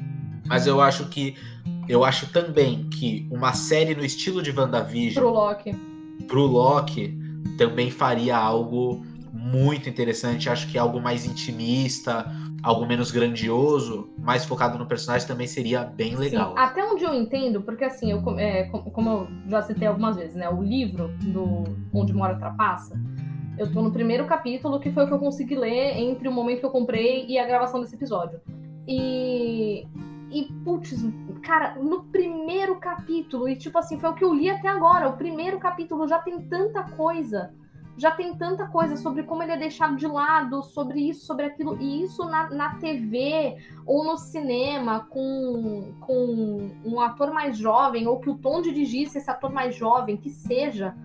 Mas 0.47 0.67
eu 0.67 0.81
acho 0.81 1.07
que 1.09 1.37
eu 1.89 2.05
acho 2.05 2.29
também 2.33 2.89
que 2.89 3.27
uma 3.31 3.53
série 3.53 3.95
no 3.95 4.05
estilo 4.05 4.41
de 4.41 4.53
WandaVision. 4.53 5.25
Pro 5.25 5.33
Loki. 5.33 5.77
Pro 6.29 6.47
Loki 6.47 7.19
também 7.59 7.91
faria 7.91 8.37
algo 8.37 9.05
muito 9.33 9.89
interessante. 9.89 10.49
Acho 10.49 10.69
que 10.69 10.79
algo 10.79 11.01
mais 11.01 11.25
intimista, 11.25 12.33
algo 12.63 12.87
menos 12.87 13.11
grandioso, 13.11 14.11
mais 14.19 14.45
focado 14.45 14.79
no 14.79 14.87
personagem 14.87 15.27
também 15.27 15.47
seria 15.47 15.85
bem 15.85 16.17
legal. 16.17 16.51
Sim, 16.55 16.59
até 16.59 16.85
onde 16.85 17.05
eu 17.05 17.15
entendo, 17.15 17.63
porque 17.63 17.85
assim, 17.85 18.11
eu, 18.11 18.39
é, 18.39 18.65
como 18.65 19.11
eu 19.11 19.29
já 19.49 19.63
citei 19.63 19.89
algumas 19.89 20.17
vezes, 20.17 20.35
né? 20.35 20.49
O 20.49 20.63
livro 20.63 21.09
do 21.23 21.65
Onde 21.93 22.13
Mora 22.13 22.37
Trapaça, 22.37 23.01
eu 23.59 23.71
tô 23.73 23.83
no 23.83 23.93
primeiro 23.93 24.27
capítulo, 24.27 24.81
que 24.81 24.91
foi 24.91 25.05
o 25.05 25.07
que 25.07 25.15
eu 25.15 25.19
consegui 25.19 25.57
ler 25.57 25.97
entre 25.99 26.29
o 26.29 26.33
momento 26.33 26.61
que 26.61 26.67
eu 26.67 26.71
comprei 26.71 27.27
e 27.27 27.39
a 27.39 27.47
gravação 27.47 27.81
desse 27.81 27.95
episódio. 27.95 28.41
E 28.87 29.87
e, 30.33 30.45
putz, 30.65 30.95
cara, 31.43 31.75
no 31.75 32.05
primeiro 32.05 32.77
capítulo, 32.77 33.49
e 33.49 33.57
tipo 33.57 33.77
assim, 33.79 33.99
foi 33.99 34.11
o 34.11 34.15
que 34.15 34.25
eu 34.25 34.33
li 34.33 34.49
até 34.49 34.69
agora, 34.69 35.09
o 35.09 35.17
primeiro 35.17 35.59
capítulo 35.59 36.07
já 36.07 36.21
tem 36.21 36.41
tanta 36.43 36.85
coisa, 36.85 37.53
já 38.01 38.11
tem 38.11 38.35
tanta 38.35 38.67
coisa 38.67 38.97
sobre 38.97 39.25
como 39.25 39.43
ele 39.43 39.53
é 39.53 39.59
deixado 39.59 39.95
de 39.95 40.07
lado, 40.07 40.63
sobre 40.63 41.01
isso, 41.11 41.27
sobre 41.27 41.45
aquilo, 41.45 41.79
e 41.79 42.03
isso 42.03 42.25
na, 42.25 42.49
na 42.49 42.75
TV 42.77 43.59
ou 43.85 44.03
no 44.03 44.17
cinema 44.17 45.07
com, 45.11 45.93
com 46.01 46.71
um 46.83 46.99
ator 46.99 47.31
mais 47.31 47.59
jovem, 47.59 48.07
ou 48.07 48.19
que 48.19 48.31
o 48.31 48.39
Tom 48.39 48.63
dirigisse 48.63 49.19
esse 49.19 49.31
ator 49.31 49.53
mais 49.53 49.77
jovem, 49.77 50.17
que 50.17 50.31
seja, 50.31 50.97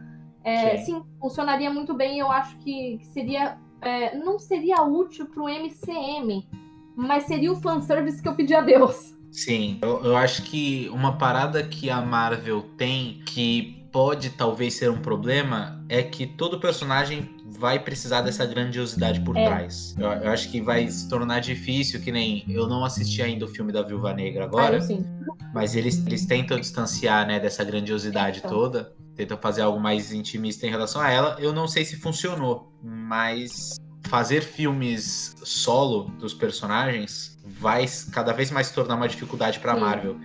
é, 0.41 0.77
sim. 0.77 0.85
sim. 0.85 1.03
funcionaria 1.19 1.69
muito 1.69 1.93
bem. 1.93 2.19
Eu 2.19 2.31
acho 2.31 2.55
que, 2.59 2.97
que 2.99 3.07
seria. 3.07 3.57
É, 3.81 4.17
não 4.17 4.39
seria 4.39 4.81
útil 4.81 5.25
para 5.25 5.43
o 5.43 5.49
MCM, 5.49 6.47
mas 6.95 7.25
seria 7.25 7.51
o 7.51 7.57
fanservice 7.57 8.21
que 8.21 8.29
eu 8.29 8.35
pedi 8.35 8.55
a 8.55 8.61
Deus. 8.61 9.13
Sim, 9.31 9.79
eu, 9.81 10.01
eu 10.01 10.15
acho 10.15 10.43
que 10.43 10.87
uma 10.93 11.17
parada 11.17 11.61
que 11.61 11.89
a 11.89 11.99
Marvel 11.99 12.61
tem 12.77 13.21
que 13.25 13.74
pode 13.95 14.31
talvez 14.31 14.73
ser 14.73 14.91
um 14.91 14.97
problema 14.97 15.81
é 15.87 16.03
que 16.03 16.27
todo 16.27 16.59
personagem 16.59 17.33
vai 17.45 17.79
precisar 17.79 18.23
dessa 18.23 18.45
grandiosidade 18.45 19.21
por 19.21 19.37
é. 19.37 19.45
trás. 19.45 19.95
Eu, 19.97 20.09
eu, 20.09 20.31
acho 20.31 20.51
que 20.51 20.59
vai 20.59 20.85
se 20.91 21.07
tornar 21.07 21.39
difícil, 21.39 22.01
que 22.01 22.11
nem 22.11 22.43
eu 22.49 22.67
não 22.67 22.83
assisti 22.83 23.21
ainda 23.21 23.45
o 23.45 23.47
filme 23.47 23.71
da 23.71 23.81
Viúva 23.81 24.13
Negra 24.13 24.43
agora, 24.43 24.79
ah, 24.79 25.39
mas 25.53 25.77
eles, 25.77 26.05
eles 26.05 26.25
tentam 26.25 26.59
distanciar 26.59 27.25
né, 27.25 27.39
dessa 27.39 27.63
grandiosidade 27.63 28.39
então. 28.39 28.51
toda, 28.51 28.93
tentam 29.15 29.37
fazer 29.37 29.61
algo 29.61 29.79
mais 29.79 30.11
intimista 30.11 30.67
em 30.67 30.69
relação 30.69 31.01
a 31.01 31.09
ela. 31.09 31.37
Eu 31.39 31.53
não 31.53 31.65
sei 31.65 31.85
se 31.85 31.95
funcionou, 31.95 32.73
mas 32.83 33.79
fazer 34.09 34.41
filmes 34.41 35.33
solo 35.41 36.11
dos 36.19 36.33
personagens 36.33 37.39
vai 37.45 37.85
cada 38.11 38.33
vez 38.33 38.51
mais 38.51 38.67
se 38.67 38.73
tornar 38.73 38.95
uma 38.95 39.07
dificuldade 39.07 39.57
para 39.59 39.73
Marvel. 39.77 40.19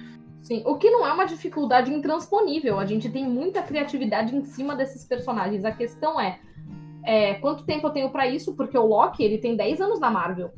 Sim, 0.51 0.65
o 0.67 0.75
que 0.75 0.91
não 0.91 1.07
é 1.07 1.13
uma 1.13 1.27
dificuldade 1.27 1.95
intransponível. 1.95 2.81
A 2.81 2.85
gente 2.85 3.09
tem 3.09 3.25
muita 3.25 3.63
criatividade 3.63 4.35
em 4.35 4.43
cima 4.43 4.75
desses 4.75 5.05
personagens. 5.05 5.65
A 5.65 5.71
questão 5.71 6.21
é, 6.21 6.41
é 7.05 7.35
quanto 7.35 7.63
tempo 7.63 7.87
eu 7.87 7.93
tenho 7.93 8.11
para 8.11 8.27
isso? 8.27 8.57
Porque 8.57 8.77
o 8.77 8.85
Loki, 8.85 9.23
ele 9.23 9.39
tem 9.39 9.55
10 9.55 9.81
anos 9.81 10.01
na 10.01 10.11
Marvel. 10.11 10.51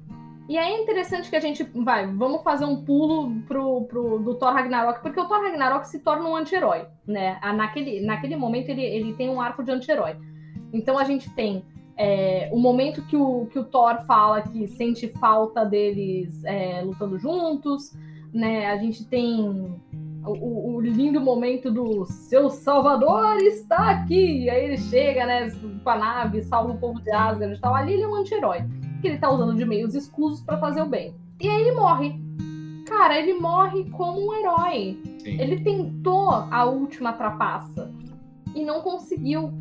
E 0.48 0.56
aí 0.56 0.72
é 0.72 0.82
interessante 0.82 1.28
que 1.28 1.36
a 1.36 1.40
gente 1.40 1.62
vai, 1.62 2.06
vamos 2.06 2.42
fazer 2.42 2.64
um 2.64 2.82
pulo 2.82 3.38
pro, 3.46 3.82
pro, 3.84 4.18
do 4.18 4.34
Thor 4.36 4.54
Ragnarok, 4.54 5.02
porque 5.02 5.20
o 5.20 5.28
Thor 5.28 5.42
Ragnarok 5.42 5.86
se 5.86 5.98
torna 5.98 6.26
um 6.26 6.36
anti-herói, 6.36 6.86
né? 7.06 7.38
Naquele, 7.54 8.00
naquele 8.00 8.34
momento 8.34 8.70
ele, 8.70 8.82
ele 8.82 9.12
tem 9.12 9.28
um 9.28 9.42
arco 9.42 9.62
de 9.62 9.72
anti-herói. 9.72 10.16
Então 10.72 10.96
a 10.96 11.04
gente 11.04 11.28
tem 11.34 11.66
é, 11.98 12.48
o 12.50 12.58
momento 12.58 13.02
que 13.02 13.16
o, 13.16 13.44
que 13.52 13.58
o 13.58 13.64
Thor 13.64 14.06
fala 14.06 14.40
que 14.40 14.66
sente 14.68 15.06
falta 15.20 15.66
deles 15.66 16.42
é, 16.44 16.80
lutando 16.80 17.18
juntos, 17.18 17.92
né? 18.32 18.66
A 18.66 18.76
gente 18.76 19.04
tem 19.06 19.40
o, 20.24 20.76
o, 20.76 20.80
lindo 20.80 21.20
momento 21.20 21.70
do 21.70 22.04
seu 22.06 22.48
Salvador 22.48 23.36
está 23.38 23.90
aqui. 23.90 24.44
E 24.44 24.50
aí 24.50 24.64
ele 24.64 24.78
chega, 24.78 25.26
né, 25.26 25.50
com 25.82 25.90
a 25.90 25.96
nave, 25.96 26.42
salva 26.42 26.72
o 26.72 26.78
povo 26.78 27.00
de 27.00 27.10
Asgard 27.10 27.54
e 27.54 27.60
tal. 27.60 27.74
Ali 27.74 27.94
ele 27.94 28.02
é 28.02 28.08
um 28.08 28.14
anti-herói, 28.14 28.64
que 29.00 29.08
ele 29.08 29.18
tá 29.18 29.30
usando 29.30 29.56
de 29.56 29.64
meios 29.64 29.94
escusos 29.94 30.40
para 30.40 30.58
fazer 30.58 30.82
o 30.82 30.86
bem. 30.86 31.14
E 31.40 31.48
aí 31.48 31.60
ele 31.60 31.72
morre. 31.72 32.14
Cara, 32.86 33.18
ele 33.18 33.34
morre 33.34 33.88
como 33.90 34.28
um 34.28 34.34
herói. 34.34 35.00
Sim. 35.18 35.40
Ele 35.40 35.60
tentou 35.60 36.30
a 36.30 36.64
última 36.64 37.12
trapaça 37.12 37.92
e 38.54 38.64
não 38.64 38.80
conseguiu 38.82 39.52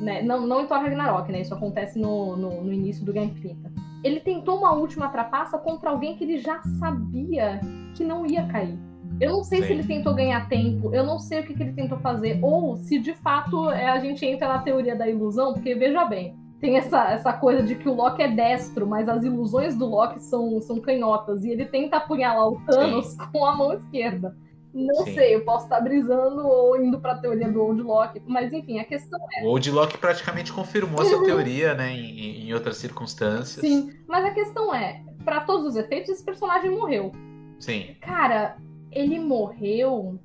né? 0.00 0.22
Não, 0.22 0.46
não 0.46 0.62
em 0.62 0.66
Thor 0.66 0.78
Ragnarok, 0.78 1.30
né? 1.30 1.40
Isso 1.40 1.54
acontece 1.54 1.98
no, 1.98 2.36
no, 2.36 2.64
no 2.64 2.72
início 2.72 3.04
do 3.04 3.12
Game 3.12 3.30
Infinita. 3.30 3.70
Ele 4.04 4.20
tentou 4.20 4.58
uma 4.58 4.72
última 4.72 5.08
trapaça 5.08 5.58
contra 5.58 5.90
alguém 5.90 6.16
que 6.16 6.24
ele 6.24 6.38
já 6.38 6.60
sabia 6.78 7.60
que 7.94 8.04
não 8.04 8.26
ia 8.26 8.46
cair. 8.46 8.78
Eu 9.20 9.32
não 9.32 9.42
sei 9.42 9.60
Sim. 9.60 9.66
se 9.66 9.72
ele 9.72 9.84
tentou 9.84 10.14
ganhar 10.14 10.48
tempo, 10.48 10.94
eu 10.94 11.04
não 11.04 11.18
sei 11.18 11.40
o 11.40 11.46
que, 11.46 11.54
que 11.54 11.62
ele 11.62 11.72
tentou 11.72 11.98
fazer, 11.98 12.38
ou 12.40 12.76
se 12.76 12.98
de 13.00 13.14
fato 13.14 13.68
é, 13.70 13.88
a 13.88 13.98
gente 13.98 14.24
entra 14.24 14.46
na 14.46 14.60
teoria 14.60 14.94
da 14.94 15.08
ilusão, 15.08 15.54
porque 15.54 15.74
veja 15.74 16.04
bem, 16.04 16.36
tem 16.60 16.76
essa, 16.76 17.10
essa 17.10 17.32
coisa 17.32 17.62
de 17.62 17.74
que 17.74 17.88
o 17.88 17.94
Loki 17.94 18.22
é 18.22 18.28
destro, 18.28 18.86
mas 18.86 19.08
as 19.08 19.24
ilusões 19.24 19.76
do 19.76 19.86
Loki 19.86 20.20
são, 20.20 20.60
são 20.60 20.80
canhotas, 20.80 21.44
e 21.44 21.50
ele 21.50 21.64
tenta 21.64 21.96
apunhalar 21.96 22.48
o 22.48 22.60
Thanos 22.64 23.06
Sim. 23.06 23.18
com 23.32 23.44
a 23.44 23.56
mão 23.56 23.72
esquerda. 23.72 24.36
Não 24.72 25.04
Sim. 25.04 25.14
sei, 25.14 25.34
eu 25.34 25.44
posso 25.44 25.64
estar 25.64 25.80
brisando 25.80 26.46
ou 26.46 26.80
indo 26.80 27.00
para 27.00 27.12
a 27.12 27.18
teoria 27.18 27.50
do 27.50 27.62
Old 27.62 27.82
Lock, 27.82 28.22
mas 28.26 28.52
enfim, 28.52 28.78
a 28.78 28.84
questão 28.84 29.18
é. 29.34 29.44
O 29.44 29.48
Old 29.48 29.70
Lock 29.70 29.96
praticamente 29.98 30.52
confirmou 30.52 31.02
essa 31.02 31.22
teoria, 31.24 31.74
né, 31.74 31.92
em, 31.92 32.46
em, 32.48 32.54
outras 32.54 32.76
circunstâncias. 32.76 33.60
Sim, 33.60 33.90
mas 34.06 34.24
a 34.24 34.30
questão 34.30 34.74
é, 34.74 35.02
para 35.24 35.40
todos 35.40 35.66
os 35.66 35.76
efeitos, 35.76 36.10
esse 36.10 36.24
personagem 36.24 36.70
morreu. 36.70 37.12
Sim. 37.58 37.96
Cara, 38.00 38.58
ele 38.92 39.18
morreu, 39.18 40.18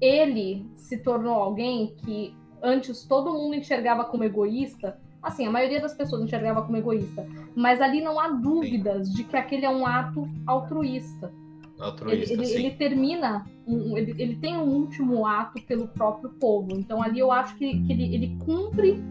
ele 0.00 0.66
se 0.74 0.98
tornou 0.98 1.34
alguém 1.34 1.94
que 2.04 2.36
antes 2.62 3.04
todo 3.04 3.32
mundo 3.32 3.54
enxergava 3.54 4.04
como 4.04 4.24
egoísta, 4.24 4.98
assim, 5.22 5.46
a 5.46 5.50
maioria 5.50 5.80
das 5.80 5.94
pessoas 5.94 6.22
enxergava 6.22 6.62
como 6.62 6.76
egoísta, 6.76 7.26
mas 7.54 7.80
ali 7.80 8.00
não 8.00 8.18
há 8.18 8.28
dúvidas 8.28 9.12
de 9.12 9.24
que 9.24 9.36
aquele 9.36 9.64
é 9.64 9.70
um 9.70 9.86
ato 9.86 10.28
altruísta. 10.46 11.32
Altruísta, 11.78 12.32
ele, 12.32 12.42
ele, 12.44 12.54
ele 12.54 12.70
termina, 12.72 13.46
um, 13.66 13.96
ele, 13.96 14.14
ele 14.18 14.36
tem 14.36 14.56
um 14.56 14.68
último 14.68 15.26
ato 15.26 15.62
pelo 15.62 15.88
próprio 15.88 16.30
povo. 16.30 16.72
Então 16.72 17.02
ali 17.02 17.18
eu 17.18 17.30
acho 17.30 17.56
que, 17.56 17.80
que 17.82 17.92
ele, 17.92 18.14
ele 18.14 18.36
cumpre. 18.44 19.02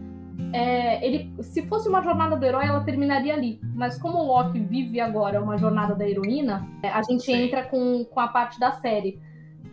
É, 0.52 1.04
ele, 1.04 1.34
se 1.42 1.62
fosse 1.66 1.88
uma 1.88 2.00
jornada 2.02 2.36
do 2.36 2.44
herói, 2.44 2.66
ela 2.66 2.84
terminaria 2.84 3.34
ali. 3.34 3.60
Mas 3.74 3.98
como 3.98 4.18
o 4.18 4.26
Loki 4.26 4.60
vive 4.60 5.00
agora 5.00 5.42
uma 5.42 5.58
jornada 5.58 5.94
da 5.94 6.08
heroína, 6.08 6.68
é, 6.82 6.88
a 6.88 7.02
gente 7.02 7.24
Sim. 7.24 7.44
entra 7.44 7.64
com, 7.64 8.04
com 8.04 8.20
a 8.20 8.28
parte 8.28 8.58
da 8.60 8.72
série. 8.72 9.18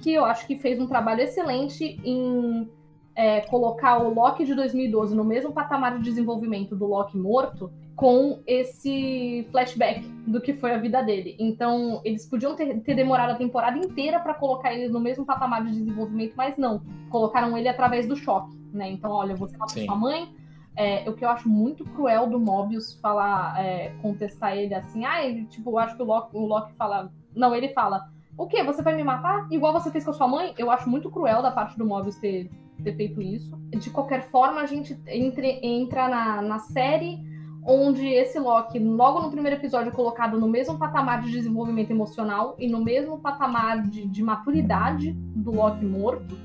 Que 0.02 0.14
eu 0.14 0.26
acho 0.26 0.46
que 0.48 0.58
fez 0.58 0.80
um 0.80 0.88
trabalho 0.88 1.22
excelente 1.22 2.00
em 2.04 2.68
é, 3.16 3.42
colocar 3.42 3.98
o 3.98 4.14
Loki 4.14 4.46
de 4.46 4.54
2012 4.54 5.16
no 5.16 5.24
mesmo 5.24 5.54
patamar 5.54 5.98
de 5.98 6.04
desenvolvimento 6.04 6.76
do 6.76 6.86
Loki 6.86 7.18
morto 7.18 7.72
com 7.96 8.42
esse 8.46 9.48
flashback 9.52 10.06
do 10.28 10.42
que 10.42 10.54
foi 10.54 10.74
a 10.74 10.78
vida 10.78 11.02
dele. 11.02 11.36
Então, 11.40 12.02
eles 12.04 12.26
podiam 12.26 12.54
ter, 12.56 12.82
ter 12.82 12.94
demorado 12.94 13.32
a 13.32 13.36
temporada 13.36 13.78
inteira 13.78 14.20
para 14.20 14.34
colocar 14.34 14.74
ele 14.74 14.90
no 14.90 15.00
mesmo 15.00 15.26
patamar 15.26 15.64
de 15.64 15.72
desenvolvimento, 15.72 16.34
mas 16.36 16.58
não. 16.58 16.82
Colocaram 17.10 17.58
ele 17.58 17.70
através 17.70 18.06
do 18.06 18.16
choque, 18.18 18.54
né? 18.74 18.92
Então, 18.92 19.12
olha, 19.12 19.36
você 19.36 19.56
matou 19.56 19.82
sua 19.82 19.96
mãe. 19.96 20.36
É, 20.76 21.10
o 21.10 21.14
que 21.14 21.24
eu 21.24 21.30
acho 21.30 21.48
muito 21.48 21.86
cruel 21.86 22.28
do 22.30 22.38
Mobius 22.38 23.00
falar, 23.00 23.64
é, 23.64 23.94
contestar 24.02 24.58
ele 24.58 24.74
assim, 24.74 25.06
ah, 25.06 25.26
ele, 25.26 25.46
tipo, 25.46 25.70
eu 25.70 25.80
acho 25.80 25.96
que 25.96 26.02
o 26.02 26.06
Loki, 26.06 26.36
o 26.36 26.46
Loki 26.46 26.74
fala. 26.74 27.10
Não, 27.34 27.56
ele 27.56 27.70
fala, 27.70 28.10
o 28.38 28.46
quê? 28.46 28.62
Você 28.62 28.82
vai 28.82 28.94
me 28.94 29.04
matar? 29.04 29.48
Igual 29.50 29.72
você 29.72 29.90
fez 29.90 30.04
com 30.04 30.12
a 30.12 30.14
sua 30.14 30.28
mãe? 30.28 30.54
Eu 30.58 30.70
acho 30.70 30.90
muito 30.90 31.10
cruel 31.10 31.42
da 31.42 31.52
parte 31.52 31.78
do 31.78 31.86
Mobius 31.86 32.18
ter 32.18 32.52
ter 32.84 32.96
feito 32.96 33.22
isso. 33.22 33.58
De 33.72 33.90
qualquer 33.90 34.30
forma, 34.30 34.62
a 34.62 34.66
gente 34.66 34.98
entre, 35.08 35.60
entra 35.64 36.08
na, 36.08 36.42
na 36.42 36.60
série 36.60 37.20
onde 37.66 38.08
esse 38.08 38.38
Loki, 38.38 38.78
logo 38.78 39.22
no 39.22 39.32
primeiro 39.32 39.58
episódio, 39.58 39.90
é 39.90 39.92
colocado 39.92 40.40
no 40.40 40.48
mesmo 40.48 40.78
patamar 40.78 41.24
de 41.24 41.32
desenvolvimento 41.32 41.90
emocional 41.90 42.56
e 42.60 42.68
no 42.68 42.84
mesmo 42.84 43.18
patamar 43.18 43.82
de, 43.82 44.08
de 44.08 44.24
maturidade 44.24 45.14
do 45.14 45.52
Loki 45.52 45.84
morto, 45.84 46.38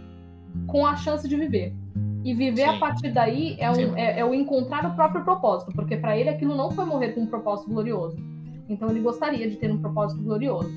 com 0.67 0.87
a 0.87 0.97
chance 0.97 1.29
de 1.29 1.37
viver. 1.37 1.75
E 2.25 2.35
viver 2.35 2.69
Sim. 2.69 2.77
a 2.77 2.79
partir 2.79 3.13
daí 3.13 3.57
é, 3.59 3.71
um, 3.71 3.97
é, 3.97 4.21
é, 4.21 4.25
o 4.25 4.35
encontrar 4.35 4.87
o 4.87 4.95
próprio 4.95 5.23
propósito, 5.23 5.73
porque 5.73 5.97
para 5.97 6.17
ele 6.17 6.31
aquilo 6.31 6.57
não 6.57 6.71
foi 6.71 6.85
morrer 6.87 7.13
com 7.13 7.23
um 7.23 7.27
propósito 7.27 7.71
glorioso. 7.71 8.17
Então 8.69 8.89
ele 8.89 9.01
gostaria 9.01 9.49
de 9.49 9.57
ter 9.57 9.71
um 9.71 9.79
propósito 9.79 10.23
glorioso. 10.23 10.71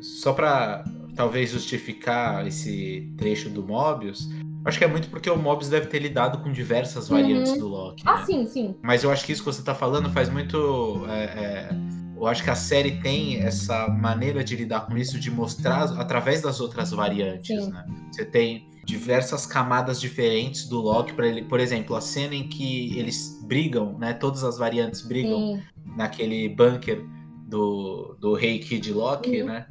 Só 0.00 0.32
para 0.32 0.84
talvez 1.16 1.50
justificar 1.50 2.46
esse 2.46 3.12
trecho 3.16 3.50
do 3.50 3.64
Mobius, 3.64 4.28
Acho 4.68 4.78
que 4.78 4.84
é 4.84 4.88
muito 4.88 5.08
porque 5.08 5.30
o 5.30 5.36
Mobius 5.36 5.70
deve 5.70 5.86
ter 5.86 5.98
lidado 5.98 6.42
com 6.42 6.52
diversas 6.52 7.08
variantes 7.08 7.52
uhum. 7.52 7.58
do 7.58 7.68
Loki. 7.68 8.02
Ah, 8.06 8.18
né? 8.18 8.26
sim, 8.26 8.46
sim. 8.46 8.76
Mas 8.82 9.02
eu 9.02 9.10
acho 9.10 9.24
que 9.24 9.32
isso 9.32 9.42
que 9.42 9.46
você 9.46 9.62
tá 9.62 9.74
falando 9.74 10.10
faz 10.10 10.28
muito. 10.28 11.06
É, 11.08 11.24
é, 11.24 11.68
eu 12.14 12.26
acho 12.26 12.44
que 12.44 12.50
a 12.50 12.54
série 12.54 13.00
tem 13.00 13.38
essa 13.38 13.88
maneira 13.88 14.44
de 14.44 14.54
lidar 14.54 14.80
com 14.80 14.94
isso, 14.98 15.18
de 15.18 15.30
mostrar 15.30 15.84
através 15.98 16.42
das 16.42 16.60
outras 16.60 16.90
variantes, 16.90 17.64
sim. 17.64 17.70
né? 17.70 17.86
Você 18.12 18.26
tem 18.26 18.68
diversas 18.84 19.46
camadas 19.46 19.98
diferentes 19.98 20.68
do 20.68 20.82
Loki 20.82 21.14
para 21.14 21.26
ele, 21.26 21.44
por 21.44 21.60
exemplo, 21.60 21.96
a 21.96 22.00
cena 22.02 22.34
em 22.34 22.46
que 22.46 22.98
eles 22.98 23.40
brigam, 23.46 23.98
né? 23.98 24.12
Todas 24.12 24.44
as 24.44 24.58
variantes 24.58 25.00
brigam 25.00 25.56
sim. 25.56 25.62
naquele 25.96 26.46
bunker 26.50 27.02
do, 27.48 28.18
do 28.20 28.34
Rei 28.34 28.58
Kid 28.58 28.92
Loki, 28.92 29.42
né? 29.42 29.66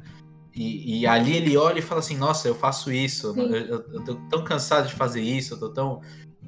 E, 0.58 1.02
e, 1.02 1.06
ali 1.06 1.36
ele 1.36 1.56
olha 1.56 1.78
e 1.78 1.82
fala 1.82 2.00
assim, 2.00 2.16
nossa, 2.16 2.48
eu 2.48 2.54
faço 2.54 2.90
isso, 2.90 3.32
eu, 3.36 3.54
eu, 3.54 3.84
eu, 3.92 4.04
tô 4.04 4.16
tão 4.28 4.42
cansado 4.42 4.88
de 4.88 4.94
fazer 4.94 5.20
isso, 5.20 5.54
eu 5.54 5.60
tô 5.60 5.68
tão. 5.68 6.00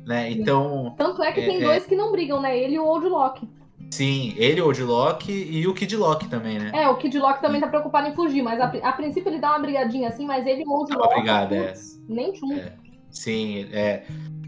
Né? 0.04 0.32
Então. 0.32 0.96
Tanto 0.98 1.22
é 1.22 1.30
que 1.30 1.38
é, 1.38 1.46
tem 1.46 1.60
dois 1.60 1.84
é... 1.84 1.86
que 1.86 1.94
não 1.94 2.10
brigam, 2.10 2.40
né? 2.40 2.58
Ele 2.58 2.74
e 2.74 2.78
o 2.80 2.84
Old 2.84 3.06
Loki. 3.06 3.48
Sim, 3.92 4.34
ele, 4.36 4.60
o 4.60 4.66
Old 4.66 4.82
Loki 4.82 5.32
e 5.32 5.64
o 5.68 5.74
Kid 5.74 5.96
Loki 5.96 6.28
também, 6.28 6.58
né? 6.58 6.72
É, 6.74 6.88
o 6.88 6.96
Kid 6.96 7.16
Loki 7.20 7.40
também 7.40 7.60
tá 7.60 7.68
preocupado 7.68 8.08
em 8.08 8.14
fugir, 8.14 8.42
mas 8.42 8.60
a, 8.60 8.64
a 8.66 8.92
princípio 8.92 9.30
ele 9.30 9.38
dá 9.38 9.50
uma 9.50 9.60
brigadinha 9.60 10.08
assim, 10.08 10.26
mas 10.26 10.44
ele 10.44 10.62
e 10.62 10.66
o 10.66 10.72
Old 10.72 10.92
Loki. 10.92 11.14
Brigada, 11.14 11.54
é. 11.54 11.74
Nem 12.08 12.34
junto. 12.34 12.54
É. 12.54 12.72
Sim, 13.12 13.68
é. 13.72 14.02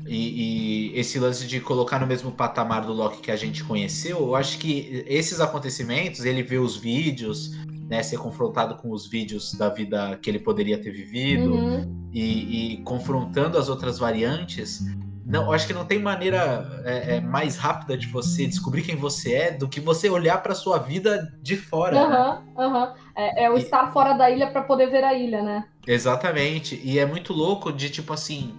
E, 0.08 0.90
e, 0.90 0.98
esse 0.98 1.20
lance 1.20 1.46
de 1.46 1.60
colocar 1.60 2.00
no 2.00 2.06
mesmo 2.06 2.32
patamar 2.32 2.84
do 2.84 2.92
Loki 2.92 3.20
que 3.20 3.30
a 3.30 3.36
gente 3.36 3.62
conheceu, 3.62 4.18
eu 4.18 4.34
acho 4.34 4.58
que 4.58 5.04
esses 5.06 5.40
acontecimentos, 5.40 6.24
ele 6.24 6.42
vê 6.42 6.58
os 6.58 6.76
vídeos, 6.76 7.52
né, 7.88 8.02
ser 8.02 8.18
confrontado 8.18 8.76
com 8.76 8.90
os 8.90 9.06
vídeos 9.06 9.54
da 9.54 9.68
vida 9.68 10.18
que 10.22 10.30
ele 10.30 10.38
poderia 10.38 10.78
ter 10.78 10.90
vivido 10.90 11.54
uhum. 11.54 12.08
e, 12.12 12.74
e, 12.74 12.82
confrontando 12.82 13.58
as 13.58 13.68
outras 13.68 13.98
variantes. 13.98 14.84
Não, 15.24 15.52
acho 15.52 15.66
que 15.66 15.72
não 15.72 15.84
tem 15.84 16.00
maneira 16.00 16.82
é, 16.84 17.16
é, 17.16 17.20
mais 17.20 17.56
rápida 17.56 17.96
de 17.96 18.06
você 18.08 18.46
descobrir 18.46 18.82
quem 18.82 18.96
você 18.96 19.34
é 19.34 19.50
do 19.52 19.68
que 19.68 19.80
você 19.80 20.10
olhar 20.10 20.42
para 20.42 20.54
sua 20.54 20.78
vida 20.78 21.32
de 21.40 21.56
fora. 21.56 21.96
Uhum, 21.96 22.10
né? 22.10 22.42
uhum. 22.56 22.94
É, 23.16 23.44
é, 23.44 23.50
o 23.50 23.56
e, 23.56 23.62
estar 23.62 23.92
fora 23.92 24.14
da 24.14 24.30
ilha 24.30 24.50
para 24.50 24.62
poder 24.62 24.90
ver 24.90 25.04
a 25.04 25.14
ilha, 25.14 25.42
né? 25.42 25.64
Exatamente. 25.86 26.80
E 26.82 26.98
é 26.98 27.06
muito 27.06 27.32
louco 27.32 27.72
de 27.72 27.88
tipo 27.88 28.12
assim, 28.12 28.54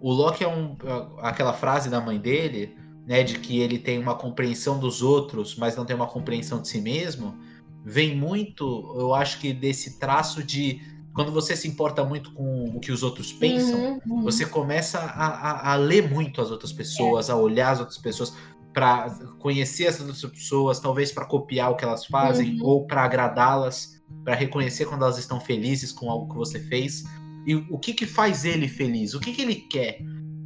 o 0.00 0.12
Loki 0.12 0.44
é 0.44 0.48
um 0.48 0.76
aquela 1.20 1.52
frase 1.52 1.88
da 1.88 2.00
mãe 2.00 2.18
dele, 2.18 2.76
né, 3.06 3.22
de 3.22 3.38
que 3.38 3.60
ele 3.60 3.78
tem 3.78 3.98
uma 3.98 4.14
compreensão 4.14 4.78
dos 4.78 5.02
outros, 5.02 5.56
mas 5.56 5.76
não 5.76 5.84
tem 5.84 5.96
uma 5.96 6.06
compreensão 6.06 6.60
de 6.60 6.68
si 6.68 6.80
mesmo 6.80 7.36
vem 7.84 8.16
muito, 8.16 8.94
eu 8.98 9.14
acho 9.14 9.40
que 9.40 9.52
desse 9.52 9.98
traço 9.98 10.42
de 10.42 10.80
quando 11.12 11.30
você 11.30 11.54
se 11.54 11.68
importa 11.68 12.04
muito 12.04 12.32
com 12.32 12.70
o 12.74 12.80
que 12.80 12.90
os 12.90 13.02
outros 13.02 13.32
pensam, 13.32 14.00
uhum, 14.06 14.22
você 14.22 14.46
começa 14.46 14.98
a, 14.98 15.26
a, 15.26 15.72
a, 15.72 15.76
ler 15.76 16.10
muito 16.10 16.40
as 16.40 16.50
outras 16.50 16.72
pessoas, 16.72 17.28
é. 17.28 17.32
a 17.32 17.36
olhar 17.36 17.72
as 17.72 17.80
outras 17.80 17.98
pessoas, 17.98 18.34
para 18.72 19.10
conhecer 19.38 19.84
essas 19.84 20.06
outras 20.06 20.32
pessoas, 20.32 20.80
talvez 20.80 21.12
para 21.12 21.26
copiar 21.26 21.70
o 21.70 21.76
que 21.76 21.84
elas 21.84 22.06
fazem 22.06 22.58
uhum. 22.58 22.66
ou 22.66 22.86
para 22.86 23.02
agradá-las, 23.02 24.02
para 24.24 24.34
reconhecer 24.34 24.86
quando 24.86 25.02
elas 25.02 25.18
estão 25.18 25.38
felizes 25.38 25.92
com 25.92 26.10
algo 26.10 26.30
que 26.30 26.36
você 26.36 26.58
fez. 26.58 27.04
E 27.46 27.54
o 27.54 27.78
que 27.78 27.92
que 27.92 28.06
faz 28.06 28.44
ele 28.44 28.68
feliz? 28.68 29.14
O 29.14 29.20
que 29.20 29.32
que 29.32 29.42
ele 29.42 29.56
quer? 29.56 29.98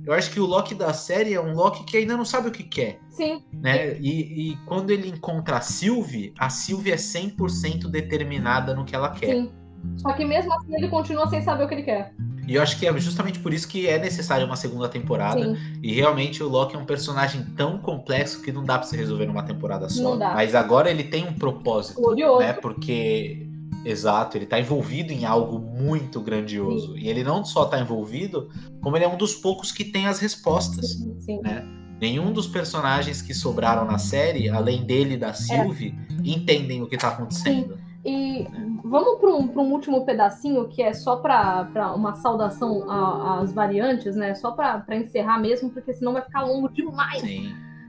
Eu 0.06 0.12
acho 0.12 0.30
que 0.30 0.38
o 0.38 0.46
Loki 0.46 0.72
da 0.72 0.92
série 0.92 1.34
é 1.34 1.40
um 1.40 1.52
Loki 1.52 1.82
que 1.84 1.96
ainda 1.96 2.16
não 2.16 2.24
sabe 2.24 2.48
o 2.48 2.52
que 2.52 2.62
quer. 2.62 3.00
Sim. 3.10 3.42
Né? 3.52 3.98
E, 3.98 4.52
e 4.52 4.56
quando 4.64 4.90
ele 4.90 5.08
encontra 5.08 5.56
a 5.56 5.60
Sylvie, 5.60 6.32
a 6.38 6.48
Sylvie 6.48 6.92
é 6.92 6.96
100% 6.96 7.88
determinada 7.88 8.72
no 8.72 8.84
que 8.84 8.94
ela 8.94 9.10
quer. 9.10 9.34
Sim. 9.34 9.50
Só 9.96 10.12
que 10.12 10.24
mesmo 10.24 10.52
assim 10.52 10.74
ele 10.74 10.88
continua 10.88 11.28
sem 11.28 11.42
saber 11.42 11.64
o 11.64 11.68
que 11.68 11.74
ele 11.74 11.82
quer. 11.82 12.12
E 12.46 12.54
eu 12.54 12.62
acho 12.62 12.78
que 12.78 12.86
é 12.86 12.98
justamente 12.98 13.40
por 13.40 13.52
isso 13.52 13.66
que 13.66 13.88
é 13.88 13.98
necessária 13.98 14.46
uma 14.46 14.54
segunda 14.54 14.88
temporada. 14.88 15.42
Sim. 15.42 15.56
E 15.82 15.92
realmente 15.94 16.42
o 16.42 16.48
Loki 16.48 16.76
é 16.76 16.78
um 16.78 16.84
personagem 16.84 17.44
tão 17.56 17.78
complexo 17.78 18.40
que 18.42 18.52
não 18.52 18.62
dá 18.62 18.78
pra 18.78 18.86
se 18.86 18.96
resolver 18.96 19.26
numa 19.26 19.42
temporada 19.42 19.88
só. 19.88 20.02
Não 20.02 20.18
dá. 20.18 20.34
Mas 20.34 20.54
agora 20.54 20.88
ele 20.88 21.04
tem 21.04 21.26
um 21.26 21.32
propósito. 21.32 22.00
Glorioso. 22.00 22.38
Né? 22.38 22.52
Porque 22.52 23.45
Exato, 23.84 24.36
ele 24.36 24.44
está 24.44 24.58
envolvido 24.58 25.12
em 25.12 25.24
algo 25.24 25.58
muito 25.58 26.20
grandioso. 26.20 26.94
Sim. 26.94 27.00
E 27.00 27.08
ele 27.08 27.22
não 27.22 27.44
só 27.44 27.64
está 27.64 27.78
envolvido, 27.80 28.48
como 28.82 28.96
ele 28.96 29.04
é 29.04 29.08
um 29.08 29.16
dos 29.16 29.34
poucos 29.34 29.70
que 29.70 29.84
tem 29.84 30.06
as 30.06 30.18
respostas. 30.18 30.90
Sim, 30.90 31.20
sim. 31.20 31.40
Né? 31.40 31.64
Nenhum 32.00 32.32
dos 32.32 32.46
personagens 32.46 33.22
que 33.22 33.32
sobraram 33.32 33.84
na 33.84 33.98
série, 33.98 34.48
além 34.48 34.84
dele 34.84 35.14
e 35.14 35.16
da 35.16 35.32
Sylvie, 35.32 35.94
é. 36.10 36.28
entendem 36.28 36.82
o 36.82 36.88
que 36.88 36.96
está 36.96 37.08
acontecendo. 37.08 37.78
E 38.04 38.46
vamos 38.84 39.18
para 39.18 39.30
um, 39.30 39.50
um, 39.50 39.72
último 39.72 40.04
pedacinho, 40.04 40.68
que 40.68 40.82
é 40.82 40.92
só 40.92 41.16
para 41.16 41.92
uma 41.94 42.14
saudação 42.14 42.88
às 42.88 43.52
variantes, 43.52 44.14
né? 44.14 44.34
Só 44.34 44.52
para 44.52 44.84
encerrar 44.96 45.40
mesmo, 45.40 45.70
porque 45.70 45.92
senão 45.92 46.12
vai 46.12 46.22
ficar 46.22 46.42
longo 46.42 46.68
demais. 46.68 47.22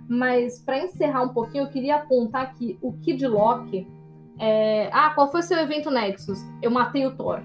Mas 0.09 0.59
para 0.59 0.86
encerrar 0.86 1.23
um 1.23 1.30
pouquinho, 1.30 1.65
eu 1.65 1.69
queria 1.69 1.97
apontar 1.97 2.55
que 2.55 2.80
o 2.82 2.93
Kid 2.93 3.28
Loki 3.28 3.86
é, 4.39 4.89
ah, 4.93 5.11
qual 5.11 5.31
foi 5.31 5.41
seu 5.41 5.57
evento 5.57 5.89
Nexus? 5.89 6.39
Eu 6.61 6.71
matei 6.71 7.05
o 7.05 7.15
Thor. 7.15 7.41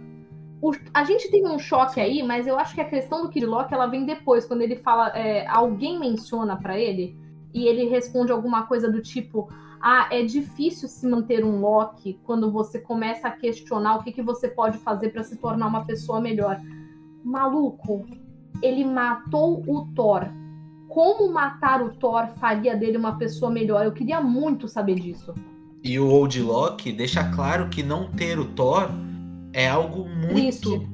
O, 0.61 0.73
a 0.95 1.05
gente 1.05 1.31
tem 1.31 1.47
um 1.47 1.59
choque 1.59 2.01
aí, 2.01 2.23
mas 2.23 2.47
eu 2.47 2.59
acho 2.59 2.75
que 2.75 2.81
a 2.81 2.89
questão 2.89 3.23
do 3.23 3.29
Kid 3.29 3.45
Loki 3.45 3.75
ela 3.75 3.87
vem 3.87 4.07
depois, 4.07 4.47
quando 4.47 4.63
ele 4.63 4.77
fala, 4.77 5.09
é, 5.09 5.47
alguém 5.47 5.99
menciona 5.99 6.57
para 6.57 6.79
ele 6.79 7.17
e 7.53 7.67
ele 7.67 7.89
responde 7.89 8.31
alguma 8.31 8.67
coisa 8.67 8.91
do 8.91 9.03
tipo: 9.03 9.49
Ah, 9.81 10.09
é 10.11 10.23
difícil 10.23 10.89
se 10.89 11.07
manter 11.07 11.45
um 11.45 11.61
Loki 11.61 12.21
quando 12.25 12.51
você 12.51 12.79
começa 12.79 13.29
a 13.29 13.33
questionar 13.33 13.97
o 13.97 14.03
que, 14.03 14.13
que 14.13 14.23
você 14.23 14.49
pode 14.49 14.79
fazer 14.79 15.11
para 15.11 15.25
se 15.25 15.37
tornar 15.37 15.67
uma 15.67 15.85
pessoa 15.85 16.21
melhor. 16.21 16.61
Maluco, 17.25 18.07
ele 18.63 18.85
matou 18.85 19.63
o 19.67 19.87
Thor. 19.95 20.29
Como 20.89 21.33
matar 21.33 21.83
o 21.83 21.95
Thor 21.97 22.29
faria 22.39 22.77
dele 22.77 22.99
uma 22.99 23.17
pessoa 23.17 23.51
melhor? 23.51 23.85
Eu 23.85 23.93
queria 23.93 24.21
muito 24.21 24.69
saber 24.69 24.95
disso. 24.97 25.35
E 25.83 25.99
o 25.99 26.09
Old 26.09 26.41
Loki 26.41 26.93
deixa 26.93 27.25
claro 27.25 27.69
que 27.69 27.83
não 27.83 28.11
ter 28.11 28.39
o 28.39 28.45
Thor 28.45 28.89
é 29.53 29.69
algo 29.69 30.09
muito 30.09 30.71
Triste. 30.71 30.89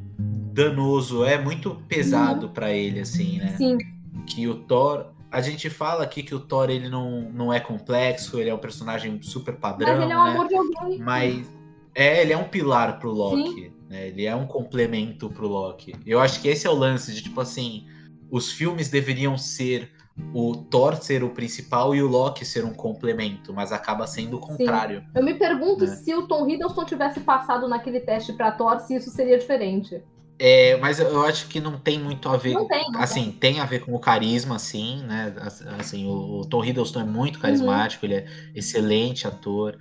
danoso, 0.53 1.25
é 1.25 1.39
muito 1.39 1.75
pesado 1.89 2.47
uhum. 2.47 2.53
para 2.53 2.73
ele, 2.73 3.01
assim, 3.01 3.39
né? 3.39 3.55
Sim. 3.57 3.79
Que 4.27 4.49
o 4.49 4.55
Thor. 4.55 5.07
A 5.31 5.43
gente 5.43 5.69
fala 5.69 6.05
aqui 6.05 6.23
que 6.23 6.35
o 6.35 6.41
Thor 6.41 6.71
ele 6.71 6.89
não, 6.89 7.31
não 7.31 7.53
é 7.53 7.61
complexo, 7.61 8.41
ele 8.41 8.49
é 8.49 8.55
um 8.55 8.59
personagem 8.59 9.21
super 9.21 9.57
padrão. 9.57 9.93
Mas 9.93 10.03
ele 10.03 10.13
é 10.13 10.19
um 10.19 10.25
né? 10.25 10.31
amor 10.31 10.49
de 10.49 10.57
alguém. 10.57 10.99
Mas 10.99 11.47
é, 11.95 12.23
ele 12.23 12.33
é 12.33 12.37
um 12.37 12.45
pilar 12.45 12.99
pro 12.99 13.11
Loki. 13.11 13.71
Né? 13.91 14.09
Ele 14.09 14.25
é 14.25 14.35
um 14.35 14.47
complemento 14.47 15.29
pro 15.29 15.47
Loki. 15.47 15.95
Eu 16.07 16.19
acho 16.19 16.41
que 16.41 16.49
esse 16.49 16.67
é 16.67 16.71
o 16.71 16.75
lance 16.75 17.13
de, 17.13 17.23
tipo 17.23 17.41
assim, 17.41 17.87
os 18.31 18.51
filmes 18.51 18.89
deveriam 18.89 19.37
ser 19.37 19.91
o 20.35 20.57
Thor 20.57 20.97
ser 20.97 21.23
o 21.23 21.31
principal 21.31 21.95
e 21.95 22.03
o 22.03 22.09
Loki 22.09 22.45
ser 22.45 22.65
um 22.65 22.75
complemento, 22.75 23.53
mas 23.53 23.73
acaba 23.73 24.07
sendo 24.07 24.37
o 24.37 24.41
contrário. 24.41 25.01
Sim. 25.01 25.07
Eu 25.15 25.25
me 25.25 25.35
pergunto 25.35 25.87
né? 25.87 25.97
se 25.97 26.15
o 26.15 26.27
Tom 26.27 26.49
Hiddleston 26.49 26.85
tivesse 26.85 27.21
passado 27.21 27.69
naquele 27.69 28.01
teste 28.01 28.33
para 28.33 28.53
Thor, 28.53 28.81
se 28.81 28.97
isso 28.97 29.11
seria 29.11 29.39
diferente. 29.39 30.03
É, 30.41 30.77
mas 30.77 31.01
eu 31.01 31.25
acho 31.25 31.49
que 31.49 31.61
não 31.61 31.79
tem 31.79 31.99
muito 31.99 32.29
a 32.29 32.37
ver. 32.37 32.55
Não 32.55 32.69
tem, 32.69 32.89
não 32.93 33.01
assim, 33.01 33.25
tem. 33.33 33.55
tem. 33.55 33.61
a 33.61 33.65
ver 33.65 33.81
com 33.81 33.93
o 33.93 33.99
carisma, 33.99 34.57
sim, 34.59 35.03
né? 35.03 35.35
Assim, 35.79 36.07
o, 36.07 36.41
o 36.41 36.47
Tom 36.47 36.65
Hiddleston 36.65 37.01
é 37.01 37.05
muito 37.05 37.37
uhum. 37.37 37.43
carismático, 37.43 38.07
uhum. 38.07 38.13
ele 38.13 38.21
é 38.21 38.27
excelente 38.55 39.27
ator 39.27 39.77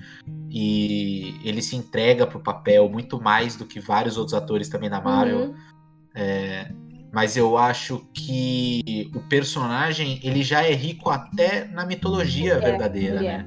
e 0.49 1.39
ele 1.43 1.61
se 1.61 1.75
entrega 1.75 2.25
pro 2.25 2.39
papel 2.39 2.89
muito 2.89 3.21
mais 3.21 3.55
do 3.55 3.65
que 3.65 3.79
vários 3.79 4.17
outros 4.17 4.33
atores 4.33 4.67
também 4.67 4.89
da 4.89 4.99
Marvel. 4.99 5.49
Uhum. 5.49 5.55
É, 6.15 6.71
mas 7.11 7.37
eu 7.37 7.57
acho 7.57 8.05
que 8.13 9.09
o 9.15 9.19
personagem 9.21 10.19
ele 10.23 10.43
já 10.43 10.63
é 10.63 10.73
rico 10.73 11.09
até 11.09 11.65
na 11.65 11.85
mitologia 11.85 12.53
é, 12.53 12.59
verdadeira, 12.59 13.21
né? 13.21 13.45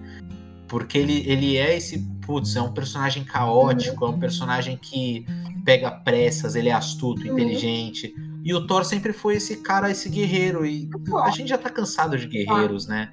Porque 0.67 0.99
ele, 0.99 1.25
ele 1.27 1.57
é 1.57 1.77
esse, 1.77 1.99
putz, 2.25 2.55
é 2.55 2.63
um 2.63 2.73
personagem 2.73 3.25
caótico, 3.25 4.05
uhum. 4.05 4.13
é 4.13 4.15
um 4.15 4.19
personagem 4.19 4.77
que 4.77 5.27
pega 5.65 5.91
pressas, 5.91 6.55
ele 6.55 6.69
é 6.69 6.73
astuto, 6.73 7.23
uhum. 7.23 7.33
inteligente. 7.33 8.15
E 8.45 8.55
o 8.55 8.67
Thor 8.67 8.85
sempre 8.85 9.13
foi 9.13 9.37
esse 9.37 9.57
cara, 9.59 9.91
esse 9.91 10.09
guerreiro. 10.09 10.65
E 10.65 10.89
a 11.25 11.31
gente 11.31 11.49
já 11.49 11.59
tá 11.59 11.69
cansado 11.69 12.17
de 12.17 12.27
guerreiros, 12.27 12.87
né? 12.87 13.11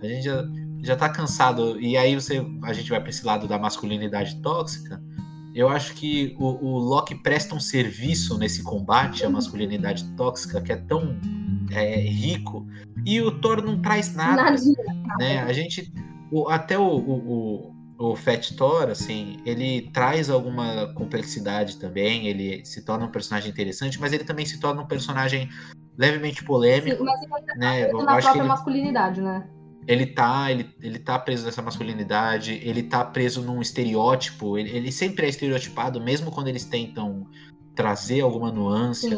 A 0.00 0.06
gente 0.06 0.24
já, 0.24 0.44
já 0.82 0.96
tá 0.96 1.08
cansado. 1.08 1.78
E 1.80 1.96
aí 1.96 2.14
você, 2.14 2.46
a 2.62 2.72
gente 2.72 2.88
vai 2.88 3.00
pra 3.00 3.10
esse 3.10 3.26
lado 3.26 3.46
da 3.46 3.58
masculinidade 3.58 4.40
tóxica. 4.40 5.02
Eu 5.60 5.68
acho 5.68 5.92
que 5.92 6.34
o, 6.38 6.46
o 6.46 6.78
Loki 6.78 7.14
presta 7.14 7.54
um 7.54 7.60
serviço 7.60 8.38
nesse 8.38 8.62
combate 8.62 9.26
à 9.26 9.28
masculinidade 9.28 10.04
tóxica 10.16 10.58
que 10.58 10.72
é 10.72 10.76
tão 10.76 11.18
é, 11.70 11.96
rico. 11.96 12.66
E 13.04 13.20
o 13.20 13.30
Thor 13.42 13.62
não 13.62 13.78
traz 13.82 14.14
nada. 14.14 14.56
Né? 15.18 15.42
A 15.42 15.52
gente. 15.52 15.92
O, 16.32 16.48
até 16.48 16.78
o, 16.78 16.86
o, 16.86 17.74
o 17.98 18.16
Fat 18.16 18.56
Thor, 18.56 18.88
assim, 18.88 19.36
ele 19.44 19.90
traz 19.92 20.30
alguma 20.30 20.94
complexidade 20.94 21.76
também, 21.76 22.26
ele 22.26 22.64
se 22.64 22.82
torna 22.82 23.04
um 23.04 23.10
personagem 23.10 23.50
interessante, 23.50 24.00
mas 24.00 24.14
ele 24.14 24.24
também 24.24 24.46
se 24.46 24.58
torna 24.58 24.80
um 24.80 24.86
personagem 24.86 25.46
levemente 25.98 26.42
polêmico. 26.42 26.96
Sim, 26.96 27.04
mas 27.04 27.22
ele 27.22 27.34
ainda 27.34 27.54
né? 27.56 27.86
tá 27.86 28.02
na 28.02 28.16
própria 28.16 28.40
ele, 28.40 28.48
masculinidade, 28.48 29.20
né? 29.20 29.46
Ele 29.86 30.06
tá, 30.06 30.50
ele, 30.50 30.70
ele 30.80 30.98
tá 30.98 31.18
preso 31.18 31.44
nessa 31.44 31.62
masculinidade, 31.62 32.60
ele 32.62 32.82
tá 32.82 33.04
preso 33.04 33.42
num 33.42 33.60
estereótipo, 33.60 34.58
ele, 34.58 34.70
ele 34.70 34.92
sempre 34.92 35.26
é 35.26 35.28
estereotipado, 35.28 36.00
mesmo 36.00 36.30
quando 36.30 36.48
eles 36.48 36.64
tentam 36.64 37.26
trazer 37.74 38.20
alguma 38.20 38.50
nuance, 38.52 39.08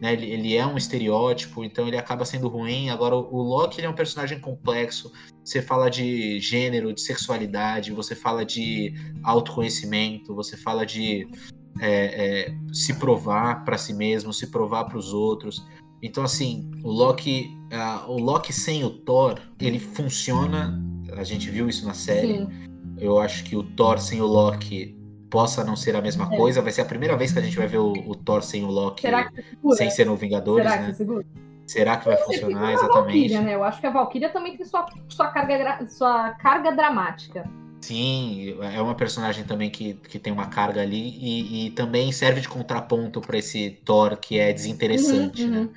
né? 0.00 0.12
Ele, 0.12 0.26
ele, 0.26 0.56
é 0.56 0.66
um 0.66 0.76
estereótipo, 0.76 1.62
então 1.62 1.86
ele 1.86 1.96
acaba 1.96 2.24
sendo 2.24 2.48
ruim. 2.48 2.90
Agora, 2.90 3.14
o, 3.14 3.34
o 3.34 3.42
Loki 3.42 3.80
é 3.82 3.88
um 3.88 3.94
personagem 3.94 4.40
complexo. 4.40 5.12
Você 5.44 5.62
fala 5.62 5.88
de 5.88 6.40
gênero, 6.40 6.92
de 6.92 7.00
sexualidade, 7.00 7.92
você 7.92 8.14
fala 8.14 8.44
de 8.44 8.92
autoconhecimento, 9.22 10.34
você 10.34 10.56
fala 10.56 10.84
de 10.84 11.28
é, 11.80 12.48
é, 12.48 12.54
se 12.72 12.94
provar 12.94 13.64
para 13.64 13.78
si 13.78 13.94
mesmo, 13.94 14.32
se 14.32 14.48
provar 14.48 14.84
para 14.84 14.98
os 14.98 15.12
outros. 15.12 15.64
Então, 16.02 16.24
assim, 16.24 16.70
o 16.82 16.90
Loki, 16.90 17.50
uh, 17.72 18.10
o 18.10 18.18
Loki 18.18 18.52
sem 18.52 18.84
o 18.84 18.90
Thor, 18.90 19.38
ele 19.60 19.78
funciona. 19.78 20.80
A 21.16 21.24
gente 21.24 21.50
viu 21.50 21.68
isso 21.68 21.86
na 21.86 21.94
série. 21.94 22.38
Sim. 22.38 22.48
Eu 22.98 23.18
acho 23.18 23.44
que 23.44 23.56
o 23.56 23.62
Thor 23.62 23.98
sem 23.98 24.20
o 24.20 24.26
Loki 24.26 24.96
possa 25.28 25.64
não 25.64 25.76
ser 25.76 25.94
a 25.96 26.02
mesma 26.02 26.28
é. 26.32 26.36
coisa. 26.36 26.62
Vai 26.62 26.72
ser 26.72 26.82
a 26.82 26.86
primeira 26.86 27.16
vez 27.16 27.32
que 27.32 27.38
a 27.38 27.42
gente 27.42 27.56
vai 27.56 27.66
ver 27.66 27.78
o, 27.78 27.92
o 27.92 28.14
Thor 28.14 28.42
sem 28.42 28.64
o 28.64 28.70
Loki 28.70 29.02
sem 29.74 29.90
ser 29.90 30.06
no 30.06 30.16
Vingadores, 30.16 30.66
Será 30.66 30.82
né? 30.82 30.92
Que 30.92 31.40
Será 31.70 31.96
que 31.98 32.06
vai 32.06 32.16
funcionar 32.16 32.72
exatamente? 32.72 33.28
Valkyria, 33.28 33.40
né? 33.42 33.54
Eu 33.54 33.62
acho 33.62 33.80
que 33.80 33.86
a 33.86 33.90
Valkyria 33.90 34.28
também 34.30 34.56
tem 34.56 34.66
sua, 34.66 34.86
sua, 35.08 35.28
carga, 35.28 35.86
sua 35.86 36.30
carga 36.30 36.72
dramática. 36.72 37.48
Sim, 37.80 38.56
é 38.60 38.82
uma 38.82 38.94
personagem 38.94 39.44
também 39.44 39.70
que, 39.70 39.94
que 39.94 40.18
tem 40.18 40.32
uma 40.32 40.46
carga 40.46 40.82
ali 40.82 41.16
e, 41.16 41.66
e 41.66 41.70
também 41.70 42.10
serve 42.10 42.40
de 42.40 42.48
contraponto 42.48 43.20
para 43.20 43.38
esse 43.38 43.70
Thor 43.84 44.16
que 44.16 44.36
é 44.36 44.52
desinteressante, 44.52 45.44
uhum, 45.44 45.50
né? 45.50 45.58
Uhum. 45.60 45.70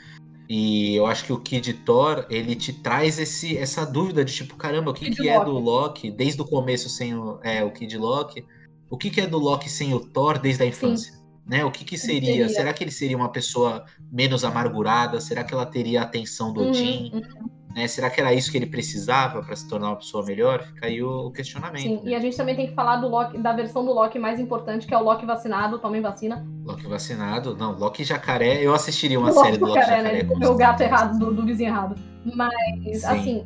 E 0.50 0.96
eu 0.96 1.06
acho 1.06 1.26
que 1.26 1.34
o 1.34 1.40
Kid 1.40 1.74
Thor, 1.86 2.26
ele 2.30 2.56
te 2.56 2.74
traz 2.74 3.18
esse, 3.18 3.58
essa 3.58 3.86
dúvida 3.86 4.26
de 4.26 4.34
tipo, 4.34 4.56
caramba, 4.56 4.92
o 4.92 4.94
que, 4.94 5.10
que 5.10 5.30
é 5.30 5.44
do 5.44 5.52
Loki 5.52 6.12
desde 6.12 6.42
o 6.42 6.46
começo 6.46 6.90
sem 6.90 7.16
o, 7.16 7.40
é, 7.42 7.64
o 7.64 7.72
Kid 7.72 7.98
Loki? 7.98 8.46
o 8.94 8.98
que, 8.98 9.10
que 9.10 9.22
é 9.22 9.26
do 9.26 9.40
Loki 9.40 9.68
sem 9.68 9.92
o 9.92 10.00
Thor 10.00 10.38
desde 10.38 10.62
a 10.62 10.68
infância? 10.68 11.14
Né? 11.48 11.66
O 11.66 11.72
que, 11.72 11.84
que 11.84 11.98
seria? 11.98 12.32
seria? 12.32 12.50
Será 12.50 12.72
que 12.72 12.84
ele 12.84 12.92
seria 12.92 13.18
uma 13.18 13.32
pessoa 13.32 13.86
menos 14.12 14.44
amargurada? 14.44 15.20
Será 15.20 15.44
que 15.44 15.52
ela 15.52 15.66
teria 15.66 16.02
a 16.02 16.04
atenção 16.04 16.54
do 16.54 16.62
uhum, 16.62 16.70
Odin? 16.70 17.12
Uhum. 17.12 17.50
Né? 17.76 17.88
Será 17.88 18.10
que 18.10 18.22
era 18.22 18.34
isso 18.34 18.52
que 18.52 18.58
ele 18.58 18.68
precisava 18.68 19.42
para 19.42 19.56
se 19.56 19.68
tornar 19.68 19.90
uma 19.90 19.96
pessoa 19.96 20.24
melhor? 20.24 20.62
Fica 20.62 20.86
aí 20.86 21.02
o, 21.02 21.32
questionamento. 21.32 21.82
Sim, 21.82 21.96
né? 22.04 22.12
e 22.12 22.16
a 22.16 22.20
gente 22.20 22.38
também 22.38 22.56
tem 22.56 22.68
que 22.68 22.74
falar 22.74 22.98
do 22.98 23.08
Loki, 23.08 23.38
da 23.40 23.52
versão 23.52 23.84
do 23.84 23.92
Loki 23.92 24.20
mais 24.20 24.40
importante, 24.40 24.86
que 24.86 24.94
é 24.94 24.98
o 24.98 25.04
Loki 25.04 25.26
vacinado, 25.26 25.80
tomem 25.80 26.02
vacina. 26.02 26.46
Loki 26.64 26.88
vacinado? 26.88 27.56
Não, 27.56 27.78
Loki 27.78 28.04
jacaré, 28.04 28.62
eu 28.62 28.74
assistiria 28.74 29.20
uma 29.20 29.32
série 29.32 29.58
do 29.58 29.66
Loki 29.66 29.80
jacaré. 29.80 30.20
jacaré 30.20 30.24
né? 30.24 30.48
O 30.48 30.56
gato 30.56 30.82
errado, 30.82 31.18
do, 31.18 31.34
do, 31.34 31.46
vizinho 31.46 31.70
errado. 31.70 31.96
Mas, 32.36 33.02
Sim. 33.02 33.08
assim, 33.08 33.46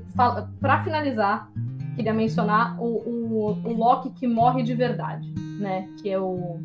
para 0.59 0.83
finalizar, 0.83 1.49
queria 1.95 2.13
mencionar 2.13 2.77
o, 2.81 2.85
o, 2.85 3.61
o 3.63 3.73
Loki 3.73 4.09
que 4.11 4.27
morre 4.27 4.61
de 4.61 4.75
verdade, 4.75 5.33
né? 5.59 5.87
Que 6.01 6.09
é 6.09 6.19
o, 6.19 6.59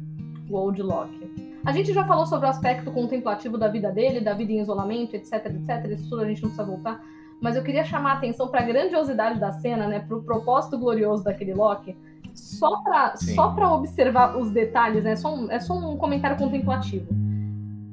o 0.51 0.57
Old 0.57 0.83
Loki. 0.83 1.23
A 1.65 1.71
gente 1.71 1.93
já 1.93 2.05
falou 2.05 2.27
sobre 2.27 2.47
o 2.47 2.51
aspecto 2.51 2.91
contemplativo 2.91 3.57
da 3.57 3.69
vida 3.69 3.93
dele, 3.93 4.21
da 4.21 4.35
vida 4.35 4.53
em 4.53 4.61
isolamento, 4.61 5.15
etc, 5.15 5.47
etc. 5.47 5.93
Isso 5.93 6.11
tudo 6.11 6.23
a 6.23 6.27
gente 6.27 6.43
não 6.43 6.51
precisa 6.51 6.65
voltar. 6.65 7.01
Mas 7.43 7.57
eu 7.57 7.62
queria 7.62 7.84
chamar 7.84 8.12
a 8.12 8.14
atenção 8.14 8.49
para 8.49 8.61
a 8.61 8.64
grandiosidade 8.64 9.40
da 9.40 9.51
cena, 9.51 9.88
né? 9.88 9.99
Para 9.99 10.16
o 10.16 10.22
propósito 10.22 10.78
glorioso 10.78 11.24
daquele 11.24 11.53
Loki. 11.53 11.97
Só 12.32 12.82
para 12.82 13.16
só 13.16 13.51
para 13.51 13.70
observar 13.74 14.38
os 14.38 14.51
detalhes, 14.51 15.03
né? 15.03 15.16
Só 15.16 15.34
um, 15.34 15.51
é 15.51 15.59
só 15.59 15.74
um 15.74 15.97
comentário 15.97 16.38
contemplativo. 16.38 17.09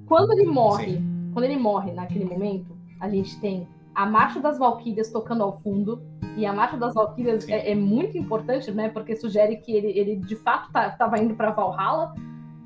Quando 0.06 0.34
ele 0.34 0.46
morre, 0.46 0.94
Sim. 0.94 1.32
quando 1.34 1.46
ele 1.46 1.58
morre 1.58 1.92
naquele 1.92 2.26
momento, 2.26 2.78
a 3.00 3.10
gente 3.10 3.40
tem 3.42 3.68
a 3.94 4.06
marcha 4.06 4.40
das 4.40 4.60
Valquírias 4.60 5.10
tocando 5.10 5.44
ao 5.44 5.60
fundo, 5.60 6.02
e 6.38 6.46
a 6.46 6.54
Marcha 6.54 6.78
das 6.78 6.94
Valquírias 6.94 7.48
é, 7.50 7.72
é, 7.72 7.76
muito 7.76 8.18
importante, 8.18 8.72
né? 8.72 8.88
Porque 8.88 9.16
sugere 9.16 9.58
que 9.58 9.74
ele, 9.74 9.88
ele 9.88 10.16
de 10.16 10.36
fato 10.38 10.68
estava 10.68 11.18
tá, 11.18 11.20
indo 11.20 11.36
para 11.36 11.52
Valhalla, 11.52 12.14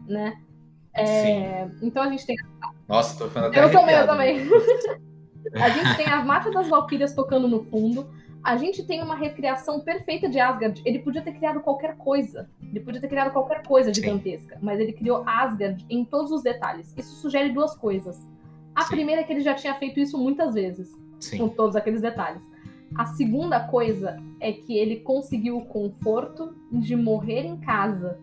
né? 0.07 0.37
É, 0.93 1.67
então 1.81 2.03
a 2.03 2.09
gente 2.09 2.25
tem. 2.25 2.35
Nossa, 2.87 3.17
tô 3.17 3.27
ficando 3.27 3.47
até 3.47 3.63
Eu 3.63 3.71
também, 3.71 3.95
eu 3.95 4.05
também. 4.05 4.37
a 5.53 5.69
gente 5.69 5.97
tem 5.97 6.07
a 6.07 6.23
Marcha 6.23 6.51
das 6.51 6.67
Valquírias 6.67 7.13
tocando 7.13 7.47
no 7.47 7.63
fundo. 7.65 8.07
A 8.43 8.57
gente 8.57 8.85
tem 8.85 9.01
uma 9.01 9.15
recriação 9.15 9.79
perfeita 9.79 10.27
de 10.27 10.39
Asgard. 10.39 10.81
Ele 10.85 10.99
podia 10.99 11.21
ter 11.21 11.31
criado 11.31 11.61
qualquer 11.61 11.95
coisa. 11.95 12.49
Ele 12.61 12.81
podia 12.81 12.99
ter 12.99 13.07
criado 13.07 13.31
qualquer 13.31 13.63
coisa 13.65 13.93
gigantesca. 13.93 14.55
Sim. 14.55 14.61
Mas 14.61 14.79
ele 14.79 14.91
criou 14.91 15.23
Asgard 15.25 15.85
em 15.89 16.03
todos 16.03 16.31
os 16.31 16.43
detalhes. 16.43 16.93
Isso 16.97 17.15
sugere 17.15 17.53
duas 17.53 17.75
coisas. 17.75 18.27
A 18.75 18.83
Sim. 18.83 18.95
primeira 18.95 19.21
é 19.21 19.23
que 19.23 19.31
ele 19.31 19.41
já 19.41 19.53
tinha 19.53 19.73
feito 19.75 19.99
isso 19.99 20.17
muitas 20.17 20.53
vezes. 20.53 20.91
Sim. 21.19 21.37
Com 21.37 21.49
todos 21.49 21.75
aqueles 21.75 22.01
detalhes. 22.01 22.43
A 22.95 23.05
segunda 23.05 23.59
coisa 23.59 24.21
é 24.39 24.51
que 24.51 24.77
ele 24.77 24.97
conseguiu 24.97 25.57
o 25.57 25.65
conforto 25.65 26.53
de 26.71 26.95
morrer 26.95 27.45
em 27.45 27.57
casa. 27.57 28.19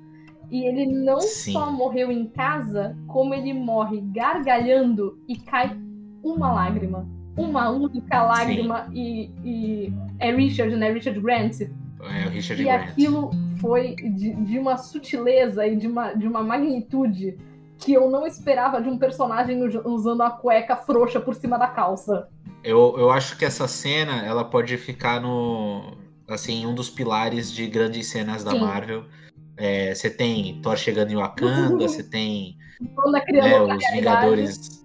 E 0.50 0.64
ele 0.64 0.86
não 0.86 1.20
Sim. 1.20 1.52
só 1.52 1.70
morreu 1.70 2.10
em 2.12 2.26
casa, 2.26 2.96
como 3.06 3.32
ele 3.32 3.54
morre 3.54 4.00
gargalhando 4.00 5.18
e 5.26 5.36
cai 5.36 5.76
uma 6.22 6.52
lágrima. 6.52 7.08
Uma 7.36 7.70
única 7.70 8.22
lágrima. 8.22 8.88
E, 8.92 9.30
e, 9.44 9.92
é 10.18 10.34
Richard, 10.34 10.74
né? 10.76 10.92
Richard 10.92 11.20
Grant. 11.20 11.60
É 11.60 12.26
o 12.26 12.30
Richard 12.30 12.60
e 12.60 12.64
Grant. 12.64 12.88
aquilo 12.88 13.30
foi 13.58 13.94
de, 13.94 14.34
de 14.34 14.58
uma 14.58 14.76
sutileza 14.76 15.66
e 15.66 15.76
de 15.76 15.86
uma, 15.86 16.12
de 16.12 16.26
uma 16.26 16.42
magnitude 16.42 17.36
que 17.78 17.92
eu 17.94 18.10
não 18.10 18.26
esperava 18.26 18.80
de 18.80 18.88
um 18.88 18.98
personagem 18.98 19.62
usando 19.84 20.22
a 20.22 20.30
cueca 20.30 20.76
frouxa 20.76 21.18
por 21.18 21.34
cima 21.34 21.58
da 21.58 21.66
calça. 21.66 22.28
Eu, 22.62 22.94
eu 22.98 23.10
acho 23.10 23.38
que 23.38 23.44
essa 23.44 23.66
cena 23.66 24.24
ela 24.24 24.44
pode 24.44 24.76
ficar 24.76 25.20
no 25.20 25.96
assim 26.28 26.66
um 26.66 26.74
dos 26.74 26.90
pilares 26.90 27.50
de 27.50 27.66
grandes 27.66 28.06
cenas 28.08 28.44
da 28.44 28.52
Sim. 28.52 28.60
Marvel. 28.60 29.04
É, 29.56 29.94
você 29.94 30.10
tem 30.10 30.60
Thor 30.62 30.76
chegando 30.76 31.10
em 31.10 31.16
Wakanda, 31.16 31.88
você 31.88 32.02
tem 32.02 32.56
né, 33.30 33.60
os 33.60 33.90
Vingadores. 33.92 34.79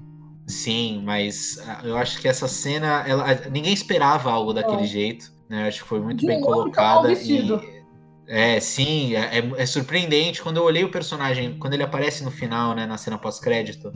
Sim, 0.48 1.02
mas 1.04 1.60
ah, 1.68 1.82
eu 1.84 1.98
acho 1.98 2.20
que 2.20 2.28
essa 2.28 2.48
cena, 2.48 3.04
ela, 3.08 3.26
ninguém 3.50 3.74
esperava 3.74 4.32
algo 4.32 4.54
daquele 4.54 4.84
é. 4.84 4.88
jeito. 4.88 5.34
Né? 5.50 5.64
Eu 5.64 5.68
acho 5.68 5.84
que 5.84 5.89
foi 5.89 6.00
muito 6.00 6.20
de 6.20 6.28
bem 6.28 6.41
colocada. 6.41 7.12
E, 7.12 7.76
é, 8.28 8.60
sim, 8.60 9.16
é, 9.16 9.39
é, 9.39 9.52
é, 9.58 9.66
surpreendente. 9.66 10.41
Quando 10.41 10.58
eu 10.58 10.64
olhei 10.64 10.84
o 10.84 10.91
personagem, 10.91 11.58
quando 11.58 11.74
ele 11.74 11.84
aparece 11.84 12.24
no 12.24 12.32
final, 12.32 12.76
né, 12.76 12.86
na 12.86 12.98
cena 12.98 13.18
pós-crédito 13.18 13.91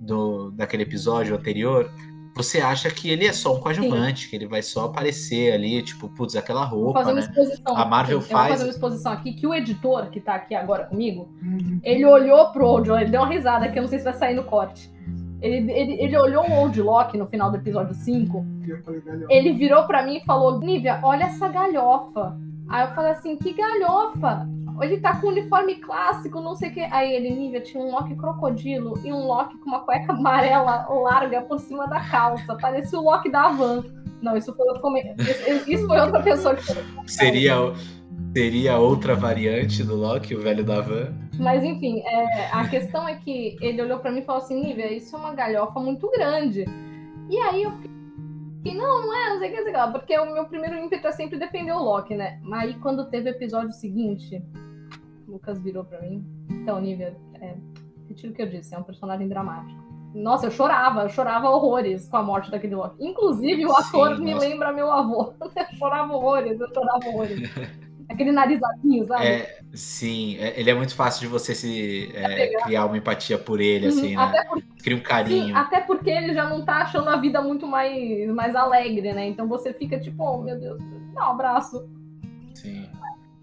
do 0.00 0.50
daquele 0.52 0.84
episódio 0.84 1.36
anterior, 1.36 1.90
você 2.34 2.60
acha 2.60 2.90
que 2.90 3.10
ele 3.10 3.26
é 3.26 3.32
só 3.32 3.56
um 3.56 3.60
coadjuvante, 3.60 4.24
Sim. 4.24 4.30
que 4.30 4.36
ele 4.36 4.46
vai 4.46 4.62
só 4.62 4.86
aparecer 4.86 5.52
ali, 5.52 5.82
tipo, 5.82 6.08
putz, 6.08 6.36
aquela 6.36 6.64
roupa, 6.64 7.00
fazer 7.00 7.12
uma 7.12 7.20
né? 7.20 7.26
Exposição, 7.26 7.76
a 7.76 7.84
Marvel 7.84 8.20
faz... 8.20 8.30
Eu 8.30 8.38
vou 8.38 8.48
fazer 8.48 8.64
uma 8.64 8.70
exposição 8.70 9.12
aqui, 9.12 9.32
que 9.32 9.46
o 9.46 9.54
editor, 9.54 10.10
que 10.10 10.20
tá 10.20 10.36
aqui 10.36 10.54
agora 10.54 10.84
comigo, 10.84 11.28
uhum. 11.42 11.80
ele 11.82 12.04
olhou 12.04 12.50
pro 12.52 12.84
Joe, 12.84 13.02
ele 13.02 13.10
deu 13.10 13.20
uma 13.20 13.28
risada, 13.28 13.68
que 13.68 13.78
eu 13.78 13.82
não 13.82 13.88
sei 13.88 13.98
se 13.98 14.04
vai 14.04 14.14
sair 14.14 14.34
no 14.34 14.44
corte. 14.44 14.90
Ele, 15.40 15.72
ele, 15.72 15.92
ele 16.02 16.18
olhou 16.18 16.44
o 16.44 16.52
Old 16.52 16.80
Lock 16.80 17.16
no 17.16 17.26
final 17.26 17.50
do 17.50 17.56
episódio 17.56 17.94
5. 17.94 18.44
Ele 19.28 19.52
virou 19.52 19.84
para 19.84 20.02
mim 20.02 20.18
e 20.18 20.24
falou: 20.24 20.58
Nívia, 20.58 21.00
olha 21.02 21.24
essa 21.24 21.48
galhofa. 21.48 22.36
Aí 22.68 22.86
eu 22.86 22.94
falei 22.94 23.12
assim: 23.12 23.36
que 23.36 23.52
galhofa? 23.52 24.48
Ele 24.80 24.98
tá 24.98 25.16
com 25.16 25.26
um 25.26 25.30
uniforme 25.30 25.76
clássico, 25.76 26.40
não 26.40 26.56
sei 26.56 26.70
o 26.70 26.72
que. 26.72 26.80
Aí 26.80 27.12
ele, 27.12 27.30
Nívia, 27.30 27.60
tinha 27.60 27.82
um 27.82 27.90
Loki 27.90 28.14
crocodilo 28.14 28.98
e 29.04 29.12
um 29.12 29.26
Loki 29.26 29.58
com 29.58 29.68
uma 29.68 29.80
cueca 29.80 30.12
amarela 30.12 30.86
larga 30.88 31.42
por 31.42 31.58
cima 31.58 31.86
da 31.86 32.00
calça. 32.00 32.56
Parecia 32.56 32.98
o 32.98 33.04
Loki 33.04 33.30
da 33.30 33.48
Van. 33.48 33.84
Não, 34.22 34.36
isso 34.36 34.54
foi 34.54 34.68
outro 34.68 34.96
isso, 34.96 35.70
isso 35.70 35.86
foi 35.86 35.98
outra 35.98 36.22
pessoa 36.22 36.54
que 36.54 36.62
Seria, 37.06 37.54
seria 38.32 38.78
outra 38.78 39.14
variante 39.14 39.82
do 39.82 39.96
Loki, 39.96 40.34
o 40.34 40.40
velho 40.40 40.64
da 40.64 40.80
Van. 40.80 41.12
Mas 41.38 41.64
enfim, 41.64 42.00
é, 42.00 42.46
a 42.52 42.68
questão 42.68 43.08
é 43.08 43.16
que 43.16 43.56
ele 43.60 43.82
olhou 43.82 43.98
para 43.98 44.12
mim 44.12 44.20
e 44.20 44.24
falou 44.24 44.42
assim: 44.42 44.60
Nívia, 44.60 44.92
isso 44.92 45.16
é 45.16 45.18
uma 45.18 45.34
galhofa 45.34 45.80
muito 45.80 46.10
grande. 46.10 46.64
E 47.28 47.38
aí 47.38 47.62
eu 47.62 47.72
fiquei, 47.72 48.74
não, 48.74 49.06
não 49.06 49.14
é, 49.14 49.30
não 49.30 49.38
sei 49.38 49.50
o 49.50 49.56
que, 49.56 49.62
sei 49.62 49.72
lá, 49.72 49.90
porque 49.90 50.18
o 50.18 50.32
meu 50.32 50.44
primeiro 50.46 50.76
ímpeto 50.76 51.06
é 51.06 51.12
sempre 51.12 51.38
defender 51.38 51.72
o 51.72 51.82
Loki, 51.82 52.14
né? 52.14 52.40
Mas 52.42 52.62
aí 52.62 52.74
quando 52.74 53.08
teve 53.08 53.30
o 53.30 53.32
episódio 53.32 53.72
seguinte, 53.72 54.42
Lucas 55.26 55.60
virou 55.60 55.84
para 55.84 56.00
mim. 56.00 56.24
Então, 56.50 56.80
Nívia, 56.80 57.16
é, 57.40 57.54
retiro 58.08 58.32
o 58.32 58.36
que 58.36 58.42
eu 58.42 58.48
disse, 58.48 58.74
é 58.74 58.78
um 58.78 58.82
personagem 58.82 59.28
dramático. 59.28 59.80
Nossa, 60.12 60.46
eu 60.46 60.50
chorava, 60.50 61.02
eu 61.02 61.08
chorava 61.08 61.48
horrores 61.48 62.08
com 62.08 62.16
a 62.16 62.22
morte 62.22 62.50
daquele 62.50 62.74
Loki. 62.74 62.96
Inclusive, 62.98 63.64
o 63.64 63.72
ator 63.72 64.16
Sim, 64.16 64.24
me 64.24 64.34
nossa. 64.34 64.46
lembra 64.46 64.72
meu 64.72 64.90
avô. 64.90 65.32
Eu 65.56 65.76
chorava 65.78 66.12
horrores, 66.12 66.60
eu 66.60 66.68
chorava 66.74 67.08
horrores. 67.08 67.48
Aquele 68.10 68.32
narizazinho, 68.32 69.06
sabe? 69.06 69.24
É, 69.24 69.60
sim, 69.72 70.36
é, 70.38 70.58
ele 70.58 70.68
é 70.68 70.74
muito 70.74 70.96
fácil 70.96 71.20
de 71.20 71.26
você 71.28 71.54
se 71.54 72.10
é, 72.12 72.60
criar 72.64 72.86
uma 72.86 72.98
empatia 72.98 73.38
por 73.38 73.60
ele, 73.60 73.86
uhum, 73.86 73.92
assim, 73.92 74.16
né? 74.16 74.44
Porque, 74.48 74.70
Cria 74.82 74.96
um 74.96 75.00
carinho. 75.00 75.46
Sim, 75.46 75.52
até 75.52 75.80
porque 75.80 76.10
ele 76.10 76.34
já 76.34 76.48
não 76.48 76.64
tá 76.64 76.78
achando 76.78 77.08
a 77.08 77.16
vida 77.16 77.40
muito 77.40 77.66
mais, 77.68 78.28
mais 78.34 78.56
alegre, 78.56 79.12
né? 79.12 79.28
Então 79.28 79.46
você 79.46 79.72
fica 79.72 79.98
tipo, 80.00 80.22
oh 80.24 80.42
meu 80.42 80.58
Deus, 80.58 80.82
dá 81.14 81.28
um 81.28 81.32
abraço. 81.32 81.88
Sim. 82.54 82.88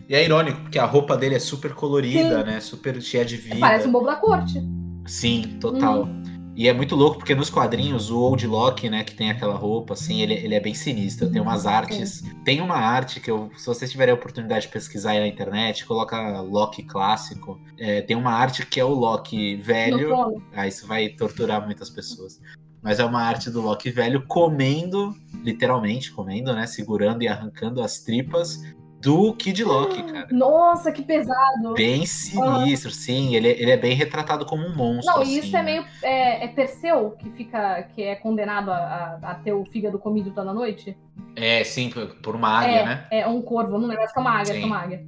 E 0.10 0.16
é 0.16 0.24
irônico, 0.24 0.62
porque 0.62 0.80
a 0.80 0.86
roupa 0.86 1.16
dele 1.16 1.36
é 1.36 1.40
super 1.40 1.74
colorida, 1.74 2.40
Sim. 2.40 2.46
né? 2.46 2.60
Super 2.60 3.02
cheia 3.02 3.24
de 3.24 3.38
vida. 3.38 3.60
Parece 3.60 3.88
um 3.88 3.92
bobo 3.92 4.06
da 4.06 4.16
corte. 4.16 4.62
Sim, 5.06 5.58
total. 5.62 6.04
Hum. 6.04 6.24
E 6.58 6.68
é 6.68 6.74
muito 6.74 6.96
louco, 6.96 7.20
porque 7.20 7.36
nos 7.36 7.52
quadrinhos, 7.52 8.10
o 8.10 8.20
Old 8.20 8.48
Loki, 8.48 8.90
né, 8.90 9.04
que 9.04 9.14
tem 9.14 9.30
aquela 9.30 9.54
roupa, 9.54 9.94
assim, 9.94 10.24
ele, 10.24 10.34
ele 10.34 10.56
é 10.56 10.60
bem 10.60 10.74
sinistro. 10.74 11.30
Tem 11.30 11.40
umas 11.40 11.68
artes. 11.68 12.24
Tem 12.44 12.62
uma 12.62 12.78
arte 12.78 13.20
que 13.20 13.30
eu, 13.30 13.52
se 13.56 13.68
vocês 13.68 13.92
tiverem 13.92 14.12
a 14.12 14.16
oportunidade 14.16 14.66
de 14.66 14.72
pesquisar 14.72 15.12
aí 15.12 15.20
na 15.20 15.28
internet, 15.28 15.86
coloca 15.86 16.42
Loki 16.42 16.82
clássico. 16.82 17.62
É, 17.78 18.02
tem 18.02 18.18
uma 18.18 18.32
arte 18.32 18.66
que 18.66 18.80
é 18.80 18.84
o 18.84 18.90
Loki 18.90 19.58
velho. 19.58 20.42
Ah, 20.52 20.68
isso 20.68 20.88
vai 20.88 21.10
torturar 21.10 21.64
muitas 21.64 21.92
pessoas. 21.92 22.42
Mas 22.82 23.00
é 23.00 23.06
uma 23.06 23.22
arte 23.22 23.52
do 23.52 23.62
Loki 23.62 23.92
velho 23.92 24.26
comendo, 24.26 25.16
literalmente 25.44 26.12
comendo, 26.12 26.56
né? 26.56 26.66
Segurando 26.66 27.22
e 27.22 27.28
arrancando 27.28 27.84
as 27.84 28.00
tripas 28.00 28.60
do 29.08 29.32
Kid 29.36 29.64
Loki, 29.64 30.04
cara. 30.04 30.28
Nossa, 30.30 30.92
que 30.92 31.02
pesado. 31.02 31.74
Bem 31.76 32.06
sinistro, 32.06 32.90
ah. 32.90 32.94
sim. 32.94 33.36
Ele, 33.36 33.48
ele 33.48 33.72
é 33.72 33.78
bem 33.78 33.96
retratado 33.96 34.46
como 34.46 34.68
um 34.68 34.76
monstro. 34.76 35.14
Não, 35.14 35.22
assim, 35.22 35.40
isso 35.40 35.56
é 35.56 35.64
meio. 35.64 35.86
É, 36.04 36.44
é, 36.44 36.48
Perseu 36.50 37.12
que 37.12 37.30
fica. 37.32 37.84
que 37.84 38.04
é 38.04 38.16
condenado 38.16 38.70
a, 38.70 39.18
a, 39.24 39.36
ter 39.36 39.54
o 39.54 39.64
fígado 39.64 39.98
comido 39.98 40.32
toda 40.32 40.54
noite? 40.54 40.98
É, 41.38 41.64
sim, 41.64 41.90
por 42.22 42.36
uma 42.36 42.50
águia, 42.50 42.80
é, 42.80 42.86
né? 42.86 43.08
É, 43.10 43.28
um 43.28 43.42
corvo, 43.42 43.78
não 43.80 43.88
lembro, 43.88 44.04
acho 44.04 44.12
que 44.12 44.20
é 44.20 44.22
uma 44.22 44.32
águia, 44.32 44.62
é 44.62 44.66
uma 44.66 44.78
águia. 44.78 45.06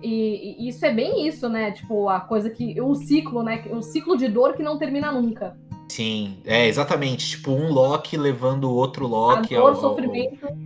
E, 0.00 0.56
e, 0.64 0.68
isso 0.68 0.86
é 0.86 0.94
bem 0.94 1.26
isso, 1.26 1.48
né? 1.48 1.72
Tipo, 1.72 2.08
a 2.08 2.20
coisa 2.20 2.50
que. 2.50 2.80
O 2.80 2.94
ciclo, 2.94 3.42
né? 3.42 3.64
O 3.72 3.82
ciclo 3.82 4.16
de 4.16 4.28
dor 4.28 4.54
que 4.54 4.62
não 4.62 4.78
termina 4.78 5.10
nunca. 5.10 5.58
Sim, 5.88 6.38
é 6.46 6.68
exatamente. 6.68 7.30
Tipo, 7.30 7.50
um 7.50 7.72
Loki 7.72 8.16
levando 8.16 8.64
o 8.70 8.74
outro 8.74 9.08
Loki 9.08 9.56
dor, 9.56 9.74
ao, 9.74 9.84
ao, 9.84 9.96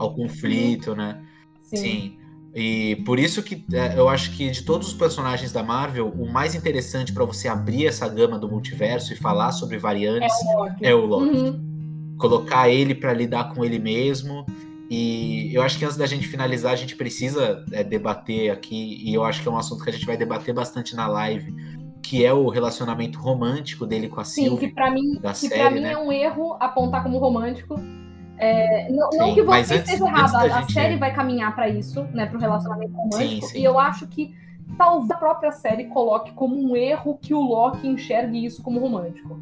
ao, 0.01 0.15
conflito, 0.15 0.95
né? 0.95 1.25
Sim. 1.63 1.77
sim. 1.77 2.24
E 2.55 3.03
por 3.05 3.19
isso 3.19 3.43
que 3.43 3.65
é, 3.73 3.99
eu 3.99 4.09
acho 4.09 4.31
que 4.37 4.49
de 4.49 4.63
todos 4.63 4.87
os 4.87 4.95
personagens 4.95 5.51
da 5.51 5.63
Marvel, 5.63 6.09
o 6.17 6.31
mais 6.31 6.55
interessante 6.55 7.13
para 7.13 7.25
você 7.25 7.49
abrir 7.49 7.87
essa 7.87 8.09
gama 8.09 8.39
do 8.39 8.49
multiverso 8.49 9.13
e 9.13 9.17
falar 9.17 9.51
sobre 9.51 9.77
variantes 9.77 10.33
é 10.41 10.55
o 10.55 10.59
Loki. 10.59 10.87
É 10.87 10.95
o 10.95 11.05
Loki. 11.05 11.37
Uhum. 11.37 12.15
Colocar 12.17 12.69
ele 12.69 12.95
para 12.95 13.13
lidar 13.13 13.53
com 13.53 13.65
ele 13.65 13.81
mesmo. 13.81 14.47
E 14.89 15.53
eu 15.53 15.63
acho 15.63 15.77
que 15.77 15.85
antes 15.85 15.97
da 15.97 16.07
gente 16.07 16.29
finalizar, 16.29 16.73
a 16.73 16.77
gente 16.77 16.95
precisa 16.95 17.65
é, 17.73 17.83
debater 17.83 18.51
aqui, 18.53 19.03
e 19.03 19.13
eu 19.13 19.25
acho 19.25 19.43
que 19.43 19.49
é 19.49 19.51
um 19.51 19.57
assunto 19.57 19.83
que 19.83 19.91
a 19.91 19.93
gente 19.93 20.07
vai 20.07 20.17
debater 20.17 20.55
bastante 20.55 20.95
na 20.95 21.09
live, 21.09 21.53
que 22.01 22.25
é 22.25 22.33
o 22.33 22.49
relacionamento 22.49 23.19
romântico 23.19 23.85
dele 23.85 24.09
com 24.09 24.21
a 24.21 24.25
Sim, 24.25 24.45
Sylvie. 24.45 24.61
Sim, 24.61 24.69
que 24.69 24.75
para 24.75 24.91
mim, 24.93 25.19
da 25.21 25.33
que 25.33 25.49
série, 25.49 25.61
pra 25.61 25.71
mim 25.71 25.81
né? 25.81 25.93
é 25.93 25.99
um 25.99 26.13
erro 26.13 26.57
apontar 26.61 27.03
como 27.03 27.19
romântico 27.19 27.81
é, 28.39 28.91
não, 28.91 29.13
sim, 29.13 29.19
não, 29.19 29.35
que 29.35 29.43
você 29.43 29.77
esteja 29.77 30.05
errado, 30.05 30.37
a, 30.37 30.61
gente... 30.61 30.73
série 30.73 30.97
vai 30.97 31.15
caminhar 31.15 31.55
para 31.55 31.69
isso, 31.69 32.03
né, 32.13 32.27
para 32.27 32.37
o 32.37 32.41
relacionamento 32.41 32.93
romântico, 32.95 33.47
sim, 33.47 33.53
sim. 33.53 33.61
e 33.61 33.65
eu 33.65 33.79
acho 33.79 34.07
que 34.07 34.35
talvez 34.77 35.11
a 35.11 35.17
própria 35.17 35.53
série 35.53 35.85
coloque 35.85 36.33
como 36.33 36.57
um 36.57 36.77
erro 36.77 37.19
que 37.21 37.33
o 37.33 37.41
Loki 37.41 37.87
enxergue 37.87 38.45
isso 38.45 38.63
como 38.63 38.81
romântico. 38.81 39.39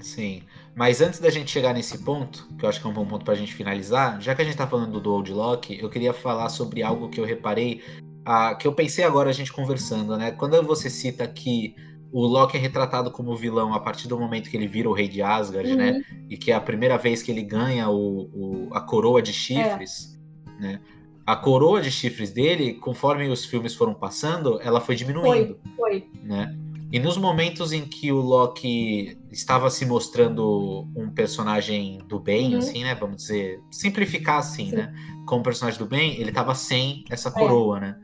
Sim, 0.00 0.42
mas 0.74 1.00
antes 1.00 1.18
da 1.18 1.30
gente 1.30 1.50
chegar 1.50 1.72
nesse 1.72 1.98
ponto, 1.98 2.46
que 2.56 2.64
eu 2.64 2.68
acho 2.68 2.80
que 2.80 2.86
é 2.86 2.90
um 2.90 2.92
bom 2.92 3.06
ponto 3.06 3.24
para 3.24 3.34
a 3.34 3.36
gente 3.36 3.54
finalizar, 3.54 4.20
já 4.20 4.34
que 4.34 4.42
a 4.42 4.44
gente 4.44 4.54
está 4.54 4.66
falando 4.66 5.00
do 5.00 5.12
Old 5.12 5.32
Loki, 5.32 5.78
eu 5.80 5.90
queria 5.90 6.12
falar 6.12 6.48
sobre 6.48 6.82
algo 6.82 7.08
que 7.08 7.18
eu 7.18 7.24
reparei, 7.24 7.82
ah, 8.24 8.54
que 8.54 8.68
eu 8.68 8.72
pensei 8.72 9.04
agora 9.04 9.30
a 9.30 9.32
gente 9.32 9.52
conversando, 9.52 10.16
né? 10.16 10.30
Quando 10.30 10.62
você 10.62 10.88
cita 10.88 11.26
que 11.26 11.74
o 12.18 12.26
Loki 12.26 12.56
é 12.56 12.60
retratado 12.60 13.10
como 13.10 13.36
vilão 13.36 13.74
a 13.74 13.78
partir 13.78 14.08
do 14.08 14.18
momento 14.18 14.48
que 14.48 14.56
ele 14.56 14.66
vira 14.66 14.88
o 14.88 14.92
rei 14.94 15.06
de 15.06 15.20
Asgard, 15.20 15.76
né? 15.76 15.90
uhum. 15.90 15.98
né? 15.98 16.04
E 16.30 16.38
que 16.38 16.50
é 16.50 16.54
a 16.54 16.60
primeira 16.60 16.96
vez 16.96 17.22
que 17.22 17.30
ele 17.30 17.42
ganha 17.42 17.90
o, 17.90 18.30
o 18.32 18.68
a 18.72 18.80
coroa 18.80 19.20
de 19.20 19.34
chifres, 19.34 20.18
é. 20.58 20.62
né? 20.62 20.80
A 21.26 21.36
coroa 21.36 21.82
de 21.82 21.90
chifres 21.90 22.30
dele, 22.30 22.72
conforme 22.72 23.28
os 23.28 23.44
filmes 23.44 23.74
foram 23.74 23.92
passando, 23.92 24.58
ela 24.62 24.80
foi 24.80 24.94
diminuindo. 24.96 25.58
Foi, 25.76 26.00
foi. 26.00 26.10
Né? 26.22 26.56
E 26.92 27.00
nos 27.00 27.16
momentos 27.16 27.72
em 27.72 27.84
que 27.84 28.12
o 28.12 28.20
Loki 28.20 29.18
estava 29.30 29.68
se 29.70 29.84
mostrando 29.84 30.86
um 30.94 31.10
personagem 31.10 31.98
do 32.06 32.20
bem, 32.20 32.52
uhum. 32.52 32.58
assim, 32.58 32.84
né? 32.84 32.94
Vamos 32.94 33.16
dizer, 33.16 33.60
simplificar 33.70 34.38
assim, 34.38 34.70
Sim. 34.70 34.76
né? 34.76 34.94
Como 35.26 35.42
personagem 35.42 35.78
do 35.80 35.86
bem, 35.86 36.14
ele 36.20 36.28
estava 36.28 36.54
sem 36.54 37.04
essa 37.10 37.28
é. 37.28 37.32
coroa, 37.32 37.78
é. 37.78 37.80
né? 37.80 37.96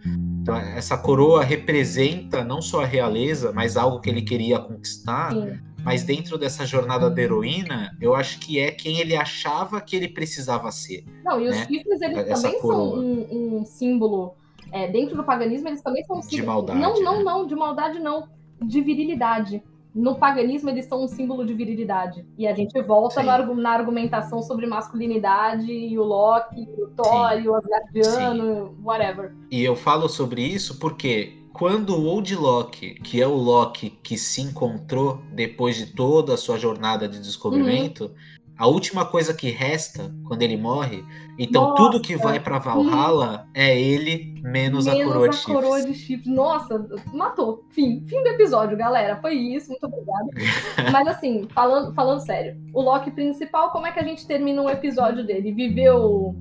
Então, 0.43 0.57
essa 0.57 0.99
coroa 0.99 1.45
representa 1.45 2.43
não 2.43 2.61
só 2.61 2.83
a 2.83 2.87
realeza, 2.87 3.53
mas 3.53 3.76
algo 3.76 4.01
que 4.01 4.11
ele 4.11 4.22
queria 4.22 4.59
conquistar. 4.59 5.33
Sim. 5.33 5.61
Mas 5.85 6.03
dentro 6.03 6.39
dessa 6.39 6.64
jornada 6.64 7.11
da 7.11 7.22
heroína, 7.22 7.97
eu 8.01 8.14
acho 8.14 8.39
que 8.39 8.59
é 8.59 8.70
quem 8.70 9.01
ele 9.01 9.16
achava 9.16 9.80
que 9.80 9.97
ele 9.97 10.09
precisava 10.09 10.70
ser. 10.70 11.05
Não, 11.24 11.41
e 11.41 11.49
os 11.49 11.57
né? 11.57 11.66
chifres, 11.66 12.01
eles 12.01 12.18
essa 12.18 12.43
também 12.43 12.61
coroa. 12.61 12.91
são 12.91 13.01
um, 13.01 13.59
um 13.61 13.64
símbolo. 13.64 14.35
É, 14.70 14.89
dentro 14.91 15.16
do 15.16 15.24
paganismo, 15.24 15.68
eles 15.68 15.83
também 15.83 16.05
são 16.05 16.18
um 16.18 16.22
símbolo. 16.22 16.41
De 16.41 16.47
maldade. 16.47 16.80
Não, 16.80 17.03
não, 17.03 17.18
né? 17.18 17.24
não, 17.24 17.47
de 17.47 17.55
maldade 17.55 17.99
não 17.99 18.28
de 18.63 18.81
virilidade. 18.81 19.63
No 19.95 20.17
paganismo, 20.17 20.71
eles 20.71 20.87
são 20.87 21.05
um 21.05 21.09
símbolo 21.09 21.45
de 21.45 21.53
virilidade. 21.53 22.25
E 22.39 22.47
a 22.47 22.55
gente 22.55 22.81
volta 22.83 23.23
na, 23.23 23.45
na, 23.45 23.71
argumentação 23.71 24.43
sobre 24.43 24.67
masculinidade, 24.67 25.71
e 25.71 25.99
o 25.99 26.03
Loki, 26.03 26.67
o 26.79 26.89
Thor, 26.89 27.33
Sim. 27.35 27.49
o 27.49 27.55
Asgardiano, 27.55 28.79
whatever. 28.83 29.35
E 29.51 29.63
eu 29.63 29.77
falo 29.77 30.09
sobre 30.09 30.43
isso 30.43 30.79
porque 30.79 31.43
quando 31.53 31.91
o 31.91 32.07
Old 32.07 32.35
Loki, 32.35 32.95
que 32.95 33.21
é 33.21 33.27
o 33.27 33.35
Loki 33.35 33.91
que 34.03 34.17
se 34.17 34.41
encontrou 34.41 35.21
depois 35.35 35.77
de 35.77 35.87
toda 35.87 36.33
a 36.33 36.39
sua 36.39 36.59
jornada 36.59 37.07
de 37.07 37.19
descobrimento, 37.19 38.05
uhum 38.05 38.15
a 38.63 38.67
última 38.69 39.05
coisa 39.05 39.35
que 39.35 39.51
resta 39.51 40.15
quando 40.25 40.41
ele 40.43 40.57
morre. 40.57 41.05
Então 41.37 41.71
Nossa. 41.71 41.75
tudo 41.75 42.01
que 42.01 42.15
vai 42.15 42.39
para 42.39 42.61
Valhalla 42.61 43.49
é 43.53 43.77
ele 43.77 44.41
menos, 44.41 44.87
menos 44.87 44.87
a 44.87 45.05
coroa 45.05 45.29
de 45.29 45.35
chifres. 45.35 45.57
coroa 45.57 45.85
de 45.85 45.95
chifres. 45.95 46.33
Nossa, 46.33 46.87
matou. 47.13 47.65
Fim, 47.71 48.05
fim 48.07 48.23
do 48.23 48.29
episódio, 48.29 48.79
galera. 48.79 49.17
Foi 49.17 49.35
isso, 49.35 49.69
muito 49.71 49.85
obrigada. 49.85 50.31
Mas 50.93 51.09
assim, 51.09 51.49
falando, 51.53 51.93
falando 51.93 52.21
sério, 52.21 52.57
o 52.73 52.81
Loki 52.81 53.11
principal, 53.11 53.73
como 53.73 53.89
é 53.89 53.91
que 53.91 53.99
a 53.99 54.05
gente 54.05 54.25
termina 54.29 54.63
um 54.63 54.71
episódio 54.71 55.27
dele? 55.27 55.51
Viveu 55.51 56.37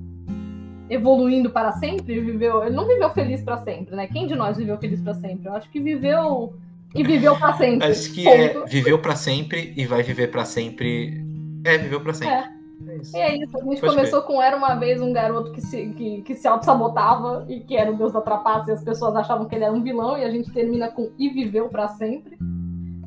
evoluindo 0.88 1.50
para 1.50 1.72
sempre? 1.72 2.20
Viveu, 2.20 2.62
ele 2.62 2.76
não 2.76 2.86
viveu 2.86 3.10
feliz 3.10 3.42
para 3.42 3.58
sempre, 3.64 3.96
né? 3.96 4.06
Quem 4.06 4.28
de 4.28 4.36
nós 4.36 4.56
viveu 4.56 4.78
feliz 4.78 5.00
para 5.00 5.14
sempre? 5.14 5.48
Eu 5.48 5.54
acho 5.54 5.68
que 5.68 5.80
viveu 5.80 6.54
e 6.94 7.02
viveu 7.02 7.36
para 7.36 7.54
sempre. 7.58 7.88
Acho 7.88 8.12
que 8.12 8.28
é, 8.28 8.64
viveu 8.64 9.00
para 9.00 9.16
sempre 9.16 9.72
e 9.76 9.84
vai 9.86 10.04
viver 10.04 10.30
para 10.30 10.44
sempre 10.44 11.21
é, 11.64 11.78
viveu 11.78 12.00
pra 12.00 12.12
sempre. 12.14 12.34
É. 12.34 12.62
É 12.88 12.96
isso. 12.96 13.16
É 13.16 13.36
isso, 13.36 13.56
a 13.56 13.64
gente 13.64 13.80
Pode 13.80 13.94
começou 13.94 14.20
ver. 14.22 14.26
com 14.26 14.42
Era 14.42 14.56
uma 14.56 14.74
vez 14.74 15.00
um 15.00 15.12
garoto 15.12 15.52
que 15.52 15.60
se, 15.60 15.88
que, 15.90 16.22
que 16.22 16.34
se 16.34 16.48
auto-sabotava 16.48 17.46
e 17.48 17.60
que 17.60 17.76
era 17.76 17.92
o 17.92 17.96
deus 17.96 18.12
da 18.12 18.20
trapaça 18.20 18.70
e 18.70 18.74
as 18.74 18.82
pessoas 18.82 19.14
achavam 19.14 19.46
que 19.46 19.54
ele 19.54 19.64
era 19.64 19.72
um 19.72 19.82
vilão, 19.82 20.18
e 20.18 20.24
a 20.24 20.30
gente 20.30 20.50
termina 20.52 20.90
com 20.90 21.10
E 21.18 21.28
viveu 21.28 21.68
para 21.68 21.88
sempre. 21.88 22.36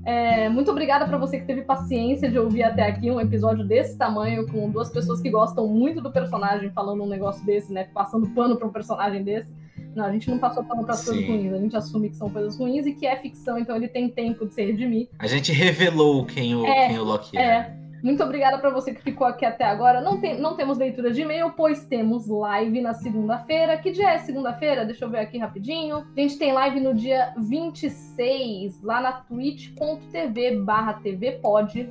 É, 0.06 0.48
muito 0.50 0.70
obrigada 0.70 1.06
para 1.08 1.18
você 1.18 1.40
que 1.40 1.48
teve 1.48 1.64
paciência 1.64 2.30
de 2.30 2.38
ouvir 2.38 2.62
até 2.62 2.84
aqui 2.84 3.10
um 3.10 3.20
episódio 3.20 3.66
desse 3.66 3.98
tamanho, 3.98 4.48
com 4.48 4.70
duas 4.70 4.92
pessoas 4.92 5.20
que 5.20 5.32
gostam 5.32 5.68
muito 5.68 6.00
do 6.00 6.12
personagem 6.12 6.70
falando 6.70 7.04
um 7.04 7.08
negócio 7.08 7.44
desse, 7.44 7.74
né? 7.74 7.86
Passando 7.92 8.30
pano 8.30 8.56
para 8.56 8.68
um 8.68 8.72
personagem 8.72 9.24
desse. 9.24 9.52
Não, 9.96 10.06
a 10.06 10.12
gente 10.12 10.30
não 10.30 10.38
passou 10.38 10.64
para 10.64 10.78
outras 10.78 11.04
coisas 11.04 11.26
ruins, 11.26 11.54
a 11.54 11.58
gente 11.58 11.76
assume 11.76 12.10
que 12.10 12.18
são 12.18 12.30
coisas 12.30 12.58
ruins 12.58 12.86
e 12.86 12.94
que 12.94 13.08
é 13.08 13.16
ficção, 13.16 13.58
então 13.58 13.76
ele 13.76 13.88
tem 13.88 14.10
tempo 14.10 14.46
de 14.46 14.54
se 14.54 14.64
redimir. 14.64 15.08
A 15.18 15.26
gente 15.26 15.52
revelou 15.52 16.26
quem 16.26 16.54
o, 16.54 16.66
é, 16.66 16.90
quem 16.90 17.00
o 17.00 17.04
Loki 17.04 17.38
é. 17.38 17.42
é. 17.42 17.85
Muito 18.04 18.24
obrigada 18.24 18.58
para 18.60 18.70
você 18.70 18.94
que 18.94 19.02
ficou 19.02 19.26
aqui 19.26 19.46
até 19.46 19.66
agora. 19.66 20.02
Não, 20.02 20.20
tem, 20.20 20.40
não 20.40 20.56
temos 20.56 20.78
leitura 20.78 21.12
de 21.12 21.22
e-mail, 21.22 21.52
pois 21.52 21.86
temos 21.86 22.28
live 22.28 22.82
na 22.82 22.94
segunda-feira. 22.94 23.78
Que 23.78 23.92
dia 23.92 24.12
é 24.12 24.18
segunda-feira? 24.20 24.86
Deixa 24.86 25.06
eu 25.06 25.10
ver 25.10 25.20
aqui 25.20 25.38
rapidinho. 25.38 26.06
A 26.16 26.20
gente 26.20 26.38
tem 26.38 26.54
live 26.54 26.80
no 26.80 26.94
dia 26.94 27.34
26, 27.38 28.84
lá 28.84 29.02
na 29.02 29.12
twitch.tv 29.14 30.58
barra 30.58 30.94
tvpod. 30.94 31.90